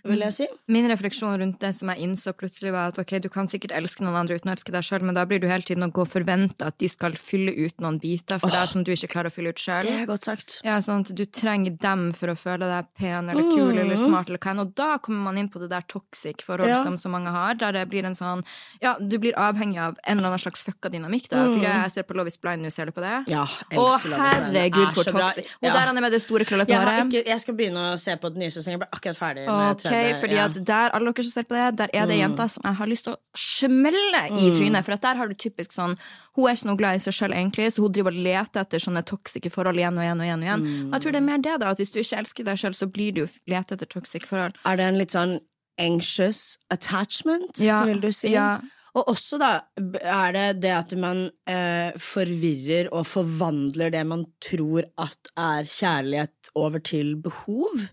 Vil 0.09 0.25
jeg 0.25 0.33
si. 0.33 0.47
Min 0.73 0.89
refleksjon 0.91 1.37
rundt 1.41 1.59
det 1.61 1.75
som 1.77 1.91
jeg 1.93 2.05
innså 2.07 2.33
plutselig, 2.39 2.73
var 2.75 2.93
at 2.93 2.99
ok, 3.03 3.19
du 3.25 3.29
kan 3.33 3.49
sikkert 3.51 3.73
elske 3.77 4.05
noen 4.05 4.17
andre 4.23 4.39
uten 4.39 4.51
å 4.51 4.55
elske 4.57 4.73
deg 4.75 4.85
sjøl, 4.87 5.03
men 5.07 5.15
da 5.19 5.25
blir 5.29 5.41
du 5.43 5.47
hele 5.51 5.63
tiden 5.67 5.85
å 5.87 5.91
gå 5.93 6.03
og 6.05 6.11
forvente 6.11 6.65
at 6.67 6.79
de 6.81 6.89
skal 6.89 7.13
fylle 7.19 7.53
ut 7.57 7.79
noen 7.85 7.99
biter 8.03 8.41
for 8.43 8.53
deg 8.53 8.69
som 8.73 8.85
du 8.87 8.93
ikke 8.95 9.11
klarer 9.15 9.33
å 9.33 9.35
fylle 9.35 9.53
ut 9.55 9.61
sjøl. 9.63 9.85
Det 9.89 10.07
godt 10.09 10.29
sagt. 10.31 10.59
Ja, 10.67 10.79
sånn 10.85 11.05
at 11.05 11.13
du 11.17 11.25
trenger 11.27 11.77
dem 11.81 12.09
for 12.17 12.33
å 12.33 12.37
føle 12.39 12.69
deg 12.71 12.89
pen 12.99 13.29
eller 13.33 13.43
kul 13.53 13.77
eller 13.79 13.97
smart 14.01 14.29
eller 14.33 14.39
hva 14.43 14.55
enn. 14.55 14.63
Og 14.65 14.75
da 14.79 14.91
kommer 14.99 15.29
man 15.31 15.39
inn 15.43 15.49
på 15.53 15.61
det 15.63 15.71
der 15.73 15.85
toxic 15.89 16.43
forhold 16.45 16.69
Ja. 16.69 16.83
som 16.83 16.97
så 16.97 17.09
mange 17.13 17.31
har, 17.33 17.55
der 17.55 17.73
det 17.73 17.89
blir 17.89 18.05
en 18.05 18.15
sånn 18.19 18.45
Ja, 18.83 18.97
du 18.99 19.19
blir 19.19 19.33
avhengig 19.37 19.79
av 19.79 19.97
en 20.05 20.19
eller 20.19 20.29
annen 20.29 20.39
slags 20.43 20.65
fucka 20.65 20.89
dynamikk, 20.91 21.29
da. 21.29 21.45
For 21.49 21.63
jeg 21.63 21.91
ser 21.93 22.03
på 22.09 22.15
Love 22.17 22.29
is 22.29 22.37
blind 22.37 22.63
nå, 22.63 22.71
ser 22.73 22.87
du 22.87 22.93
på 22.93 23.01
det? 23.05 23.25
Ja, 23.33 23.45
og 23.77 24.01
herregud, 24.03 24.83
er 24.89 24.93
hvor 24.95 25.05
toxic. 25.05 25.47
Ja. 25.63 25.73
der 25.73 25.87
han 25.89 25.97
er 25.97 26.01
med 26.01 26.13
det 26.13 26.21
store, 26.23 26.45
krøllete 26.45 26.75
håret. 26.75 27.13
Jeg, 27.13 27.27
jeg 27.27 27.41
skal 27.41 27.55
begynne 27.59 27.93
å 27.93 27.99
se 27.99 28.15
på 28.17 28.31
den 28.33 28.45
nye 28.45 28.51
sesongen. 28.55 28.79
Jeg 28.79 28.83
ble 28.85 28.89
akkurat 28.93 29.19
ferdig 29.19 29.47
med 29.47 29.71
Ok, 29.79 29.91
tredje. 29.99 30.21
fordi 30.23 30.39
ja. 30.39 30.45
at 30.49 30.59
der, 30.71 30.95
alle 30.97 31.13
dere 31.13 31.27
som 31.27 31.35
ser 31.35 31.49
på 31.49 31.57
det, 31.57 31.67
der 31.81 31.93
er 31.93 32.07
det 32.11 32.19
jenter 32.19 32.49
som 32.55 32.69
jeg 32.69 32.79
har 32.81 32.91
lyst 32.91 33.07
til 33.09 33.17
å 33.17 33.21
smelle 33.37 34.23
i 34.31 34.49
trynet. 34.57 34.87
For 34.87 34.97
at 34.97 35.05
der 35.05 35.21
har 35.21 35.29
du 35.29 35.35
typisk 35.35 35.75
sånn 35.75 35.97
Hun 36.39 36.49
er 36.49 36.57
ikke 36.57 36.69
noe 36.71 36.79
glad 36.79 36.97
i 36.97 37.03
seg 37.03 37.17
sjøl, 37.17 37.35
egentlig, 37.35 37.69
så 37.75 37.83
hun 37.83 37.93
driver 37.93 38.15
og 38.15 38.23
leter 38.29 38.63
etter 38.63 38.83
sånne 38.83 39.03
toxice 39.09 39.51
forhold 39.51 39.81
igjen 39.81 39.99
og 39.99 40.07
igjen 40.07 40.23
og 40.23 40.27
igjen. 40.29 40.41
Og 40.41 40.49
igjen. 40.49 40.65
Mm. 40.65 40.93
jeg 40.95 41.03
tror 41.03 41.15
det 41.15 41.21
er 41.21 41.29
mer 41.29 41.45
det, 41.45 41.59
da, 41.61 41.75
at 41.75 41.83
hvis 41.83 41.93
du 41.95 42.01
ikke 42.01 42.23
elsker 42.23 42.49
deg 42.49 42.63
sjøl, 42.63 42.75
så 42.79 42.91
blir 42.93 43.13
du 43.17 43.23
jo 43.25 43.29
lete 43.51 43.75
etter 43.75 43.91
toxic 43.91 44.27
forhold. 44.29 44.59
Er 44.65 44.79
det 44.79 44.89
en 44.89 44.99
litt 45.01 45.15
sånn 45.17 45.39
anxious 45.79 46.59
attachment, 46.75 47.59
Ja, 47.63 47.85
vil 47.89 48.01
du 48.03 48.11
si? 48.13 48.33
ja. 48.35 48.59
Og 48.97 49.11
også, 49.13 49.39
da, 49.39 49.51
er 49.79 50.33
det 50.35 50.47
det 50.65 50.73
at 50.75 50.95
man 50.99 51.27
eh, 51.47 51.95
forvirrer 52.03 52.89
og 52.91 53.07
forvandler 53.07 53.93
det 53.95 54.03
man 54.09 54.25
tror 54.43 54.89
at 54.99 55.31
er 55.39 55.69
kjærlighet, 55.69 56.51
over 56.59 56.83
til 56.83 57.15
behov? 57.23 57.85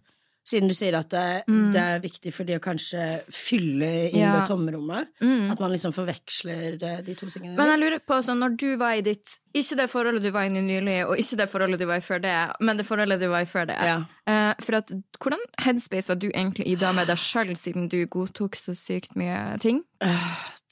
Siden 0.46 0.70
du 0.70 0.76
sier 0.78 0.94
at 0.94 1.10
det, 1.10 1.44
det 1.74 1.82
er 1.82 2.02
viktig 2.04 2.30
for 2.34 2.46
de 2.46 2.60
å 2.60 2.62
kanskje 2.62 3.02
fylle 3.34 3.88
inn 4.12 4.14
Mm. 4.16 4.22
Ja. 4.22 4.30
Mm. 4.30 4.36
det 4.36 4.48
tomrommet. 4.50 5.08
At 5.52 5.60
man 5.60 5.72
liksom 5.74 5.94
forveksler 5.96 6.76
eh, 6.84 7.00
de 7.06 7.16
to 7.18 7.26
tingene. 7.34 7.56
Men 7.58 7.72
jeg 7.74 7.82
lurer 7.82 8.00
på, 8.06 8.20
sånn, 8.22 8.40
når 8.44 8.54
du 8.62 8.68
var 8.78 8.94
i 9.00 9.02
ditt 9.06 9.40
Ikke 9.56 9.78
det 9.80 9.88
forholdet 9.90 10.24
du 10.24 10.30
var 10.36 10.46
inne 10.46 10.60
i 10.60 10.68
nylig, 10.68 10.98
og 11.08 11.18
ikke 11.18 11.38
det 11.40 11.50
forholdet 11.50 11.80
du 11.80 11.86
var 11.90 12.02
i 12.02 12.06
før 12.06 12.20
det, 12.22 12.36
men 12.60 12.78
det 12.78 12.86
forholdet 12.86 13.22
du 13.22 13.28
var 13.32 13.46
i 13.46 13.50
før 13.50 13.66
det. 13.70 13.78
Ja. 13.88 13.98
Uh, 14.28 14.52
for 14.60 14.78
at, 14.82 14.92
hvordan 15.22 15.40
headspace 15.64 16.12
var 16.12 16.20
du 16.20 16.28
egentlig 16.30 16.68
i 16.68 16.76
da 16.76 16.92
med 16.92 17.08
deg 17.08 17.18
sjøl, 17.22 17.56
siden 17.56 17.88
du 17.90 18.02
godtok 18.06 18.58
så 18.60 18.76
sykt 18.76 19.16
mye 19.16 19.58
ting? 19.64 19.82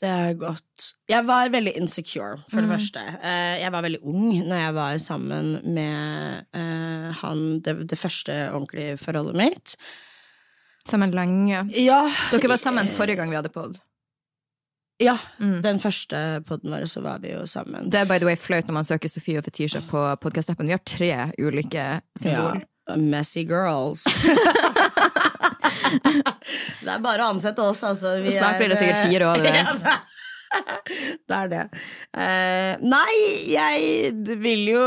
Det 0.01 0.09
er 0.09 0.33
godt. 0.35 0.87
Jeg 1.07 1.23
var 1.27 1.49
veldig 1.53 1.75
insecure, 1.79 2.37
for 2.49 2.59
det 2.61 2.65
det 2.69 2.73
første. 2.73 2.99
Eh, 3.23 3.59
Jeg 3.61 3.71
var 3.71 3.81
veldig 3.85 3.99
ung 4.03 4.31
når 4.49 4.57
jeg 4.59 4.73
var 4.75 4.97
sammen 4.99 5.51
med 5.73 6.45
eh, 6.53 7.11
han 7.21 7.59
det, 7.63 7.75
det 7.89 7.97
første 7.99 8.35
ordentlige 8.51 8.97
forholdet 8.97 9.35
mitt. 9.39 9.75
Sammen 10.89 11.13
lenge. 11.15 11.61
Ja, 11.79 12.01
Dere 12.33 12.49
var 12.51 12.57
sammen 12.59 12.89
forrige 12.91 13.15
gang 13.21 13.29
vi 13.31 13.35
hadde 13.39 13.49
pod. 13.53 13.79
ja 14.99 15.15
den 15.39 15.79
første 15.79 16.41
podden 16.47 16.71
vår, 16.71 16.85
så 16.87 17.01
var 17.01 17.19
vi 17.23 17.31
jo 17.33 17.45
sammen. 17.47 17.89
Det 17.91 17.99
er 18.01 18.05
by 18.05 18.19
the 18.19 18.25
way 18.27 18.35
flaut 18.35 18.67
når 18.67 18.73
man 18.81 18.83
søker 18.87 19.09
Sofie 19.09 19.37
og 19.39 19.43
Fetisha 19.47 19.79
på 19.87 20.03
podkast-appen. 20.21 20.67
Vi 20.67 20.75
har 20.75 20.83
tre 20.85 21.31
ulike 21.39 22.01
symboler. 22.19 22.65
Ja, 22.89 22.95
messy 22.99 23.45
girls. 23.47 24.03
det 26.83 26.95
er 26.95 27.03
bare 27.03 27.25
å 27.25 27.33
ansette 27.33 27.63
oss, 27.65 27.83
altså. 27.87 28.17
Vi 28.23 28.35
Snart 28.37 28.59
blir 28.61 28.73
det 28.73 28.79
er, 28.79 28.81
sikkert 28.81 29.07
fire 29.11 29.29
år, 29.33 29.45
det. 29.45 29.93
Det 31.25 31.33
er 31.33 31.47
det. 31.49 31.61
Uh, 32.13 32.81
nei, 32.85 33.13
jeg 33.49 34.35
vil 34.37 34.67
jo 34.69 34.83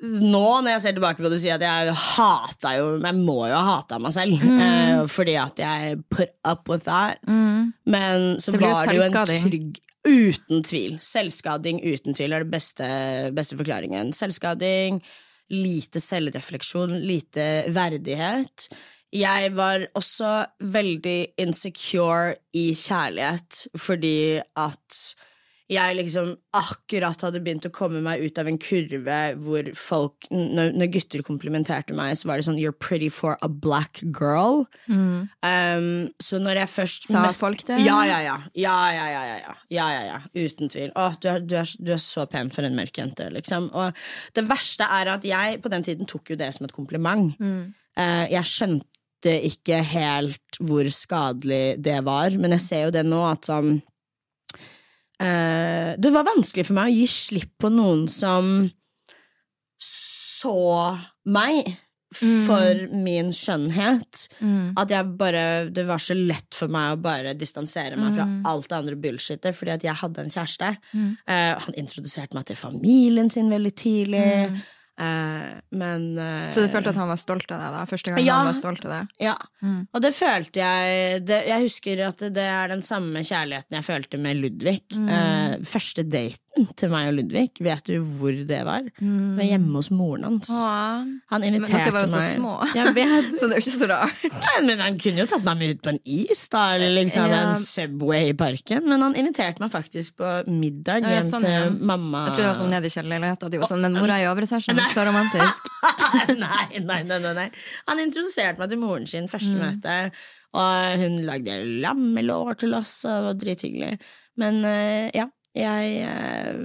nå 0.00 0.44
når 0.60 0.70
jeg 0.70 0.82
ser 0.84 0.94
tilbake 0.96 1.20
på 1.20 1.28
det, 1.32 1.40
si 1.40 1.50
at 1.52 1.62
jeg 1.64 1.92
hata 1.96 2.74
jo 2.76 2.88
Jeg 3.00 3.16
må 3.16 3.36
jo 3.48 3.56
ha 3.56 3.76
hata 3.76 3.98
meg 4.00 4.12
selv. 4.16 4.40
Mm. 4.40 4.60
Uh, 4.60 5.02
fordi 5.12 5.36
at 5.40 5.60
jeg 5.60 5.98
put 6.12 6.32
up 6.48 6.72
with 6.72 6.88
that. 6.88 7.20
Men 7.28 8.40
så 8.40 8.56
Det 8.56 8.62
var 8.64 8.88
det 8.88 8.96
jo 8.96 9.04
en 9.10 9.20
trygg 9.44 9.82
Uten 10.06 10.62
tvil. 10.62 10.98
Selvskading 11.02 11.80
uten 11.82 12.14
tvil 12.14 12.34
er 12.36 12.44
det 12.44 12.52
beste, 12.52 12.86
beste 13.34 13.56
forklaringen. 13.58 14.12
Selvskading, 14.14 15.00
lite 15.50 16.02
selvrefleksjon, 16.02 16.94
lite 17.02 17.46
verdighet. 17.74 18.68
Jeg 19.16 19.52
var 19.56 19.86
også 19.98 20.32
veldig 20.60 21.18
insecure 21.42 22.36
i 22.56 22.68
kjærlighet, 22.76 23.66
fordi 23.80 24.42
at 24.56 25.00
jeg 25.66 25.96
liksom 25.98 26.28
akkurat 26.54 27.22
hadde 27.26 27.40
begynt 27.42 27.66
å 27.66 27.72
komme 27.74 27.98
meg 28.04 28.22
ut 28.22 28.36
av 28.38 28.46
en 28.46 28.58
kurve 28.62 29.16
hvor 29.42 29.66
folk 29.74 30.28
Når, 30.30 30.76
når 30.78 30.90
gutter 30.94 31.24
komplimenterte 31.26 31.94
meg, 31.96 32.14
så 32.18 32.30
var 32.30 32.38
det 32.38 32.46
sånn 32.46 32.60
'You're 32.60 32.76
pretty 32.76 33.08
for 33.10 33.34
a 33.42 33.48
black 33.48 33.98
girl'. 34.14 34.66
Um, 35.42 36.10
så 36.22 36.38
når 36.38 36.62
jeg 36.62 36.70
først 36.70 37.08
Sa 37.10 37.24
folk 37.34 37.66
det? 37.66 37.80
Ja, 37.82 38.04
ja, 38.06 38.20
ja. 38.22 38.36
Ja, 38.54 38.78
ja, 38.94 39.06
ja, 39.10 39.24
ja, 39.26 39.38
ja. 39.42 39.54
ja, 39.90 40.02
ja. 40.06 40.20
Uten 40.34 40.70
tvil. 40.70 40.92
Å, 40.94 41.08
du 41.18 41.28
er, 41.28 41.40
du, 41.40 41.56
er, 41.58 41.74
du 41.82 41.92
er 41.92 42.02
så 42.02 42.26
pen 42.30 42.50
for 42.50 42.62
en 42.62 42.78
mørk 42.78 43.02
jente, 43.02 43.26
liksom. 43.34 43.70
Og 43.74 43.92
det 44.38 44.46
verste 44.46 44.86
er 44.86 45.10
at 45.16 45.26
jeg 45.26 45.60
på 45.62 45.72
den 45.72 45.82
tiden 45.82 46.06
tok 46.06 46.30
jo 46.30 46.38
det 46.38 46.52
som 46.54 46.70
et 46.70 46.76
kompliment. 46.76 47.34
Eh, 47.96 48.26
jeg 48.30 48.44
skjønte 48.44 48.95
ikke 49.24 49.80
helt 49.82 50.60
hvor 50.60 50.88
skadelig 50.92 51.76
det 51.82 52.04
var, 52.04 52.30
men 52.36 52.50
jeg 52.56 52.64
ser 52.64 52.82
jo 52.86 52.94
det 52.94 53.06
nå 53.06 53.22
at 53.28 53.48
sånn 53.48 53.80
uh, 55.22 55.90
Det 55.96 56.12
var 56.12 56.28
vanskelig 56.28 56.66
for 56.68 56.74
meg 56.78 56.92
å 56.92 56.96
gi 56.96 57.06
slipp 57.10 57.54
på 57.62 57.72
noen 57.72 58.06
som 58.12 58.70
så 59.82 60.58
meg 61.26 61.66
for 62.16 62.86
min 62.94 63.32
skjønnhet. 63.34 64.28
At 64.78 64.92
jeg 64.94 65.16
bare 65.18 65.68
Det 65.74 65.84
var 65.88 65.98
så 66.00 66.14
lett 66.14 66.54
for 66.54 66.70
meg 66.72 66.94
å 66.94 67.00
bare 67.02 67.34
distansere 67.34 67.98
meg 67.98 68.14
fra 68.16 68.28
alt 68.52 68.68
det 68.70 68.76
andre 68.78 68.96
bullshitet, 68.96 69.56
fordi 69.56 69.74
at 69.74 69.84
jeg 69.84 70.00
hadde 70.00 70.22
en 70.22 70.32
kjæreste. 70.32 70.70
Uh, 71.28 71.54
han 71.66 71.76
introduserte 71.76 72.38
meg 72.38 72.46
til 72.46 72.56
familien 72.56 73.30
sin 73.30 73.50
veldig 73.52 73.74
tidlig. 73.76 74.24
Eh, 74.96 75.60
men 75.76 76.04
eh, 76.16 76.48
Så 76.54 76.62
du 76.64 76.70
følte 76.72 76.88
at 76.94 76.96
han 76.96 77.10
var 77.10 77.18
stolt 77.20 77.50
av 77.52 77.60
deg 77.60 77.74
da? 77.74 77.82
Første 77.84 78.14
gang 78.14 78.24
Ja. 78.24 78.38
han 78.40 78.48
var 78.48 78.56
stolt 78.56 78.84
av 78.88 78.94
deg? 78.94 79.10
Ja, 79.20 79.34
og 79.92 80.00
det 80.00 80.14
følte 80.16 80.62
jeg 80.62 81.24
det, 81.26 81.42
Jeg 81.50 81.66
husker 81.66 82.00
at 82.06 82.22
det 82.32 82.46
er 82.48 82.70
den 82.72 82.80
samme 82.86 83.20
kjærligheten 83.26 83.76
jeg 83.76 83.84
følte 83.84 84.20
med 84.22 84.40
Ludvig. 84.40 84.80
Eh, 84.96 85.58
første 85.68 86.04
daten 86.06 86.64
til 86.80 86.88
meg 86.88 87.10
og 87.10 87.18
Ludvig, 87.18 87.50
vet 87.60 87.84
du 87.90 87.98
hvor 88.00 88.32
det 88.48 88.62
var? 88.64 88.86
Det 88.96 89.36
var 89.36 89.44
hjemme 89.44 89.76
hos 89.76 89.90
moren 89.92 90.24
hans. 90.30 90.48
Åh. 90.48 91.04
Han 91.34 91.44
Men 91.44 91.60
dere 91.66 91.92
var 91.92 92.06
jo 92.06 92.14
så 92.14 92.22
små. 92.32 92.54
Så 93.36 93.50
det 93.50 93.58
er 93.58 93.60
jo 93.60 93.64
ikke 93.66 93.76
så 93.76 93.88
rart. 93.90 94.24
Nei, 94.32 94.56
men 94.64 94.80
Han 94.80 94.96
kunne 95.02 95.24
jo 95.24 95.28
tatt 95.28 95.44
meg 95.44 95.60
med 95.60 95.74
ut 95.76 95.82
på 95.84 95.92
en 95.92 96.00
is, 96.04 96.46
da, 96.48 96.62
eller 96.78 96.94
liksom 97.02 97.28
Ja. 97.28 97.42
en 97.50 97.60
Subway 97.60 98.30
i 98.30 98.36
parken. 98.38 98.86
Men 98.88 99.04
han 99.04 99.16
inviterte 99.18 99.60
meg 99.60 99.74
faktisk 99.74 100.16
på 100.22 100.32
middag 100.48 101.04
hjem 101.04 101.18
ja, 101.18 101.22
sånn, 101.26 101.44
til 101.44 101.76
mamma. 101.84 102.28
Jeg 102.30 102.38
trodde 102.38 102.46
det 102.46 102.52
var 102.54 102.60
sånn 102.62 102.72
nede 102.72 102.88
i 102.88 102.94
kjellerleiligheta. 102.96 103.52
Var 103.56 103.68
sånn, 103.74 103.84
men 103.84 103.98
mor 104.00 104.08
er 104.08 104.24
i 104.24 104.28
overetasjen. 104.30 104.80
Så 104.92 105.04
romantisk. 105.06 105.70
nei, 106.42 106.80
nei, 106.82 107.00
nei, 107.06 107.20
nei. 107.36 107.46
Han 107.90 108.02
introduserte 108.02 108.62
meg 108.62 108.72
til 108.72 108.80
moren 108.82 109.08
sin 109.10 109.30
første 109.30 109.56
møte, 109.58 109.96
og 110.56 111.00
hun 111.02 111.18
lagde 111.28 111.56
lammelår 111.84 112.60
til 112.62 112.76
oss, 112.78 112.98
og 113.04 113.12
det 113.12 113.26
var 113.28 113.40
drithyggelig. 113.42 113.90
Men 114.40 114.60
eh, 114.68 115.08
ja, 115.16 115.26
jeg 115.56 115.98
eh, 116.04 116.62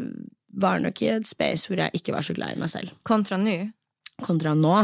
var 0.62 0.84
nok 0.84 1.02
i 1.04 1.12
et 1.16 1.30
space 1.30 1.70
hvor 1.70 1.80
jeg 1.82 2.02
ikke 2.02 2.16
var 2.16 2.26
så 2.28 2.36
glad 2.38 2.56
i 2.56 2.62
meg 2.62 2.72
selv. 2.72 2.94
Kontra 3.08 3.40
nå. 3.40 3.58
Kontra 4.22 4.56
nå 4.58 4.78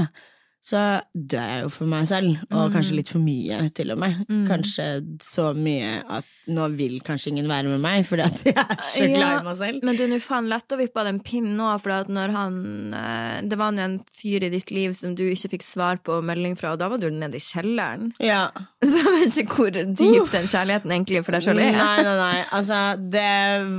så 0.68 0.80
dør 1.14 1.52
jeg 1.54 1.62
jo 1.64 1.70
for 1.72 1.88
meg 1.92 2.08
selv, 2.10 2.42
og 2.52 2.74
kanskje 2.74 2.98
litt 2.98 3.12
for 3.12 3.24
mye, 3.24 3.62
til 3.76 3.94
og 3.94 4.02
med. 4.02 4.26
Kanskje 4.50 4.88
så 5.24 5.54
mye 5.56 6.02
at 6.04 6.34
nå 6.48 6.66
vil 6.76 6.98
kanskje 7.04 7.32
ingen 7.32 7.48
være 7.50 7.72
med 7.72 7.82
meg, 7.84 8.06
fordi 8.08 8.24
at 8.24 8.42
jeg 8.46 8.56
er 8.56 8.84
så 8.84 9.08
glad 9.12 9.42
i 9.42 9.46
meg 9.46 9.58
selv. 9.60 9.86
Men 9.88 10.00
du, 10.00 10.04
nå 10.12 10.20
faen 10.24 10.48
lett 10.52 10.76
å 10.76 10.80
vippe 10.80 11.02
av 11.02 11.10
den 11.10 11.20
pinnen 11.24 11.58
nå, 11.60 11.70
for 11.84 11.96
at 11.98 12.12
når 12.12 12.34
han 12.36 12.58
eh, 12.96 13.38
Det 13.48 13.60
var 13.60 13.76
nå 13.76 13.84
en 13.84 13.98
fyr 14.16 14.48
i 14.48 14.52
ditt 14.54 14.72
liv 14.76 14.96
som 14.98 15.16
du 15.18 15.26
ikke 15.28 15.54
fikk 15.56 15.68
svar 15.68 16.02
på 16.04 16.20
melding 16.26 16.58
fra, 16.60 16.74
og 16.76 16.82
da 16.82 16.90
var 16.92 17.02
du 17.02 17.08
nede 17.12 17.40
i 17.40 17.44
kjelleren. 17.44 18.12
Ja. 18.24 18.48
Så 18.88 19.04
jeg 19.04 19.16
vet 19.16 19.40
ikke 19.44 19.62
hvor 19.62 19.72
dyp 19.78 20.34
den 20.34 20.52
kjærligheten 20.52 20.96
egentlig 20.96 21.24
for 21.28 21.38
deg 21.38 21.48
sjøl 21.48 21.64
er. 21.64 21.80
Nei, 21.80 21.96
nei, 22.08 22.18
nei. 22.20 22.44
Altså, 22.56 22.82
det 23.00 23.32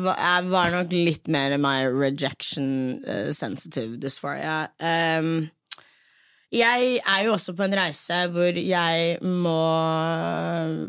var, 0.09 0.72
nok 0.72 0.92
litt 0.92 1.29
mer 1.33 1.57
my 1.61 1.79
rejection 1.88 2.98
uh, 3.05 3.31
sensitive 3.37 3.96
dysphoria. 4.01 4.66
Um, 4.81 5.48
jeg 6.52 7.00
er 7.04 7.24
jo 7.26 7.32
også 7.32 7.52
på 7.56 7.66
en 7.66 7.76
reise 7.76 8.20
hvor 8.32 8.56
jeg 8.56 9.18
må 9.22 9.58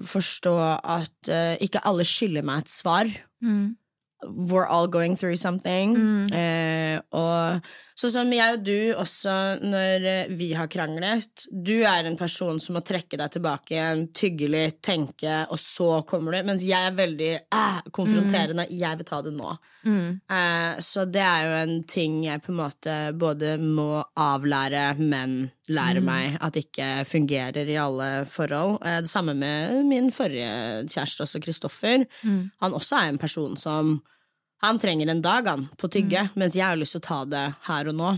forstå 0.08 0.56
at 0.98 1.32
uh, 1.32 1.56
ikke 1.60 1.84
alle 1.86 2.06
skylder 2.08 2.46
meg 2.48 2.64
et 2.64 2.72
svar. 2.72 3.12
We're 4.26 4.68
all 4.68 4.88
going 4.88 5.16
through 5.18 5.38
something. 5.38 5.96
Eh, 6.34 7.00
og 7.12 7.62
sånn 8.00 8.14
som 8.14 8.30
jeg 8.32 8.56
og 8.56 8.62
du 8.64 8.78
også, 8.96 9.34
når 9.60 10.06
eh, 10.08 10.32
vi 10.40 10.52
har 10.56 10.70
kranglet 10.72 11.48
Du 11.52 11.82
er 11.84 12.08
en 12.08 12.18
person 12.20 12.60
som 12.64 12.78
må 12.78 12.84
trekke 12.86 13.20
deg 13.20 13.34
tilbake 13.34 13.76
igjen, 13.76 14.06
tygge 14.16 14.48
litt, 14.52 14.80
tenke, 14.86 15.42
og 15.52 15.60
så 15.60 15.90
kommer 16.08 16.36
du. 16.36 16.40
Mens 16.48 16.64
jeg 16.68 16.80
er 16.80 16.96
veldig 16.96 17.32
eh, 17.42 17.82
konfronterende. 17.96 18.70
Jeg 18.72 19.02
vil 19.02 19.10
ta 19.10 19.22
det 19.26 19.34
nå. 19.36 19.52
Eh, 20.32 20.80
så 20.84 21.06
det 21.08 21.24
er 21.24 21.46
jo 21.46 21.58
en 21.60 21.76
ting 21.90 22.20
jeg 22.26 22.44
på 22.44 22.54
en 22.54 22.60
måte 22.60 22.96
både 23.20 23.56
må 23.62 24.04
avlære, 24.20 24.86
men 25.00 25.50
lære 25.70 26.04
meg 26.04 26.38
at 26.44 26.60
ikke 26.60 26.88
fungerer 27.08 27.70
i 27.70 27.80
alle 27.80 28.10
forhold. 28.30 28.80
Eh, 28.86 29.02
det 29.06 29.12
samme 29.12 29.36
med 29.38 29.84
min 29.90 30.12
forrige 30.16 30.86
kjæreste, 30.88 31.28
også 31.28 31.44
Kristoffer. 31.44 32.08
Han 32.64 32.80
også 32.80 33.04
er 33.04 33.12
en 33.14 33.22
person 33.22 33.60
som 33.60 34.00
han 34.62 34.80
trenger 34.80 35.08
en 35.08 35.24
dag 35.24 35.48
han, 35.48 35.68
på 35.78 35.90
tygge, 35.92 36.28
mens 36.40 36.58
jeg 36.58 36.68
har 36.68 36.80
lyst 36.80 36.98
til 36.98 37.04
å 37.04 37.08
ta 37.08 37.24
det 37.30 37.46
her 37.70 37.90
og 37.92 37.98
nå. 38.00 38.12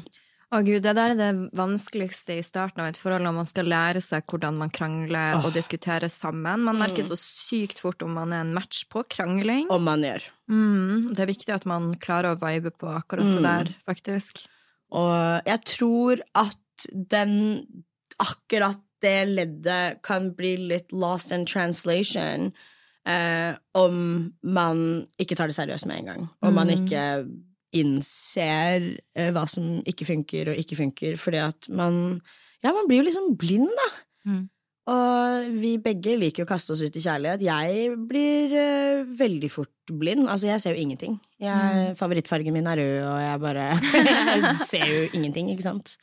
Å 0.51 0.59
gud, 0.67 0.81
Det 0.83 0.91
der 0.97 1.13
er 1.13 1.15
det 1.15 1.51
vanskeligste 1.55 2.35
i 2.35 2.43
starten 2.43 2.81
av 2.83 2.89
et 2.89 2.97
forhold, 2.99 3.23
når 3.23 3.35
man 3.37 3.47
skal 3.47 3.69
lære 3.71 4.01
seg 4.03 4.25
hvordan 4.27 4.57
man 4.59 4.73
krangler 4.73 5.45
og 5.45 5.53
diskuterer 5.55 6.11
sammen. 6.11 6.65
Man 6.67 6.81
merker 6.81 7.07
så 7.07 7.15
sykt 7.15 7.79
fort 7.79 8.03
om 8.03 8.17
man 8.19 8.33
er 8.35 8.43
en 8.43 8.51
match 8.57 8.83
på 8.91 9.05
krangling. 9.07 9.69
Om 9.71 9.87
man 9.87 10.03
gjør. 10.03 10.25
Mm, 10.51 11.13
det 11.13 11.23
er 11.23 11.31
viktig 11.31 11.55
at 11.55 11.67
man 11.69 11.93
klarer 12.03 12.35
å 12.35 12.41
vibe 12.41 12.73
på 12.75 12.91
akkurat 12.91 13.31
det 13.31 13.45
der, 13.45 13.71
faktisk. 13.87 14.43
Og 14.91 15.47
jeg 15.47 15.63
tror 15.77 16.25
at 16.35 16.89
den 16.91 17.37
Akkurat 18.21 18.77
det 19.01 19.23
leddet 19.25 20.03
kan 20.05 20.27
bli 20.37 20.51
litt 20.69 20.91
lost 20.93 21.31
in 21.33 21.41
translation 21.49 22.51
eh, 23.07 23.53
om 23.77 23.95
man 24.43 24.83
ikke 25.21 25.37
tar 25.37 25.51
det 25.51 25.57
seriøst 25.57 25.87
med 25.89 26.01
en 26.01 26.11
gang. 26.11 26.29
Om 26.45 26.57
man 26.57 26.71
ikke 26.73 27.03
innser 27.71 28.87
eh, 29.15 29.31
hva 29.31 29.45
som 29.49 29.79
ikke 29.87 30.07
funker 30.07 30.51
og 30.51 30.59
ikke 30.59 30.79
funker, 30.79 31.19
fordi 31.19 31.43
at 31.43 31.69
man 31.71 32.21
Ja, 32.61 32.69
man 32.75 32.85
blir 32.85 32.99
jo 33.01 33.07
liksom 33.07 33.31
blind, 33.41 33.71
da. 33.73 33.87
Mm. 34.29 34.41
Og 34.91 35.47
vi 35.61 35.71
begge 35.81 36.13
liker 36.17 36.45
å 36.45 36.49
kaste 36.49 36.75
oss 36.75 36.81
ut 36.85 36.93
i 36.93 37.01
kjærlighet. 37.01 37.41
Jeg 37.41 37.95
blir 38.09 38.53
eh, 38.53 39.01
veldig 39.17 39.49
fort 39.49 39.93
blind. 39.97 40.27
Altså, 40.29 40.51
jeg 40.51 40.61
ser 40.61 40.75
jo 40.75 40.83
ingenting. 40.83 41.15
Jeg, 41.41 41.95
Favorittfargen 41.97 42.53
min 42.53 42.69
er 42.69 42.81
rød, 42.81 42.97
og 43.07 43.19
jeg 43.21 43.41
bare 43.41 43.65
Jeg 43.81 44.55
ser 44.71 44.85
jo 44.89 45.03
ingenting, 45.17 45.49
ikke 45.53 45.65
sant? 45.65 45.95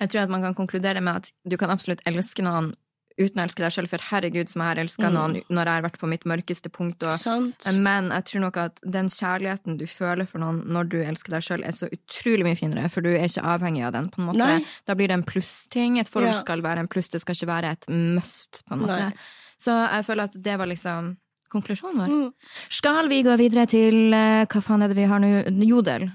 Jeg 0.00 0.10
tror 0.10 0.24
at 0.24 0.32
man 0.32 0.42
kan 0.42 0.56
konkludere 0.56 1.02
med 1.04 1.20
at 1.20 1.30
du 1.46 1.58
kan 1.60 1.70
absolutt 1.70 2.02
elske 2.08 2.42
noen 2.42 2.72
uten 3.18 3.40
å 3.40 3.44
elske 3.44 3.62
deg 3.64 3.72
selv, 3.74 3.90
for 3.92 4.04
herregud 4.10 4.48
som 4.48 4.62
jeg 4.62 4.68
har 4.70 4.80
elska 4.84 5.10
noen 5.12 5.38
når 5.48 5.66
jeg 5.70 5.74
har 5.80 5.82
vært 5.86 5.98
på 6.00 6.08
mitt 6.10 6.24
mørkeste 6.28 6.70
punkt. 6.72 7.02
Og, 7.02 7.74
men 7.76 8.10
jeg 8.14 8.24
tror 8.30 8.40
nok 8.46 8.56
at 8.62 8.80
den 8.84 9.08
kjærligheten 9.12 9.76
du 9.80 9.86
føler 9.90 10.28
for 10.30 10.38
noen 10.42 10.62
når 10.72 10.90
du 10.92 10.98
elsker 11.02 11.34
deg 11.36 11.42
sjøl, 11.46 11.64
er 11.66 11.72
så 11.76 11.88
utrolig 11.92 12.46
mye 12.46 12.56
finere, 12.58 12.88
for 12.92 13.00
du 13.04 13.10
er 13.12 13.26
ikke 13.26 13.44
avhengig 13.44 13.84
av 13.88 13.92
den. 13.96 14.08
på 14.10 14.20
en 14.22 14.30
måte. 14.30 14.38
Nei. 14.44 14.60
Da 14.86 14.94
blir 14.94 15.08
det 15.08 15.18
en 15.18 15.26
plussting. 15.26 15.98
Et 16.00 16.08
forhold 16.08 16.34
Ja. 16.34 16.40
skal 16.40 16.62
være 16.62 16.78
en 16.84 16.88
pluss, 16.88 17.08
det 17.10 17.20
skal 17.20 17.34
ikke 17.34 17.50
være 17.50 17.72
et 17.72 17.88
must. 17.88 18.62
på 18.68 18.74
en 18.74 18.80
måte. 18.86 19.00
Nei. 19.10 19.12
Så 19.58 19.70
jeg 19.92 20.04
føler 20.06 20.22
at 20.24 20.42
det 20.42 20.58
var 20.58 20.66
liksom 20.66 21.16
konklusjonen 21.50 21.98
vår. 21.98 22.08
Mm. 22.08 22.32
Skal 22.70 23.08
vi 23.08 23.22
gå 23.26 23.36
videre 23.36 23.66
til 23.66 24.14
eh, 24.14 24.46
hva 24.46 24.62
faen 24.62 24.82
er 24.82 24.88
det 24.88 24.96
vi 24.96 25.08
har 25.10 25.18
nå? 25.20 25.44
Jodel. 25.66 26.10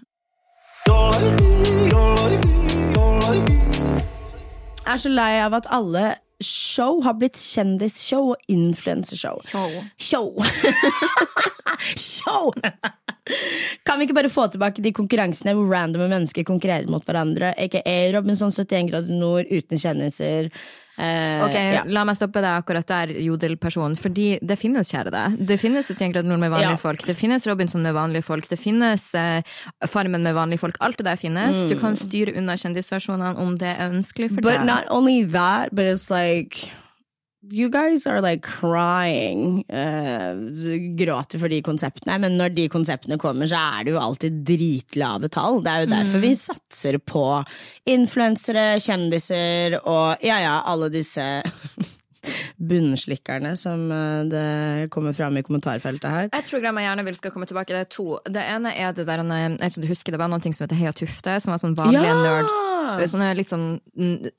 Jeg 4.86 4.93
er 4.93 4.97
så 5.01 5.10
lei 5.10 5.31
av 5.41 5.53
at 5.58 5.67
alle 5.73 6.03
show 6.43 7.01
har 7.05 7.15
blitt 7.19 7.39
kjendisshow 7.39 8.33
og 8.33 8.51
influensershow. 8.51 9.41
Show. 9.97 10.39
Show! 11.99 12.53
Kan 13.85 13.99
vi 13.99 14.05
ikke 14.05 14.17
bare 14.17 14.31
få 14.31 14.47
tilbake 14.53 14.83
de 14.85 14.93
konkurransene 14.95 15.55
hvor 15.57 15.69
randomme 15.71 16.07
mennesker 16.11 16.45
konkurrerer 16.47 16.89
mot 16.91 17.05
hverandre? 17.05 17.53
Aka 17.61 17.95
Robinson 18.15 18.53
71 18.53 18.91
grader 18.91 19.19
nord 19.19 19.49
uten 19.51 19.81
kjendiser. 19.81 20.51
Eh, 20.97 21.43
Ok, 21.45 21.53
ja. 21.55 21.84
La 21.91 22.05
meg 22.08 22.15
stoppe 22.15 22.39
deg 22.41 22.63
akkurat 22.63 22.88
der, 22.88 23.08
jodelpersonen. 23.19 23.97
Fordi 23.99 24.39
det 24.41 24.55
finnes, 24.58 24.88
kjære 24.93 25.12
deg. 25.12 25.36
Det 25.47 25.58
finnes 25.60 25.89
71 25.91 26.13
grader 26.13 26.29
nord 26.29 26.39
med 26.39 26.51
vanlige 26.51 26.77
Ja. 26.77 26.77
folk. 26.77 27.03
Det 27.05 27.17
finnes 27.17 27.45
Robinson 27.47 27.81
med 27.84 27.93
vanlige 27.93 28.23
folk. 28.23 28.47
Det 28.47 28.60
finnes 28.60 29.13
eh, 29.15 29.41
Farmen 29.88 30.23
med 30.23 30.34
vanlige 30.36 30.60
folk. 30.60 30.77
Alt 30.79 30.97
det 30.97 31.05
der 31.05 31.15
finnes. 31.19 31.65
Du 31.67 31.75
kan 31.79 31.95
styre 31.97 32.36
unna 32.38 32.55
kjendisversjonene 32.55 33.38
om 33.38 33.58
det 33.58 33.75
er 33.77 33.89
ønskelig 33.91 34.29
for 34.31 34.41
Mm. 34.41 34.41
But 34.47 34.58
deg. 34.60 34.65
not 34.65 34.86
only 34.89 35.23
that, 35.25 35.73
but 35.75 35.84
it's 35.86 36.10
like 36.10 36.71
You 37.51 37.69
guys 37.69 38.08
are 38.08 38.21
like 38.21 38.41
crying. 38.41 39.65
Uh, 39.69 40.34
gråter 40.97 41.39
for 41.39 41.51
de 41.51 41.62
konseptene, 41.62 42.17
men 42.23 42.38
når 42.39 42.55
de 42.55 42.67
konseptene 42.71 43.19
kommer, 43.21 43.49
så 43.49 43.60
er 43.60 43.86
det 43.86 43.93
jo 43.93 44.01
alltid 44.01 44.39
dritlave 44.47 45.29
tall. 45.34 45.62
Det 45.65 45.73
er 45.73 45.84
jo 45.84 45.91
derfor 45.93 46.23
vi 46.23 46.31
satser 46.39 46.97
på 46.97 47.25
influensere, 47.91 48.79
kjendiser 48.81 49.77
og 49.84 50.25
ja 50.25 50.39
ja, 50.41 50.55
alle 50.65 50.89
disse 50.93 51.25
bunnslikkerne 52.57 53.55
som 53.59 53.85
eh, 53.91 54.23
det 54.31 54.89
kommer 54.93 55.13
fram 55.17 55.38
i 55.38 55.43
kommentarfeltet 55.45 56.09
her. 56.11 56.29
Et 56.35 56.49
program 56.51 56.79
jeg 56.81 56.89
gjerne 56.89 57.05
vil 57.09 57.17
skal 57.19 57.33
komme 57.35 57.49
tilbake, 57.49 57.73
det 57.75 57.83
er 57.85 57.91
to. 57.91 58.07
Det 58.25 58.43
ene 58.43 58.73
er 58.75 58.95
det 58.97 59.07
der 59.07 59.23
eh, 59.25 59.33
jeg 59.45 59.57
vet 59.59 59.71
ikke 59.75 59.85
du 59.85 59.91
husker, 59.91 60.15
det 60.15 60.21
var 60.21 60.31
noe 60.31 60.41
som 60.45 60.65
heter 60.65 60.79
Heia 60.79 60.93
Tufte, 60.95 61.38
som 61.43 61.55
var 61.55 61.61
sånn 61.63 61.77
vanlige 61.77 62.09
Ja! 62.09 62.15
nerds. 62.25 63.11
Sånne 63.11 63.31
litt 63.35 63.49
sånn 63.51 63.65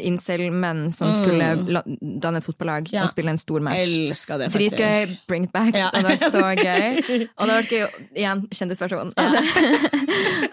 incel-menn 0.00 0.86
som 0.94 1.10
skulle 1.14 1.82
danne 2.22 2.40
et 2.40 2.46
fotballag 2.46 2.88
Ja. 2.92 3.04
og 3.04 3.10
spille 3.12 3.30
en 3.34 3.38
stor 3.40 3.60
match. 3.64 3.76
Elska 3.86 4.38
det, 4.38 4.50
faktisk. 4.52 4.76
Dritgøy. 4.78 5.16
Bring 5.28 5.44
it 5.44 5.52
back. 5.52 5.74
Ja. 5.76 5.90
Det 5.92 6.02
hadde 6.02 6.14
vært 6.14 6.32
så 6.32 6.44
gøy. 6.66 7.26
Og 7.36 7.46
det 7.46 7.52
hadde 7.52 7.58
vært 7.58 7.74
gøy 7.74 7.86
igjen, 8.16 8.44
kjendisversjon. 8.54 9.12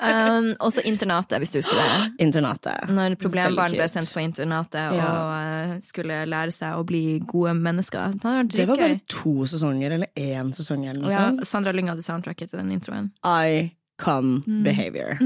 um, 0.03 0.49
og 0.59 0.73
så 0.73 0.83
internatet, 0.85 1.37
hvis 1.41 1.53
du 1.53 1.59
husker 1.61 1.79
det. 1.79 2.11
Internatet. 2.25 2.89
Når 2.93 3.15
problembarn 3.21 3.75
ble 3.77 3.87
sendt 3.91 4.11
på 4.13 4.21
internatet 4.23 4.93
og 4.93 5.33
eh, 5.37 5.75
skulle 5.85 6.23
lære 6.29 6.53
seg 6.55 6.79
å 6.79 6.83
bli 6.87 7.03
gode 7.27 7.53
mennesker. 7.55 8.13
Det 8.13 8.51
Det 8.55 8.67
var 8.67 8.75
bare 8.77 8.99
to 9.09 9.45
sesonger, 9.45 9.91
eller 9.91 10.07
én 10.17 10.51
sesong, 10.53 10.85
eller 10.89 11.09
Ja. 11.11 11.31
Sandra 11.43 11.71
Lyng 11.71 11.87
hadde 11.89 12.01
soundtracket 12.03 12.49
til 12.49 12.59
den 12.59 12.71
introen. 12.71 13.11
Icon 13.23 14.43
Mm. 14.47 14.63
behavior. 14.63 15.17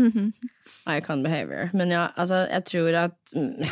I 0.88 1.00
can 1.02 1.24
behavior. 1.24 1.70
Men 1.74 1.90
ja, 1.92 2.08
altså, 2.18 2.48
jeg 2.52 2.64
tror 2.66 2.96
at 3.06 3.16
mm, 3.36 3.64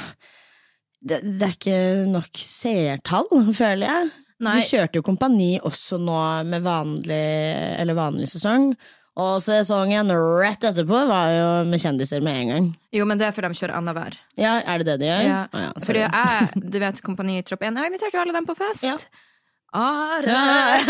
det, 1.08 1.20
det 1.24 1.42
er 1.42 1.56
ikke 1.56 2.12
nok 2.12 2.30
seertall, 2.42 3.28
føler 3.54 3.88
jeg. 3.88 4.12
Nei. 4.40 4.58
De 4.60 4.66
kjørte 4.68 4.96
jo 5.00 5.02
Kompani 5.06 5.60
også 5.64 5.98
nå 6.02 6.44
med 6.50 6.62
vanlig, 6.66 7.80
eller 7.80 7.94
vanlig 7.96 8.28
sesong. 8.28 8.74
Og 9.15 9.38
sesongen 9.39 10.12
rett 10.12 10.60
etterpå 10.67 11.06
var 11.08 11.30
jo 11.32 11.63
med 11.69 11.80
kjendiser 11.80 12.19
med 12.23 12.36
en 12.41 12.49
gang. 12.51 12.65
Jo, 12.95 13.06
men 13.08 13.15
det 13.19 13.25
er 13.30 13.34
fordi 13.36 13.47
de 13.47 13.56
kjører 13.62 13.78
annenhver. 13.78 14.13
Ja, 14.36 14.58
er 14.60 14.78
det 14.84 14.88
det 14.89 14.97
de 15.06 15.08
gjør? 15.08 15.21
Ja. 15.23 15.38
Ah, 15.51 15.62
ja, 15.63 15.69
Fordi 15.86 16.01
jeg, 16.04 16.49
du 16.75 16.78
vet, 16.84 16.99
Kompani 17.06 17.38
Tropp 17.47 17.63
1, 17.63 17.80
jeg 17.80 17.86
inviterte 17.93 18.17
jo 18.17 18.21
alle 18.25 18.36
dem 18.36 18.47
på 18.49 18.56
fest. 18.60 18.84
Ja. 18.84 18.97
Are! 19.75 20.28
Ja. 20.28 20.84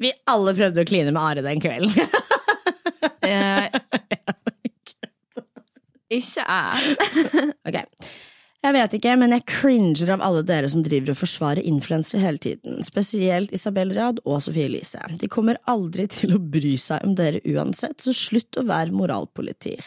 Vi 0.00 0.08
alle 0.32 0.54
prøvde 0.56 0.80
å 0.80 0.88
kline 0.88 1.12
med 1.12 1.20
Are 1.20 1.42
den 1.44 1.60
kvelden. 1.60 1.92
Eh, 3.20 3.68
ikke 6.16 6.40
jeg. 6.46 6.96
Ok. 7.68 7.76
Jeg 8.60 8.74
vet 8.76 8.94
ikke, 8.98 9.14
men 9.16 9.32
jeg 9.32 9.46
cringer 9.48 10.10
av 10.12 10.20
alle 10.26 10.42
dere 10.44 10.68
som 10.68 10.82
driver 10.84 11.14
og 11.14 11.16
forsvarer 11.22 11.64
influensere 11.64 12.20
hele 12.20 12.40
tiden. 12.44 12.82
Spesielt 12.84 13.54
Isabel 13.56 13.94
Rad 13.96 14.20
og 14.28 14.42
Sofie 14.44 14.66
Elise. 14.68 15.00
De 15.16 15.30
kommer 15.32 15.56
aldri 15.70 16.04
til 16.12 16.34
å 16.36 16.40
bry 16.42 16.74
seg 16.80 17.06
om 17.08 17.14
dere 17.16 17.40
uansett, 17.48 17.96
så 18.04 18.12
slutt 18.12 18.60
å 18.60 18.66
være 18.68 18.92
moralpoliti. 18.92 19.78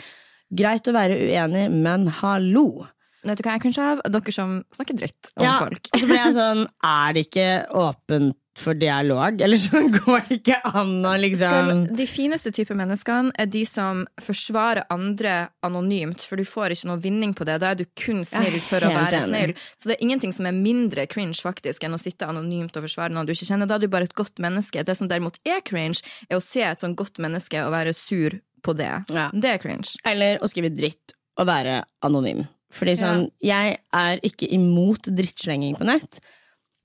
Greit 0.54 0.90
å 0.90 0.96
være 0.96 1.20
uenig, 1.22 1.68
men 1.86 2.10
hallo! 2.22 2.88
Vet 3.24 3.40
du 3.40 3.46
hva 3.46 3.54
jeg 3.56 3.64
kanskje 3.64 3.84
av? 3.94 4.02
Dere 4.12 4.34
som 4.36 4.58
snakker 4.76 4.98
dritt 5.00 5.30
om 5.38 5.46
Ja, 5.46 5.54
folk. 5.62 5.86
og 5.94 6.02
så 6.02 6.10
ble 6.10 6.18
jeg 6.20 6.34
sånn, 6.36 6.66
er 6.84 7.14
det 7.16 7.28
ikke 7.30 7.48
åpent 7.80 8.36
for 8.58 8.78
dialog? 8.78 9.42
Eller 9.42 9.58
så 9.58 9.82
går 9.98 10.28
det 10.28 10.38
ikke 10.40 10.60
an 10.70 10.94
å 11.06 11.14
liksom 11.20 11.72
Skal, 11.72 11.82
de 11.98 12.08
fineste 12.10 12.54
typer 12.56 12.78
menneskene 12.78 13.34
er 13.40 13.50
de 13.52 13.64
som 13.70 14.04
forsvarer 14.22 14.86
andre 14.94 15.36
anonymt, 15.66 16.24
for 16.28 16.40
du 16.40 16.46
får 16.48 16.76
ikke 16.76 16.92
noe 16.92 17.02
vinning 17.04 17.34
på 17.38 17.48
det. 17.50 17.60
Da 17.64 17.74
er 17.74 17.82
du 17.82 17.86
kun 18.00 18.24
snill 18.28 18.60
for 18.66 18.86
å 18.86 18.94
være 18.94 19.24
snill. 19.26 19.56
Så 19.78 19.90
det 19.90 19.98
er 19.98 20.06
ingenting 20.08 20.36
som 20.36 20.50
er 20.50 20.58
mindre 20.58 21.08
cringe 21.12 21.40
faktisk 21.42 21.86
enn 21.88 21.98
å 21.98 22.02
sitte 22.02 22.30
anonymt 22.30 22.78
og 22.78 22.88
forsvare 22.88 23.14
noen 23.14 23.30
du 23.30 23.36
ikke 23.36 23.50
kjenner. 23.50 23.70
Da 23.70 23.80
er 23.80 23.86
du 23.86 23.92
bare 23.92 24.10
et 24.10 24.18
godt 24.18 24.42
menneske. 24.44 24.86
Det 24.86 24.98
som 25.00 25.10
derimot 25.12 25.40
er 25.48 25.64
cringe, 25.66 26.04
er 26.30 26.40
å 26.40 26.44
se 26.44 26.64
et 26.66 26.84
sånn 26.84 26.98
godt 27.00 27.22
menneske 27.24 27.62
og 27.66 27.74
være 27.74 27.96
sur 27.98 28.38
på 28.64 28.76
det. 28.80 28.94
Ja. 29.12 29.30
Det 29.34 29.56
er 29.56 29.62
cringe. 29.62 29.98
Eller 30.08 30.40
å 30.44 30.50
skrive 30.52 30.72
dritt 30.74 31.18
og 31.40 31.50
være 31.50 31.82
anonym. 32.06 32.46
Fordi 32.74 32.96
sånn, 32.98 33.28
jeg 33.44 33.76
er 33.94 34.22
ikke 34.26 34.50
imot 34.56 35.12
drittslenging 35.14 35.76
på 35.78 35.86
nett, 35.86 36.18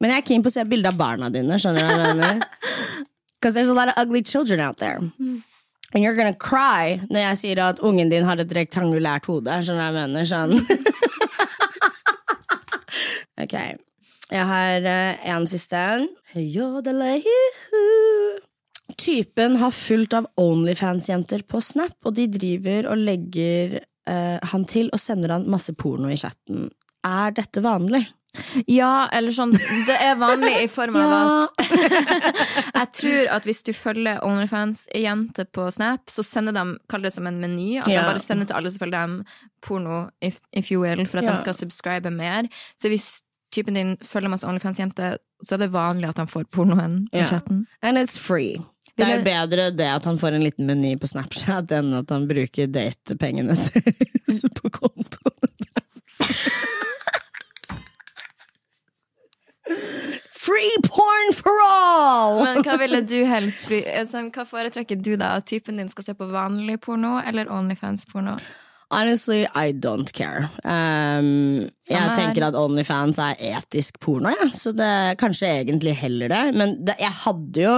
men 0.01 0.11
jeg 0.13 0.19
er 0.23 0.29
keen 0.31 0.43
på 0.45 0.51
å 0.51 0.55
se 0.55 0.65
bilde 0.69 0.89
av 0.91 0.97
barna 0.99 1.27
dine, 1.35 1.55
skjønner 1.59 1.81
du 1.81 1.85
hva 1.89 1.99
jeg 1.99 2.07
mener? 2.19 2.35
Because 3.39 3.55
there's 3.55 3.71
a 3.71 3.75
lot 3.75 3.89
of 3.89 3.95
ugly 3.97 4.23
children 4.23 4.61
out 4.61 4.77
there. 4.79 4.99
And 5.95 6.03
you're 6.03 6.17
gonna 6.17 6.35
cry 6.35 7.01
når 7.09 7.21
jeg 7.23 7.37
sier 7.43 7.59
at 7.65 7.81
ungen 7.87 8.11
din 8.11 8.25
har 8.27 8.37
et 8.43 8.55
rektangulært 8.55 9.27
hode, 9.31 9.63
skjønner 9.63 9.79
du 9.79 9.83
hva 9.83 9.89
jeg 9.89 9.99
mener? 9.99 10.25
Sånn. 10.29 10.53
ok. 13.45 13.55
Jeg 14.29 14.45
har 14.45 14.85
uh, 14.85 15.15
en 15.33 15.47
siste 15.49 15.79
Typen 18.99 19.57
har 19.63 19.73
fullt 19.73 20.13
av 20.19 20.27
Onlyfans-jenter 20.41 21.43
på 21.49 21.61
Snap, 21.65 21.97
og 22.05 22.13
de 22.19 22.27
driver 22.35 22.91
og 22.93 22.97
legger 23.07 23.67
uh, 24.11 24.39
han 24.53 24.63
til 24.69 24.87
og 24.93 25.01
sender 25.01 25.31
han 25.37 25.49
masse 25.49 25.73
porno 25.79 26.09
i 26.13 26.21
chatten. 26.21 26.57
Er 27.07 27.29
dette 27.37 27.61
vanlig? 27.65 28.05
Ja, 28.69 29.09
eller 29.13 29.33
sånn 29.33 29.55
Det 29.57 29.95
er 30.05 30.15
vanlig 30.21 30.51
i 30.63 30.67
form 30.71 30.97
av 31.01 31.49
at 31.59 31.71
Jeg 32.79 32.91
tror 32.99 33.31
at 33.39 33.47
hvis 33.49 33.63
du 33.67 33.73
følger 33.75 34.21
Onlyfans-jenter 34.27 35.49
på 35.55 35.65
Snap, 35.75 36.11
så 36.13 36.23
sender 36.27 36.53
de 36.55 36.65
Kall 36.93 37.03
det 37.07 37.13
som 37.15 37.27
en 37.27 37.41
meny. 37.43 37.79
At 37.81 37.89
Ja. 37.89 38.03
de 38.03 38.11
bare 38.13 38.23
sender 38.23 38.47
til 38.51 38.57
alle 38.61 38.71
som 38.71 38.85
følger 38.85 39.01
dem 39.07 39.25
porno, 39.65 40.09
if, 40.23 40.39
if 40.53 40.71
you 40.71 40.81
will, 40.85 41.05
for 41.07 41.19
at 41.19 41.25
Ja. 41.25 41.33
de 41.35 41.41
skal 41.41 41.55
subscribe 41.55 42.11
mer. 42.15 42.47
Så 42.81 42.89
hvis 42.93 43.23
typen 43.51 43.75
din 43.75 43.97
følger 44.05 44.29
masse 44.31 44.47
Onlyfans-jenter, 44.47 45.17
så 45.43 45.55
er 45.57 45.65
det 45.65 45.73
vanlig 45.73 46.09
at 46.13 46.19
han 46.21 46.27
får 46.29 46.45
pornoen 46.53 47.07
i 47.13 47.19
Ja. 47.25 47.27
chatten. 47.27 47.67
And 47.83 47.97
it's 47.99 48.19
free. 48.19 48.61
Det 48.99 49.07
er 49.07 49.19
jo 49.19 49.25
bedre 49.25 49.71
det 49.77 49.87
at 49.87 50.05
han 50.05 50.19
får 50.19 50.35
en 50.35 50.43
liten 50.43 50.67
meny 50.67 50.97
på 50.99 51.07
Snapchat, 51.09 51.71
enn 51.73 51.93
at 51.95 52.11
han 52.11 52.27
bruker 52.29 52.67
datepengene 52.67 53.55
deres 53.73 54.43
på 54.59 54.71
kontoen. 54.71 55.55
Free 60.39 60.77
porn 60.87 61.33
for 61.37 61.53
all! 61.67 62.39
Men 62.45 62.63
hva 62.65 62.77
ville 62.81 63.01
du 63.05 63.19
helst 63.29 63.67
bli 63.69 63.81
sånn, 64.09 64.31
Hva 64.33 64.45
foretrekker 64.49 64.97
du, 65.03 65.17
da? 65.21 65.35
At 65.41 65.49
typen 65.51 65.81
din 65.81 65.91
skal 65.91 66.07
se 66.07 66.15
på 66.17 66.29
vanlig 66.31 66.79
porno 66.85 67.19
eller 67.21 67.51
Onlyfans-porno? 67.53 68.37
Honestly, 68.89 69.43
I 69.53 69.73
don't 69.77 70.09
care. 70.17 70.47
Um, 70.65 71.67
jeg 71.91 72.13
tenker 72.17 72.47
at 72.47 72.57
Onlyfans 72.57 73.19
er 73.21 73.35
etisk 73.51 73.99
porno, 74.01 74.31
ja. 74.33 74.47
så 74.57 74.73
det 74.73 74.87
er 74.89 75.19
kanskje 75.21 75.51
egentlig 75.59 75.93
heller 76.01 76.33
det. 76.33 76.45
Men 76.57 76.79
det, 76.89 76.97
jeg 77.03 77.13
hadde 77.27 77.67
jo 77.67 77.75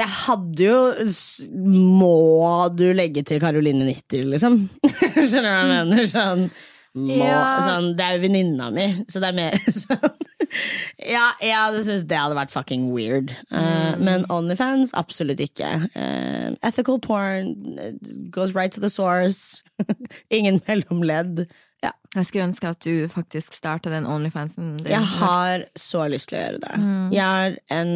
Jeg 0.00 0.08
hadde 0.08 0.64
jo 0.64 0.78
Må 2.00 2.14
du 2.72 2.86
legge 2.96 3.20
til 3.28 3.42
Caroline 3.42 3.84
Nitter, 3.84 4.24
liksom? 4.32 4.62
Skjønner 4.88 5.42
du 5.44 5.52
hva 5.52 5.58
jeg 5.60 5.70
mener? 5.74 6.08
Sånn, 6.08 6.46
må, 6.96 7.18
Ja. 7.26 7.42
sånn, 7.64 7.92
det 7.98 8.06
er 8.06 8.16
jo 8.16 8.22
venninna 8.24 8.70
mi, 8.72 8.86
så 9.12 9.20
det 9.20 9.28
er 9.34 9.36
mer 9.42 9.58
sånn 9.82 10.16
Ja, 10.98 11.32
jeg 11.42 11.56
hadde 11.56 11.82
syntes 11.86 12.06
det 12.10 12.18
hadde 12.18 12.36
vært 12.38 12.52
fucking 12.52 12.90
weird. 12.92 13.32
Uh, 13.52 13.96
Men 14.00 14.26
Onlyfans, 14.32 14.92
absolutt 14.94 15.40
ikke. 15.40 15.70
Uh, 15.96 16.52
ethical 16.62 17.00
porn 17.00 17.76
uh, 17.78 17.92
goes 18.30 18.54
right 18.54 18.72
to 18.72 18.80
the 18.80 18.90
source. 18.92 19.62
Ingen 20.30 20.60
mellomledd. 20.68 21.46
Ja. 21.82 21.90
Jeg 22.14 22.26
skulle 22.26 22.46
ønske 22.46 22.68
at 22.68 22.84
du 22.84 23.08
faktisk 23.10 23.54
starta 23.56 23.90
den 23.90 24.06
Onlyfansen. 24.06 24.76
Jeg 24.86 25.02
har 25.18 25.64
så 25.76 26.06
lyst 26.12 26.30
til 26.30 26.38
å 26.38 26.42
gjøre 26.44 26.60
det. 26.62 26.74
Jeg 27.16 27.24
har 27.26 27.56
en 27.74 27.94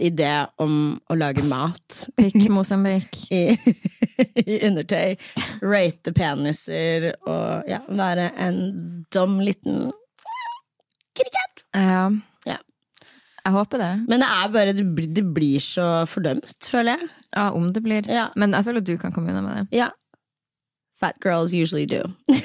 idé 0.00 0.30
om 0.62 0.74
å 1.10 1.16
lage 1.18 1.44
mat 1.46 2.04
Pikk 2.18 2.48
Mosambik. 2.50 3.20
i, 3.34 3.54
i 4.46 4.60
undertøy. 4.66 5.16
Rate 5.62 6.14
peniser 6.16 7.10
og 7.20 7.70
ja, 7.70 7.82
være 7.88 8.30
en 8.40 8.60
dum 9.12 9.38
liten 9.44 9.90
kitty-cat. 11.14 11.49
Ja. 11.74 12.10
Ja. 12.46 12.56
Jeg 13.44 13.52
håper 13.52 13.78
det. 13.78 13.90
Men 14.08 14.20
det 14.20 14.28
er 14.28 14.48
bare 14.52 14.72
Det 14.76 14.84
blir, 14.96 15.08
det 15.14 15.24
blir 15.34 15.58
så 15.60 16.04
fordømt, 16.06 16.68
føler 16.70 16.96
jeg. 16.96 17.08
Ja, 17.36 17.50
om 17.50 17.72
det 17.72 17.82
blir. 17.82 18.02
Ja. 18.10 18.28
Men 18.36 18.52
jeg 18.54 18.64
føler 18.64 18.80
at 18.80 18.86
du 18.86 18.96
kan 18.96 19.12
komme 19.12 19.30
unna 19.30 19.40
med 19.40 19.56
det. 19.56 19.66
Ja. 19.76 19.88
Fat 21.00 21.16
girls 21.24 21.54
usually 21.54 21.86
do. 21.86 22.02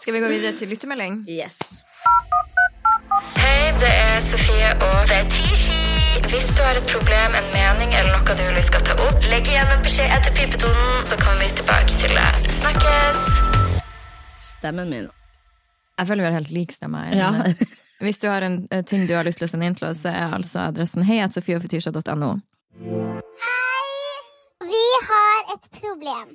Skal 0.00 0.14
vi 0.14 0.20
gå 0.20 0.28
videre 0.28 0.52
til 0.52 0.68
lyttemelding? 0.68 1.24
Yes. 1.30 1.58
Hei, 3.36 3.72
det 3.80 3.92
er 3.92 4.20
Sofie 4.20 4.70
og 4.88 5.08
Fetishi. 5.08 5.82
Hvis 6.30 6.48
du 6.56 6.62
har 6.62 6.74
et 6.80 6.88
problem, 6.90 7.36
en 7.38 7.48
mening 7.54 7.94
eller 7.94 8.16
noe 8.16 8.34
du 8.38 8.42
vil 8.42 8.56
vi 8.58 8.64
skal 8.66 8.82
ta 8.88 8.96
opp, 9.06 9.20
legg 9.30 9.46
igjen 9.52 9.68
en 9.76 9.84
beskjed 9.84 10.10
etter 10.16 10.34
pipetonen, 10.38 11.06
så 11.06 11.18
kommer 11.20 11.44
vi 11.44 11.52
tilbake 11.60 12.00
til 12.02 12.16
deg. 12.16 12.50
Snakkes! 12.60 13.22
Stemmen 14.48 14.90
min. 14.90 15.06
Jeg 15.96 16.08
føler 16.08 16.26
vi 16.26 16.28
har 16.28 16.38
helt 16.40 16.52
lik 16.52 16.72
stemme. 16.76 17.02
Ja. 17.16 17.30
Hvis 18.04 18.20
du 18.20 18.28
har 18.28 18.44
en 18.44 18.58
eh, 18.70 18.84
ting 18.84 19.06
du 19.08 19.14
har 19.16 19.24
lyst 19.24 19.40
til 19.40 19.48
å 19.48 19.50
sende 19.50 19.68
inn 19.70 19.76
til 19.78 19.88
oss, 19.88 20.02
så 20.04 20.12
er 20.12 20.34
altså 20.36 20.66
adressen 20.66 21.06
heiatsofieogfetisha.no. 21.08 22.34
Hei! 23.46 23.86
Vi 24.68 24.84
har 25.08 25.54
et 25.54 25.70
problem. 25.78 26.34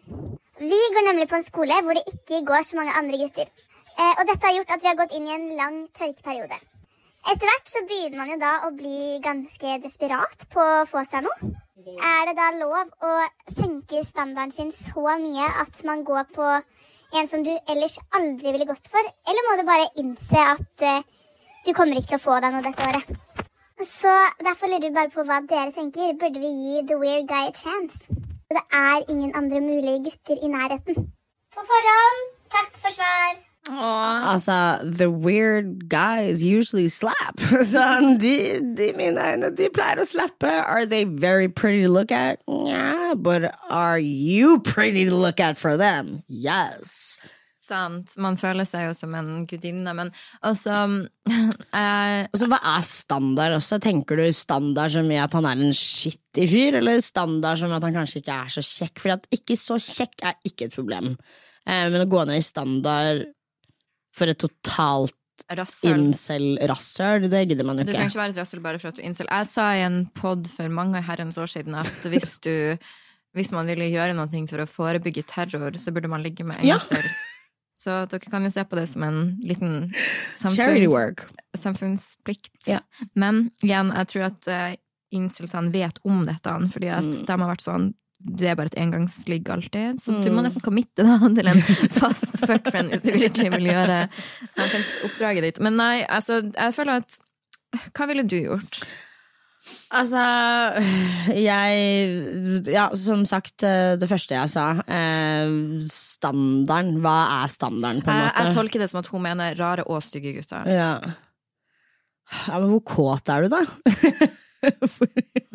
Vi 0.62 0.82
går 0.96 1.06
nemlig 1.06 1.30
på 1.30 1.38
en 1.38 1.46
skole 1.46 1.78
hvor 1.86 1.98
det 1.98 2.06
ikke 2.10 2.42
går 2.50 2.66
så 2.66 2.80
mange 2.80 2.98
andre 2.98 3.22
gutter. 3.22 3.54
Eh, 3.92 4.14
og 4.18 4.26
dette 4.26 4.48
har 4.48 4.58
gjort 4.58 4.74
at 4.74 4.82
vi 4.82 4.90
har 4.90 4.98
gått 4.98 5.14
inn 5.18 5.30
i 5.30 5.36
en 5.38 5.48
lang 5.60 5.82
tørkeperiode. 5.94 6.58
Etter 7.30 7.46
hvert 7.46 7.70
så 7.70 7.84
begynner 7.86 8.18
man 8.18 8.32
jo 8.34 8.38
da 8.42 8.52
å 8.66 8.72
bli 8.74 9.20
ganske 9.22 9.78
desperat 9.84 10.48
på 10.50 10.64
å 10.82 10.86
få 10.90 11.04
seg 11.06 11.28
noe. 11.28 11.52
Er 11.82 12.30
det 12.30 12.34
da 12.38 12.48
lov 12.58 12.90
å 13.06 13.12
senke 13.54 14.02
standarden 14.06 14.54
sin 14.54 14.72
så 14.74 15.18
mye 15.22 15.46
at 15.62 15.84
man 15.86 16.02
går 16.06 16.26
på 16.34 16.48
en 17.20 17.28
som 17.28 17.44
du 17.44 17.52
ellers 17.70 17.98
aldri 18.18 18.54
ville 18.56 18.68
gått 18.70 18.88
for, 18.92 19.12
eller 19.28 19.48
må 19.48 19.58
du 19.60 19.66
bare 19.68 19.90
innse 20.02 20.46
at 20.54 20.86
uh, 20.88 21.04
du 21.66 21.74
kommer 21.78 22.00
ikke 22.00 22.14
til 22.14 22.22
å 22.22 22.26
få 22.26 22.40
deg 22.44 22.56
noe 22.56 22.66
dette 22.66 22.88
året? 22.88 23.12
Så 23.82 24.14
derfor 24.46 24.70
lurer 24.70 24.88
vi 24.88 24.96
bare 24.96 25.10
på 25.14 25.26
hva 25.26 25.40
dere 25.50 25.74
tenker. 25.74 26.14
Burde 26.22 26.40
vi 26.40 26.52
gi 26.64 26.84
The 26.88 27.00
Weird 27.02 27.28
Guy 27.30 27.50
a 27.50 27.56
chance? 27.58 28.06
Det 28.52 28.64
er 28.78 29.08
ingen 29.10 29.36
andre 29.36 29.62
mulige 29.62 30.04
gutter 30.10 30.38
i 30.38 30.52
nærheten. 30.56 31.08
På 31.56 31.66
forhånd, 31.72 32.28
takk 32.58 32.78
for 32.78 32.94
svar. 33.00 33.51
Altså, 33.70 34.80
the 34.84 35.10
weird 35.10 35.88
guys 35.88 36.44
usually 36.44 36.88
slap. 36.88 37.38
Sånn, 37.74 38.18
de, 38.22 38.60
de 38.76 38.92
mine 38.98 39.52
de 39.54 39.70
pleier 39.74 40.02
å 40.02 40.06
slappe. 40.08 40.50
Are 40.50 40.86
they 40.86 41.04
very 41.06 41.48
pretty 41.48 41.84
to 41.86 41.92
look 41.92 42.12
at? 42.12 42.42
Yeah, 42.48 43.14
but 43.16 43.54
are 43.70 44.00
you 44.00 44.60
pretty 44.60 45.06
to 45.06 45.16
look 45.16 45.40
at 45.40 45.58
for 45.58 45.78
them? 45.78 46.24
Yes. 46.28 47.20
Sant. 47.62 48.16
Man 48.18 48.36
føler 48.42 48.66
seg 48.68 48.88
jo 48.88 48.96
som 48.98 49.14
en 49.16 49.46
gudinne, 49.48 49.94
men 49.96 50.10
altså 50.44 50.74
eh, 51.30 52.24
Altså, 52.26 52.48
hva 52.50 52.58
er 52.74 52.88
standard 52.88 53.56
også? 53.60 53.78
Tenker 53.84 54.18
du 54.18 54.26
standard 54.36 54.96
som 54.96 55.12
i 55.14 55.20
at 55.22 55.38
han 55.38 55.48
er 55.48 55.62
en 55.68 55.76
skittig 55.78 56.50
fyr, 56.52 56.80
eller 56.82 56.98
standard 57.06 57.62
som 57.62 57.78
at 57.78 57.86
han 57.86 57.96
kanskje 58.02 58.24
ikke 58.24 58.40
er 58.42 58.56
så 58.58 58.66
kjekk? 58.66 58.98
Fordi 59.04 59.16
at 59.20 59.30
ikke 59.38 59.60
så 59.60 59.78
kjekk 59.78 60.26
er 60.32 60.42
ikke 60.50 60.68
et 60.68 60.76
problem. 60.76 61.14
Eh, 61.70 61.86
men 61.94 62.02
å 62.02 62.10
gå 62.10 62.26
ned 62.26 62.42
i 62.42 62.50
standard 62.50 63.30
for 64.14 64.28
et 64.32 64.38
totalt 64.40 65.16
Rasshøl. 65.52 65.96
incel-rasshøl, 65.98 67.30
det 67.32 67.48
gidder 67.50 67.66
man 67.66 67.78
jo 67.80 67.84
Du 67.84 67.90
ikke. 67.92 67.98
trenger 67.98 68.12
ikke 68.14 68.22
være 68.22 68.30
et 68.36 68.38
rasshøl 68.42 68.62
bare 68.64 68.80
for 68.80 68.88
at 68.92 68.96
du 68.96 69.02
er 69.02 69.08
incel. 69.10 69.28
Jeg 69.32 69.48
sa 69.48 69.70
i 69.76 69.82
en 69.86 70.06
pod 70.16 70.48
for 70.48 70.70
mange 70.70 71.02
herrens 71.02 71.38
år 71.42 71.50
siden 71.50 71.76
at 71.76 71.92
hvis 72.12 72.38
du 72.44 72.78
hvis 73.34 73.52
man 73.56 73.66
ville 73.66 73.88
gjøre 73.88 74.14
noe 74.14 74.28
for 74.50 74.60
å 74.60 74.68
forebygge 74.68 75.24
terror, 75.24 75.72
så 75.80 75.92
burde 75.96 76.10
man 76.12 76.22
ligge 76.24 76.44
med 76.44 76.60
Ja. 76.68 76.76
incels. 76.76 77.16
Så 77.82 78.06
dere 78.12 78.20
kan 78.30 78.44
jo 78.44 78.50
se 78.54 78.62
på 78.68 78.76
det 78.78 78.84
som 78.92 79.02
en 79.08 79.40
liten 79.42 79.88
samfunns, 80.38 81.24
samfunnsplikt. 81.58 82.52
Ja. 82.68 82.80
Men 83.16 83.50
igjen, 83.64 83.90
jeg 83.96 84.08
tror 84.12 84.26
at 84.28 84.48
uh, 84.52 84.76
incelsene 85.16 85.72
vet 85.74 85.98
om 86.06 86.26
dette, 86.28 86.54
fordi 86.74 86.92
at 86.94 87.08
Mm. 87.08 87.26
de 87.26 87.32
har 87.32 87.50
vært 87.56 87.64
sånn 87.66 87.88
det 88.24 88.48
er 88.52 88.56
bare 88.60 88.70
et 88.72 88.78
engangsligg 88.82 89.50
alltid. 89.50 90.00
Så 90.02 90.14
du 90.22 90.30
Mm. 90.30 90.36
må 90.38 90.44
nesten 90.46 90.62
committe 90.66 91.04
da, 91.04 91.18
til 91.38 91.48
en 91.48 91.62
fast 91.98 92.38
fuckfriend 92.46 92.92
hvis 92.94 93.04
du 93.06 93.12
virkelig 93.16 93.52
vil 93.58 93.70
gjøre 93.72 94.02
samfunnsoppdraget 94.56 95.44
ditt. 95.48 95.60
Men 95.64 95.78
nei, 95.80 96.04
altså, 96.08 96.42
jeg 96.54 96.74
føler 96.78 97.02
at 97.02 97.20
Hva 97.96 98.06
ville 98.10 98.24
du 98.28 98.36
gjort? 98.36 98.82
Altså, 99.94 100.20
jeg 101.38 102.66
Ja, 102.74 102.90
som 102.98 103.22
sagt, 103.30 103.62
det 103.62 104.10
første 104.10 104.34
jeg 104.36 104.50
sa. 104.52 104.66
Eh, 104.90 105.54
standarden. 105.88 106.98
Hva 107.04 107.44
er 107.44 107.48
standarden, 107.54 108.02
på 108.04 108.10
en 108.12 108.18
Jeg, 108.18 108.32
måte? 108.32 108.44
jeg 108.48 108.56
tolker 108.58 108.80
det 108.84 108.90
som 108.92 109.00
at 109.00 109.08
hun 109.14 109.22
mener 109.24 109.56
rare 109.60 109.84
og 109.88 110.02
stygge 110.04 110.34
gutter. 110.40 110.66
Ja. 110.68 111.00
ja, 112.48 112.60
men 112.60 112.70
hvor 112.74 112.84
kåt 112.84 113.30
er 113.30 113.46
du, 113.48 113.50
da? 113.54 113.62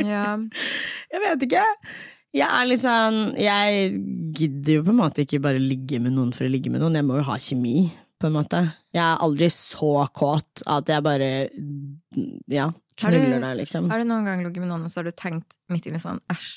Ja. 0.03 0.37
Jeg 1.13 1.21
vet 1.23 1.43
ikke. 1.47 1.61
Jeg 2.37 2.47
er 2.47 2.67
litt 2.69 2.83
sånn 2.85 3.21
Jeg 3.41 3.93
gidder 4.37 4.79
jo 4.79 4.83
på 4.85 4.93
en 4.93 4.99
måte 4.99 5.25
ikke 5.25 5.41
bare 5.45 5.61
ligge 5.63 6.01
med 6.03 6.13
noen 6.17 6.35
for 6.37 6.45
å 6.45 6.53
ligge 6.53 6.73
med 6.73 6.83
noen. 6.83 6.99
Jeg 6.99 7.07
må 7.09 7.17
jo 7.21 7.27
ha 7.31 7.39
kjemi, 7.41 7.87
på 8.21 8.29
en 8.29 8.37
måte. 8.37 8.61
Jeg 8.93 9.03
er 9.05 9.23
aldri 9.25 9.49
så 9.53 10.07
kåt 10.17 10.65
at 10.73 10.93
jeg 10.93 11.05
bare 11.05 11.31
ja, 12.53 12.71
knuller 13.01 13.41
deg, 13.41 13.55
liksom. 13.63 13.89
Har 13.93 14.03
du 14.03 14.09
noen 14.09 14.29
gang 14.29 14.45
ligget 14.45 14.65
med 14.65 14.73
noen, 14.73 14.85
og 14.87 14.93
så 14.93 15.01
har 15.01 15.09
du 15.09 15.17
tenkt 15.17 15.57
midt 15.73 15.89
inni 15.89 16.01
sånn 16.03 16.21
æsj? 16.33 16.53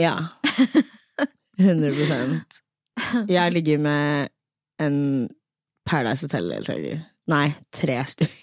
Ja. 0.00 0.14
100% 1.60 2.60
Jeg 3.28 3.52
ligger 3.52 3.80
med 3.80 4.32
en 4.82 4.96
Paradise 5.88 6.26
Hotel-deltaker. 6.26 7.04
Nei, 7.32 7.46
tre 7.72 8.00
stykker. 8.08 8.40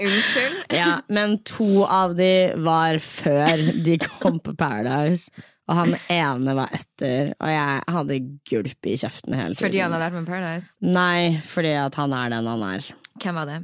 Unnskyld? 0.00 0.60
Ja, 0.80 1.00
men 1.08 1.38
to 1.46 1.84
av 1.84 2.14
de 2.18 2.52
var 2.62 2.98
før 3.04 3.64
de 3.84 3.96
kom 4.04 4.40
på 4.40 4.54
Paradise. 4.58 5.30
Og 5.70 5.76
han 5.78 5.92
ene 6.10 6.54
var 6.58 6.72
etter, 6.74 7.28
og 7.38 7.50
jeg 7.52 7.82
hadde 7.94 8.16
gulp 8.50 8.88
i 8.90 8.96
kjeften 8.98 9.36
hele 9.38 9.54
tiden. 9.54 9.60
Fordi 9.60 9.82
han 9.84 9.92
hadde 9.94 10.06
vært 10.08 10.16
med 10.18 10.26
Paradise? 10.26 10.72
Nei, 10.82 11.36
fordi 11.46 11.76
at 11.78 11.94
han 12.00 12.14
er 12.16 12.32
den 12.32 12.48
han 12.50 12.64
er. 12.66 12.88
Hvem 13.22 13.38
var 13.38 13.46
det? 13.46 13.60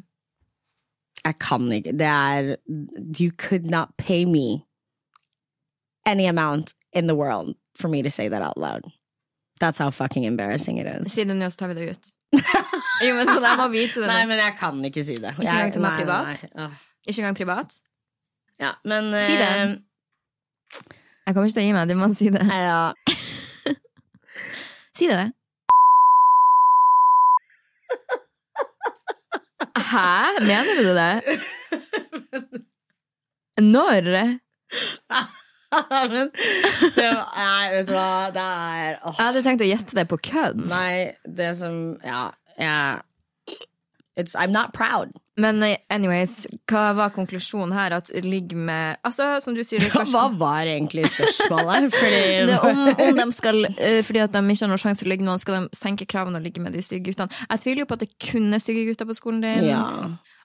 Jeg 1.26 1.38
kan 1.42 1.66
ikke. 1.74 1.96
Det 1.98 2.06
er 2.06 2.52
You 3.18 3.32
could 3.34 3.66
not 3.66 3.96
pay 3.98 4.22
me 4.24 4.62
any 6.06 6.28
amount 6.30 6.74
in 6.92 7.08
the 7.08 7.16
world 7.16 7.56
for 7.74 7.88
me 7.88 8.02
to 8.02 8.10
say 8.10 8.28
that 8.28 8.42
out 8.42 8.56
loud. 8.56 8.86
That's 9.60 9.78
how 9.78 9.90
fucking 9.90 10.24
embarrassing 10.24 10.78
it 10.78 10.86
is. 10.86 11.12
Si 11.12 11.24
det 11.24 11.34
nå, 11.34 11.50
så 11.50 11.56
tar 11.64 11.68
vi 11.68 11.74
det 11.74 11.90
ut. 11.90 12.12
Jo, 13.06 13.12
men 13.16 13.28
sånn, 13.28 13.44
jeg 13.46 13.58
må 13.60 13.66
vite 13.72 14.00
det. 14.02 14.08
Nei, 14.10 14.22
men 14.30 14.38
jeg 14.42 14.54
kan 14.58 14.84
ikke 14.88 15.04
si 15.06 15.16
det. 15.22 15.32
Ikke 15.38 15.52
engang 15.52 15.72
til 15.76 15.82
meg 15.84 15.98
privat? 16.00 16.42
nei. 16.56 16.68
Ikke 17.06 17.20
engang 17.22 17.36
privat? 17.38 17.76
Ja, 18.60 18.72
men 18.88 19.12
Si 19.20 19.34
det. 19.36 19.48
eh, 19.48 19.74
Jeg 21.26 21.34
kommer 21.34 21.48
ikke 21.48 21.56
til 21.58 21.62
å 21.62 21.66
gi 21.66 21.74
meg, 21.76 21.88
du 21.90 21.94
må 22.00 22.08
si 22.16 22.30
det. 22.34 22.44
Ja. 22.46 22.92
Si 24.96 25.06
det. 25.10 25.26
Hæ? 29.86 30.40
Mener 30.40 30.74
du 30.82 30.88
det? 30.96 31.14
Når? 33.74 34.08
men 36.12 36.30
det 36.96 37.08
var, 37.10 37.26
Nei, 37.36 37.66
vet 37.74 37.88
du 37.88 37.92
hva, 37.96 38.08
det 38.34 38.46
er 38.46 38.98
åh, 39.02 39.16
Jeg 39.18 39.24
hadde 39.24 39.44
tenkt 39.46 39.64
å 39.66 39.70
gjette 39.70 39.98
det 39.98 40.06
på 40.10 40.20
kødd. 40.30 40.64
Nei, 40.70 41.12
det 41.26 41.52
som 41.58 41.80
Ja, 42.06 42.30
jeg 42.60 43.02
It's, 44.16 44.34
I'm 44.34 44.50
not 44.50 44.72
proud. 44.72 45.10
Men 45.36 45.62
eh, 45.62 45.76
anyways, 45.92 46.46
hva 46.70 46.94
var 46.96 47.10
konklusjonen 47.12 47.74
her? 47.76 47.92
At 47.98 48.08
ligg 48.24 48.54
med 48.56 48.96
Altså, 49.04 49.26
som 49.44 49.52
du 49.52 49.60
sier 49.60 49.82
det 49.84 49.90
er 49.92 50.08
Hva 50.08 50.30
var 50.40 50.64
egentlig 50.64 51.04
spørsmålet? 51.12 51.90
Fordi 52.00 52.22
Det 52.48 52.56
om, 52.64 52.80
om 53.04 53.20
de 53.20 53.26
skal, 53.36 53.60
eh, 53.76 54.00
fordi 54.00 54.22
at 54.24 54.32
de 54.32 54.40
ikke 54.40 54.64
har 54.64 54.72
noen 54.72 54.80
sjanse 54.80 55.02
til 55.02 55.10
å 55.10 55.12
ligge 55.12 55.26
med 55.26 55.34
noen, 55.34 55.42
skal 55.42 55.58
de 55.58 55.76
senke 55.76 56.08
kravene 56.08 56.40
og 56.40 56.46
ligge 56.48 56.64
med 56.64 56.72
de 56.72 56.80
stygge 56.84 57.10
guttene. 57.10 57.44
Jeg 57.50 57.64
tviler 57.66 57.84
jo 57.84 57.90
på 57.90 57.98
at 57.98 58.06
det 58.06 58.10
kun 58.30 58.48
er 58.56 58.64
stygge 58.64 58.86
gutter 58.88 59.10
på 59.10 59.18
skolen 59.18 59.44
din. 59.44 59.68
Ja. 59.68 59.84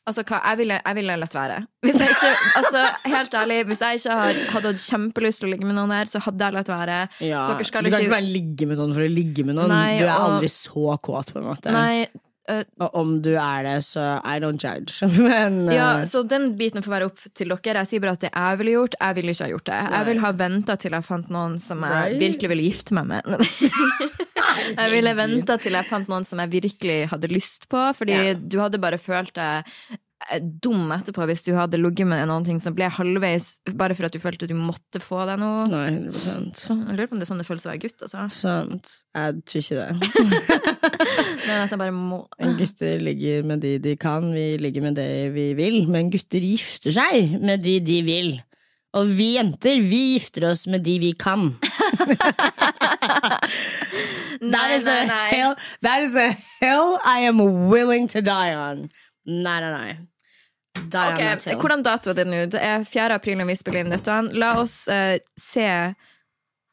Altså, 0.10 0.24
hva, 0.26 0.40
jeg, 0.50 0.58
ville, 0.64 0.78
jeg 0.82 0.98
ville 0.98 1.16
latt 1.22 1.36
være. 1.38 1.58
Hvis 1.86 2.00
jeg 2.02 2.10
ikke, 2.10 2.30
altså, 2.58 2.80
helt 3.06 3.36
ærlig, 3.38 3.58
hvis 3.70 3.84
jeg 3.86 4.00
ikke 4.00 4.16
har, 4.18 4.40
hadde 4.56 4.72
hatt 4.72 4.82
kjempelyst 4.82 5.44
til 5.44 5.48
å 5.48 5.52
ligge 5.54 5.68
med 5.70 5.78
noen 5.78 5.94
her, 5.94 6.10
så 6.10 6.22
hadde 6.26 6.48
jeg 6.48 6.56
latt 6.58 6.72
være. 6.74 6.98
ja. 7.22 7.44
Du 7.52 7.62
kan 7.72 7.86
ikke- 7.86 8.10
bare 8.10 8.26
ligge 8.26 8.66
med 8.68 8.82
noen 8.82 8.96
for 8.98 9.06
å 9.06 9.12
ligge 9.14 9.46
med 9.46 9.56
noen. 9.60 9.70
Nei, 9.70 10.00
du 10.00 10.06
er 10.08 10.10
og- 10.16 10.26
aldri 10.32 10.50
så 10.50 10.98
kåt, 11.00 11.32
på 11.36 11.38
en 11.38 11.46
måte. 11.52 11.72
Nei, 11.72 12.08
uh, 12.50 12.64
Og 12.82 12.96
om 12.98 13.22
du 13.22 13.36
er 13.36 13.62
det, 13.64 13.76
så 13.86 14.08
I 14.26 14.40
don't 14.42 14.58
judge. 14.58 15.06
Men 15.30 15.70
uh, 15.70 15.76
ja, 15.76 15.92
så 16.02 16.26
den 16.28 16.58
biten 16.58 16.82
får 16.82 16.96
være 16.98 17.06
opp 17.12 17.20
til 17.38 17.54
dere. 17.54 17.86
Jeg 17.86 17.88
sier 17.94 18.02
bare 18.02 18.18
at 18.18 18.26
det 18.26 18.34
jeg 18.34 18.58
ville 18.58 18.72
gjort, 18.80 18.98
jeg 19.00 19.16
ville 19.22 19.32
ikke 19.38 19.46
ha 19.46 19.52
gjort 19.54 19.70
det. 19.70 19.80
Jeg 19.94 20.06
ville 20.10 20.26
ha 20.26 20.32
venta 20.34 20.76
til 20.82 20.92
jeg 20.98 21.04
fant 21.06 21.30
noen 21.30 21.60
som 21.62 21.86
jeg 21.86 22.18
virkelig 22.26 22.50
ville 22.56 22.66
gifte 22.72 22.98
meg 22.98 23.06
med. 23.06 23.24
Jeg 24.78 24.92
ville 24.94 25.16
venta 25.18 25.58
til 25.62 25.74
jeg 25.78 25.88
fant 25.90 26.08
noen 26.12 26.26
som 26.28 26.40
jeg 26.44 26.54
virkelig 26.60 27.00
hadde 27.12 27.32
lyst 27.32 27.68
på, 27.72 27.90
fordi 27.98 28.18
Ja. 28.32 28.34
du 28.36 28.60
hadde 28.62 28.80
bare 28.82 28.98
følt 29.02 29.34
deg 29.38 29.66
dum 30.62 30.92
etterpå 30.94 31.26
hvis 31.26 31.42
du 31.48 31.56
hadde 31.58 31.80
ligget 31.82 32.06
med 32.06 32.28
noen 32.30 32.44
ting 32.46 32.60
som 32.62 32.76
ble 32.78 32.86
halvveis 32.94 33.56
bare 33.74 33.96
for 33.98 34.06
at 34.06 34.14
du 34.14 34.20
følte 34.22 34.46
du 34.48 34.54
måtte 34.54 35.02
få 35.02 35.24
deg 35.26 35.40
noe. 35.42 35.64
Nei, 35.72 35.88
100 35.98 36.54
Så 36.62 36.76
jeg 36.78 36.94
lurer 37.00 37.10
på 37.10 37.16
om 37.18 37.20
det 37.24 37.26
er 37.26 37.32
sånn 37.32 37.42
det 37.42 37.48
føles 37.48 37.66
å 37.66 37.72
være 37.72 37.82
gutt. 37.88 38.04
Altså. 38.06 38.28
Sant. 38.36 38.92
Jeg 39.18 39.42
tror 39.50 39.64
ikke 39.64 39.80
det. 39.82 40.62
Men 41.48 41.64
at 41.66 41.74
jeg 41.74 41.82
bare 41.82 41.96
må 41.96 42.22
Gutter 42.60 43.02
ligger 43.02 43.44
med 43.50 43.64
de 43.66 43.74
de 43.82 43.96
kan, 44.00 44.30
vi 44.34 44.46
ligger 44.62 44.86
med 44.86 44.96
det 45.02 45.10
vi 45.34 45.48
vil. 45.58 45.82
Men 45.90 46.12
gutter 46.14 46.46
gifter 46.46 46.94
seg 46.96 47.40
med 47.42 47.66
de 47.66 47.80
de 47.90 48.00
vil. 48.06 48.32
Og 48.94 49.08
vi 49.18 49.34
jenter, 49.40 49.80
vi 49.82 50.04
gifter 50.20 50.50
oss 50.52 50.66
med 50.70 50.84
de 50.86 50.98
vi 51.00 51.14
kan. 51.18 51.54
That, 54.52 54.72
is 54.72 54.88
a 54.88 55.06
hill, 55.30 55.56
that 55.82 56.04
is 56.04 56.16
a 56.16 56.38
hill 56.62 56.98
I 57.06 57.20
am 57.20 57.68
willing 57.70 58.08
to 58.10 58.22
die 58.22 58.54
on. 58.54 58.90
Nei, 59.26 59.60
nei, 59.60 59.72
nei. 59.72 59.98
Die 60.90 61.12
Ok, 61.12 61.12
on 61.12 61.16
that 61.18 61.44
hill. 61.44 61.60
Hvordan 61.60 61.84
dato 61.84 62.10
er 62.10 62.14
det 62.14 62.28
nå? 62.28 62.46
Det 62.52 62.62
er 62.64 62.84
4. 62.84 63.14
april 63.14 63.38
når 63.38 63.46
vi 63.52 63.56
spiller 63.60 63.80
inn 63.86 63.92
dette. 63.94 64.22
La 64.34 64.54
oss 64.62 64.88
uh, 64.88 65.18
se 65.38 65.68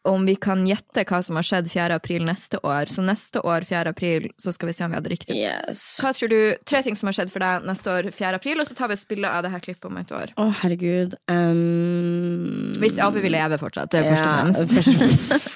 om 0.08 0.24
vi 0.26 0.34
kan 0.40 0.64
gjette 0.66 1.04
hva 1.08 1.18
som 1.24 1.36
har 1.38 1.44
skjedd 1.46 1.68
4. 1.70 1.94
april 2.00 2.24
neste 2.26 2.58
år. 2.66 2.88
Så 2.90 3.04
neste 3.04 3.42
år, 3.44 3.66
4. 3.68 3.92
april, 3.92 4.30
så 4.40 4.52
skal 4.56 4.70
vi 4.70 4.74
se 4.78 4.84
om 4.86 4.92
vi 4.94 4.98
hadde 4.98 5.12
riktig. 5.12 5.36
Yes. 5.38 5.82
Hva 6.02 6.12
tror 6.16 6.32
du, 6.32 6.38
Tre 6.68 6.80
ting 6.86 6.96
som 6.98 7.10
har 7.10 7.16
skjedd 7.18 7.32
for 7.32 7.44
deg 7.44 7.66
neste 7.68 7.92
år, 7.92 8.08
4. 8.14 8.32
april, 8.40 8.60
og 8.62 8.68
så 8.70 8.76
tar 8.78 8.90
vi 8.92 8.96
spillet 9.00 9.28
av 9.30 9.44
det 9.46 9.52
her 9.54 9.62
klippet 9.64 9.88
om 9.90 10.00
et 10.00 10.12
år. 10.16 10.32
Å, 10.40 10.48
herregud. 10.62 11.14
Um, 11.30 12.76
Hvis 12.82 12.98
Abu 13.04 13.20
vil 13.24 13.34
leve 13.36 13.58
fortsatt, 13.60 13.92
det 13.92 14.02
er 14.02 14.10
først 14.12 14.26
og 14.26 14.32
fremst. 14.34 15.48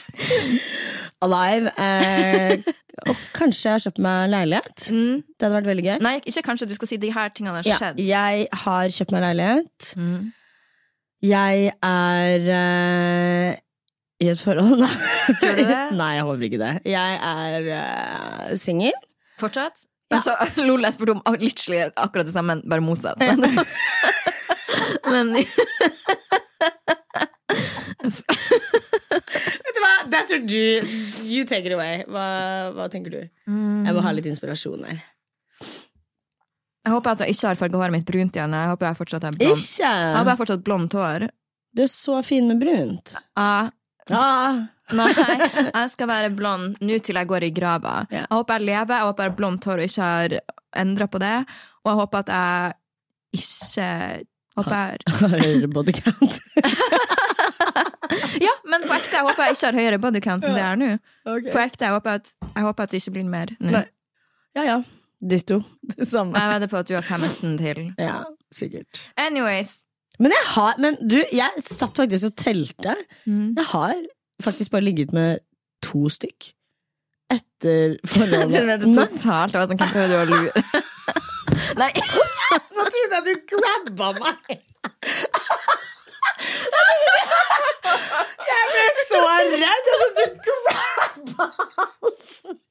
Alive. 1.23 1.71
Eh, 1.79 2.59
og 3.09 3.17
kanskje 3.37 3.69
jeg 3.69 3.75
har 3.77 3.83
kjøpt 3.87 4.01
meg 4.03 4.31
leilighet. 4.33 4.87
Mm. 4.93 5.21
Det 5.39 5.47
hadde 5.47 5.57
vært 5.61 5.69
veldig 5.71 5.85
gøy. 5.87 5.97
Nei, 6.03 6.15
ikke 6.29 6.43
kanskje, 6.49 6.69
du 6.71 6.75
skal 6.77 6.91
si 6.91 6.99
de 7.03 7.13
her 7.15 7.31
tingene 7.35 7.61
har 7.61 7.69
Ja, 7.69 7.79
skjedd. 7.79 8.01
jeg 8.03 8.47
har 8.65 8.95
kjøpt 8.99 9.15
meg 9.15 9.23
leilighet. 9.29 9.93
Mm. 9.97 10.33
Jeg 11.23 11.69
er 11.87 12.49
eh, 12.59 13.61
i 14.23 14.29
et 14.31 14.43
forhold. 14.43 14.79
Nei. 14.83 14.93
Tror 15.41 15.57
du 15.59 15.65
det? 15.67 15.81
Nei, 16.01 16.11
jeg 16.19 16.29
håper 16.29 16.49
ikke 16.49 16.61
det. 16.63 16.73
Jeg 16.89 17.19
er 17.31 17.71
uh, 17.73 18.53
singel. 18.61 18.97
Fortsatt? 19.41 19.87
Ja. 20.13 20.21
Altså, 20.21 20.37
Lol, 20.69 20.85
jeg 20.85 20.97
spurte 20.97 21.17
om 21.17 21.23
literally 21.41 21.87
akkurat 21.97 22.29
det 22.29 22.35
samme, 22.35 22.59
bare 22.69 22.85
motsatt. 22.85 23.19
Men 25.13 25.35
Vet 29.63 29.77
du 29.77 29.81
hva, 29.83 29.93
That's 30.11 30.31
tror 30.31 30.43
du 30.49 30.63
You 31.27 31.45
take 31.49 31.67
it 31.69 31.75
away. 31.75 32.03
Hva, 32.11 32.27
hva 32.77 32.89
tenker 32.93 33.13
du? 33.15 33.21
Jeg 33.23 33.95
må 33.95 34.05
ha 34.05 34.13
litt 34.15 34.29
inspirasjon 34.29 34.85
her. 34.89 35.01
jeg 35.63 36.93
håper 36.93 37.15
at 37.15 37.25
jeg 37.25 37.37
ikke 37.37 37.49
har 37.49 37.61
farga 37.61 37.81
håret 37.83 37.95
mitt 37.95 38.09
brunt 38.09 38.37
igjen. 38.37 38.57
Jeg 38.59 38.73
håper 38.73 38.91
jeg 38.91 39.01
fortsatt 39.01 39.29
har 39.29 39.39
blond. 39.39 40.65
Blondt 40.67 40.99
hår. 40.99 41.29
Du 41.73 41.85
er 41.87 41.89
så 41.89 42.19
fin 42.27 42.51
med 42.51 42.61
brunt. 42.61 43.15
Ah, 43.39 43.71
Ah. 44.11 44.65
nei, 44.93 45.09
jeg 45.15 45.91
skal 45.93 46.09
være 46.11 46.33
blond 46.37 46.77
nå 46.83 46.99
til 47.05 47.17
jeg 47.21 47.29
går 47.31 47.47
i 47.47 47.53
grava. 47.55 47.95
Yeah. 48.11 48.27
Jeg 48.27 48.37
håper 48.41 48.59
jeg 48.59 48.67
lever, 48.67 48.95
jeg 48.97 49.07
håper 49.09 49.23
jeg 49.25 49.31
har 49.31 49.37
blondt 49.39 49.69
hår 49.69 49.83
og 49.83 49.89
ikke 49.89 50.09
har 50.09 50.37
endra 50.83 51.07
på 51.13 51.21
det. 51.23 51.37
Og 51.85 51.91
jeg 51.93 52.01
håper 52.01 52.25
at 52.25 52.33
jeg 52.35 52.73
ikke 53.43 53.89
håper 54.59 54.83
jeg 54.83 54.99
Høyere 55.37 55.73
body 55.73 55.95
count. 56.01 56.41
Ja, 58.43 58.51
men 58.69 58.83
på 58.85 58.93
ekte, 58.93 59.17
jeg 59.17 59.25
håper 59.25 59.47
jeg 59.47 59.55
ikke 59.57 59.67
har 59.69 59.77
høyere 59.79 59.99
body 60.03 60.21
count 60.25 60.45
enn 60.45 60.57
det 60.57 60.61
jeg 60.61 60.69
har 60.69 60.79
nå. 60.81 60.89
Okay. 61.25 61.53
På 61.55 61.61
ekte, 61.63 61.87
jeg 61.87 61.95
håper 61.95 62.19
at, 62.19 62.27
jeg 62.45 62.65
håper 62.67 62.85
at 62.85 62.93
det 62.93 63.01
ikke 63.01 63.15
blir 63.15 63.29
mer 63.31 63.53
nå. 63.63 63.83
Ja 64.59 64.65
ja. 64.67 64.77
Ditto. 65.23 65.61
Det 65.87 66.09
samme. 66.11 66.35
Jeg 66.37 66.51
vedder 66.51 66.71
på 66.73 66.81
at 66.81 66.89
du 66.91 66.95
har 66.99 67.07
15 67.07 67.55
til. 67.61 67.81
Ja, 68.03 68.17
sikkert. 68.53 69.05
Anyways. 69.17 69.79
Men 70.23 70.31
jeg 70.35 70.49
har 70.55 70.81
Men 70.83 70.99
du, 71.03 71.19
jeg 71.35 71.65
satt 71.67 71.99
faktisk 71.99 72.29
og 72.31 72.37
telte. 72.39 72.97
Mm. 73.27 73.55
Jeg 73.59 73.67
har 73.73 73.95
faktisk 74.43 74.71
bare 74.75 74.87
ligget 74.87 75.13
med 75.17 75.43
to 75.83 76.07
stykk. 76.13 76.53
Etter 77.33 77.97
forholdet. 78.13 78.53
du 78.83 78.89
totalt. 78.95 79.55
Det 79.55 79.63
var 79.63 79.71
sånn, 79.71 79.81
hvem 79.83 79.93
du 80.11 80.17
lure? 80.31 80.65
Nei, 81.81 81.91
Nå 82.77 82.85
trodde 82.85 83.19
jeg 83.19 83.25
du 83.27 83.35
grabba 83.55 84.09
meg! 84.19 84.59
Jeg 88.49 88.65
ble 88.73 88.85
så 89.09 89.21
redd! 89.23 89.55
Jeg 89.63 89.85
trodde 89.89 90.27
du 90.27 90.41
grabba 90.49 91.49
halsen 91.79 92.62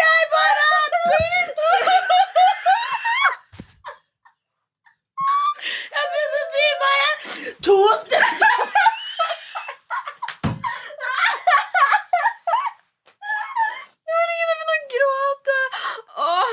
Jeg 0.00 0.20
bare 0.32 0.68
Bitch! 1.10 1.66
Jeg 5.94 6.04
trodde 6.12 6.46
du 6.54 6.64
bare 6.82 7.10
To 7.66 7.76
stykker! 8.00 8.24
herregud, 14.06 14.36
jeg 14.38 14.44
begynner 14.48 14.70
å 14.72 14.78
gråte! 14.94 15.58
Åh. 16.26 16.52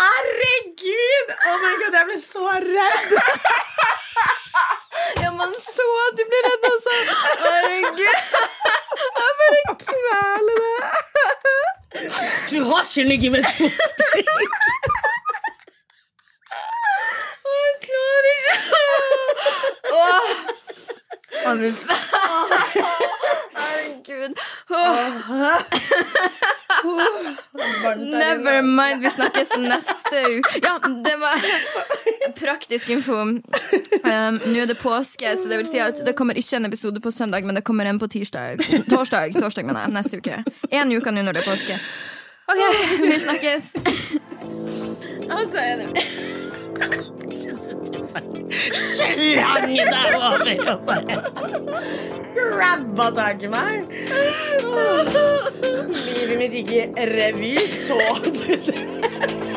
Herregud! 0.00 1.28
Oh 1.46 1.56
my 1.62 1.74
god, 1.80 1.94
jeg 2.00 2.06
ble 2.10 2.18
så 2.22 2.44
redd! 2.66 3.10
Ja, 5.20 5.30
man 5.34 5.52
så 5.62 5.86
at 6.06 6.14
du 6.18 6.24
ble 6.30 6.40
redd 6.46 6.64
også. 6.70 6.92
Herregud. 7.44 8.18
Jeg 9.20 9.32
bare 9.40 9.60
kveler 9.80 10.56
det. 10.60 10.78
Ikke 12.90 13.08
ligget 13.08 13.32
med 13.32 13.42
to 13.42 13.48
stykker! 13.68 14.40
Jeg 17.50 17.72
klarer 17.86 18.24
ikke. 18.34 18.82
Åh. 19.92 20.20
Herregud. 23.56 24.34
Åh. 24.70 25.00
Never 27.96 28.62
mind, 28.62 29.00
vi 29.02 29.10
snakkes 29.10 29.48
neste 29.58 30.16
uke. 30.38 30.60
Ja, 30.62 30.78
det 31.04 31.16
var 31.20 31.36
praktisk 32.40 32.88
info. 32.90 33.12
Um, 33.22 33.40
Nå 34.50 34.58
er 34.60 34.66
det 34.66 34.78
påske, 34.82 35.36
så 35.36 35.48
det 35.48 35.58
vil 35.62 35.66
si 35.70 35.78
at 35.78 36.02
det 36.06 36.14
kommer 36.18 36.34
ikke 36.34 36.56
en 36.56 36.66
episode 36.66 37.00
på 37.00 37.10
søndag, 37.10 37.44
men 37.46 37.54
det 37.54 37.64
kommer 37.64 37.84
en 37.86 37.98
på 37.98 38.06
tirsdag. 38.08 38.58
Torsdag, 38.90 39.34
torsdag 39.38 39.64
mener 39.66 39.80
jeg, 39.86 39.90
neste 39.94 40.16
uke. 40.18 40.42
En 40.70 40.96
uke 40.96 41.10
nå 41.14 41.22
når 41.22 41.32
det 41.38 41.42
er 41.46 41.50
påske. 41.52 41.78
Ok, 42.50 42.60
vi 43.02 43.20
snakkes. 43.20 43.74
Og 45.34 45.42
så 45.52 45.58
er 45.58 45.76
det 45.76 45.86
Slang 48.74 49.76
deg 49.76 50.14
over 50.16 50.40
og 50.70 50.80
bare 52.96 53.14
tak 53.14 53.42
i 53.42 53.50
meg. 53.50 53.92
Livet 55.94 56.36
mitt 56.40 56.56
gikk 56.58 56.72
i 56.74 56.82
revy. 57.12 57.54
Så 57.70 58.00
du 58.24 58.56
det? 58.66 59.49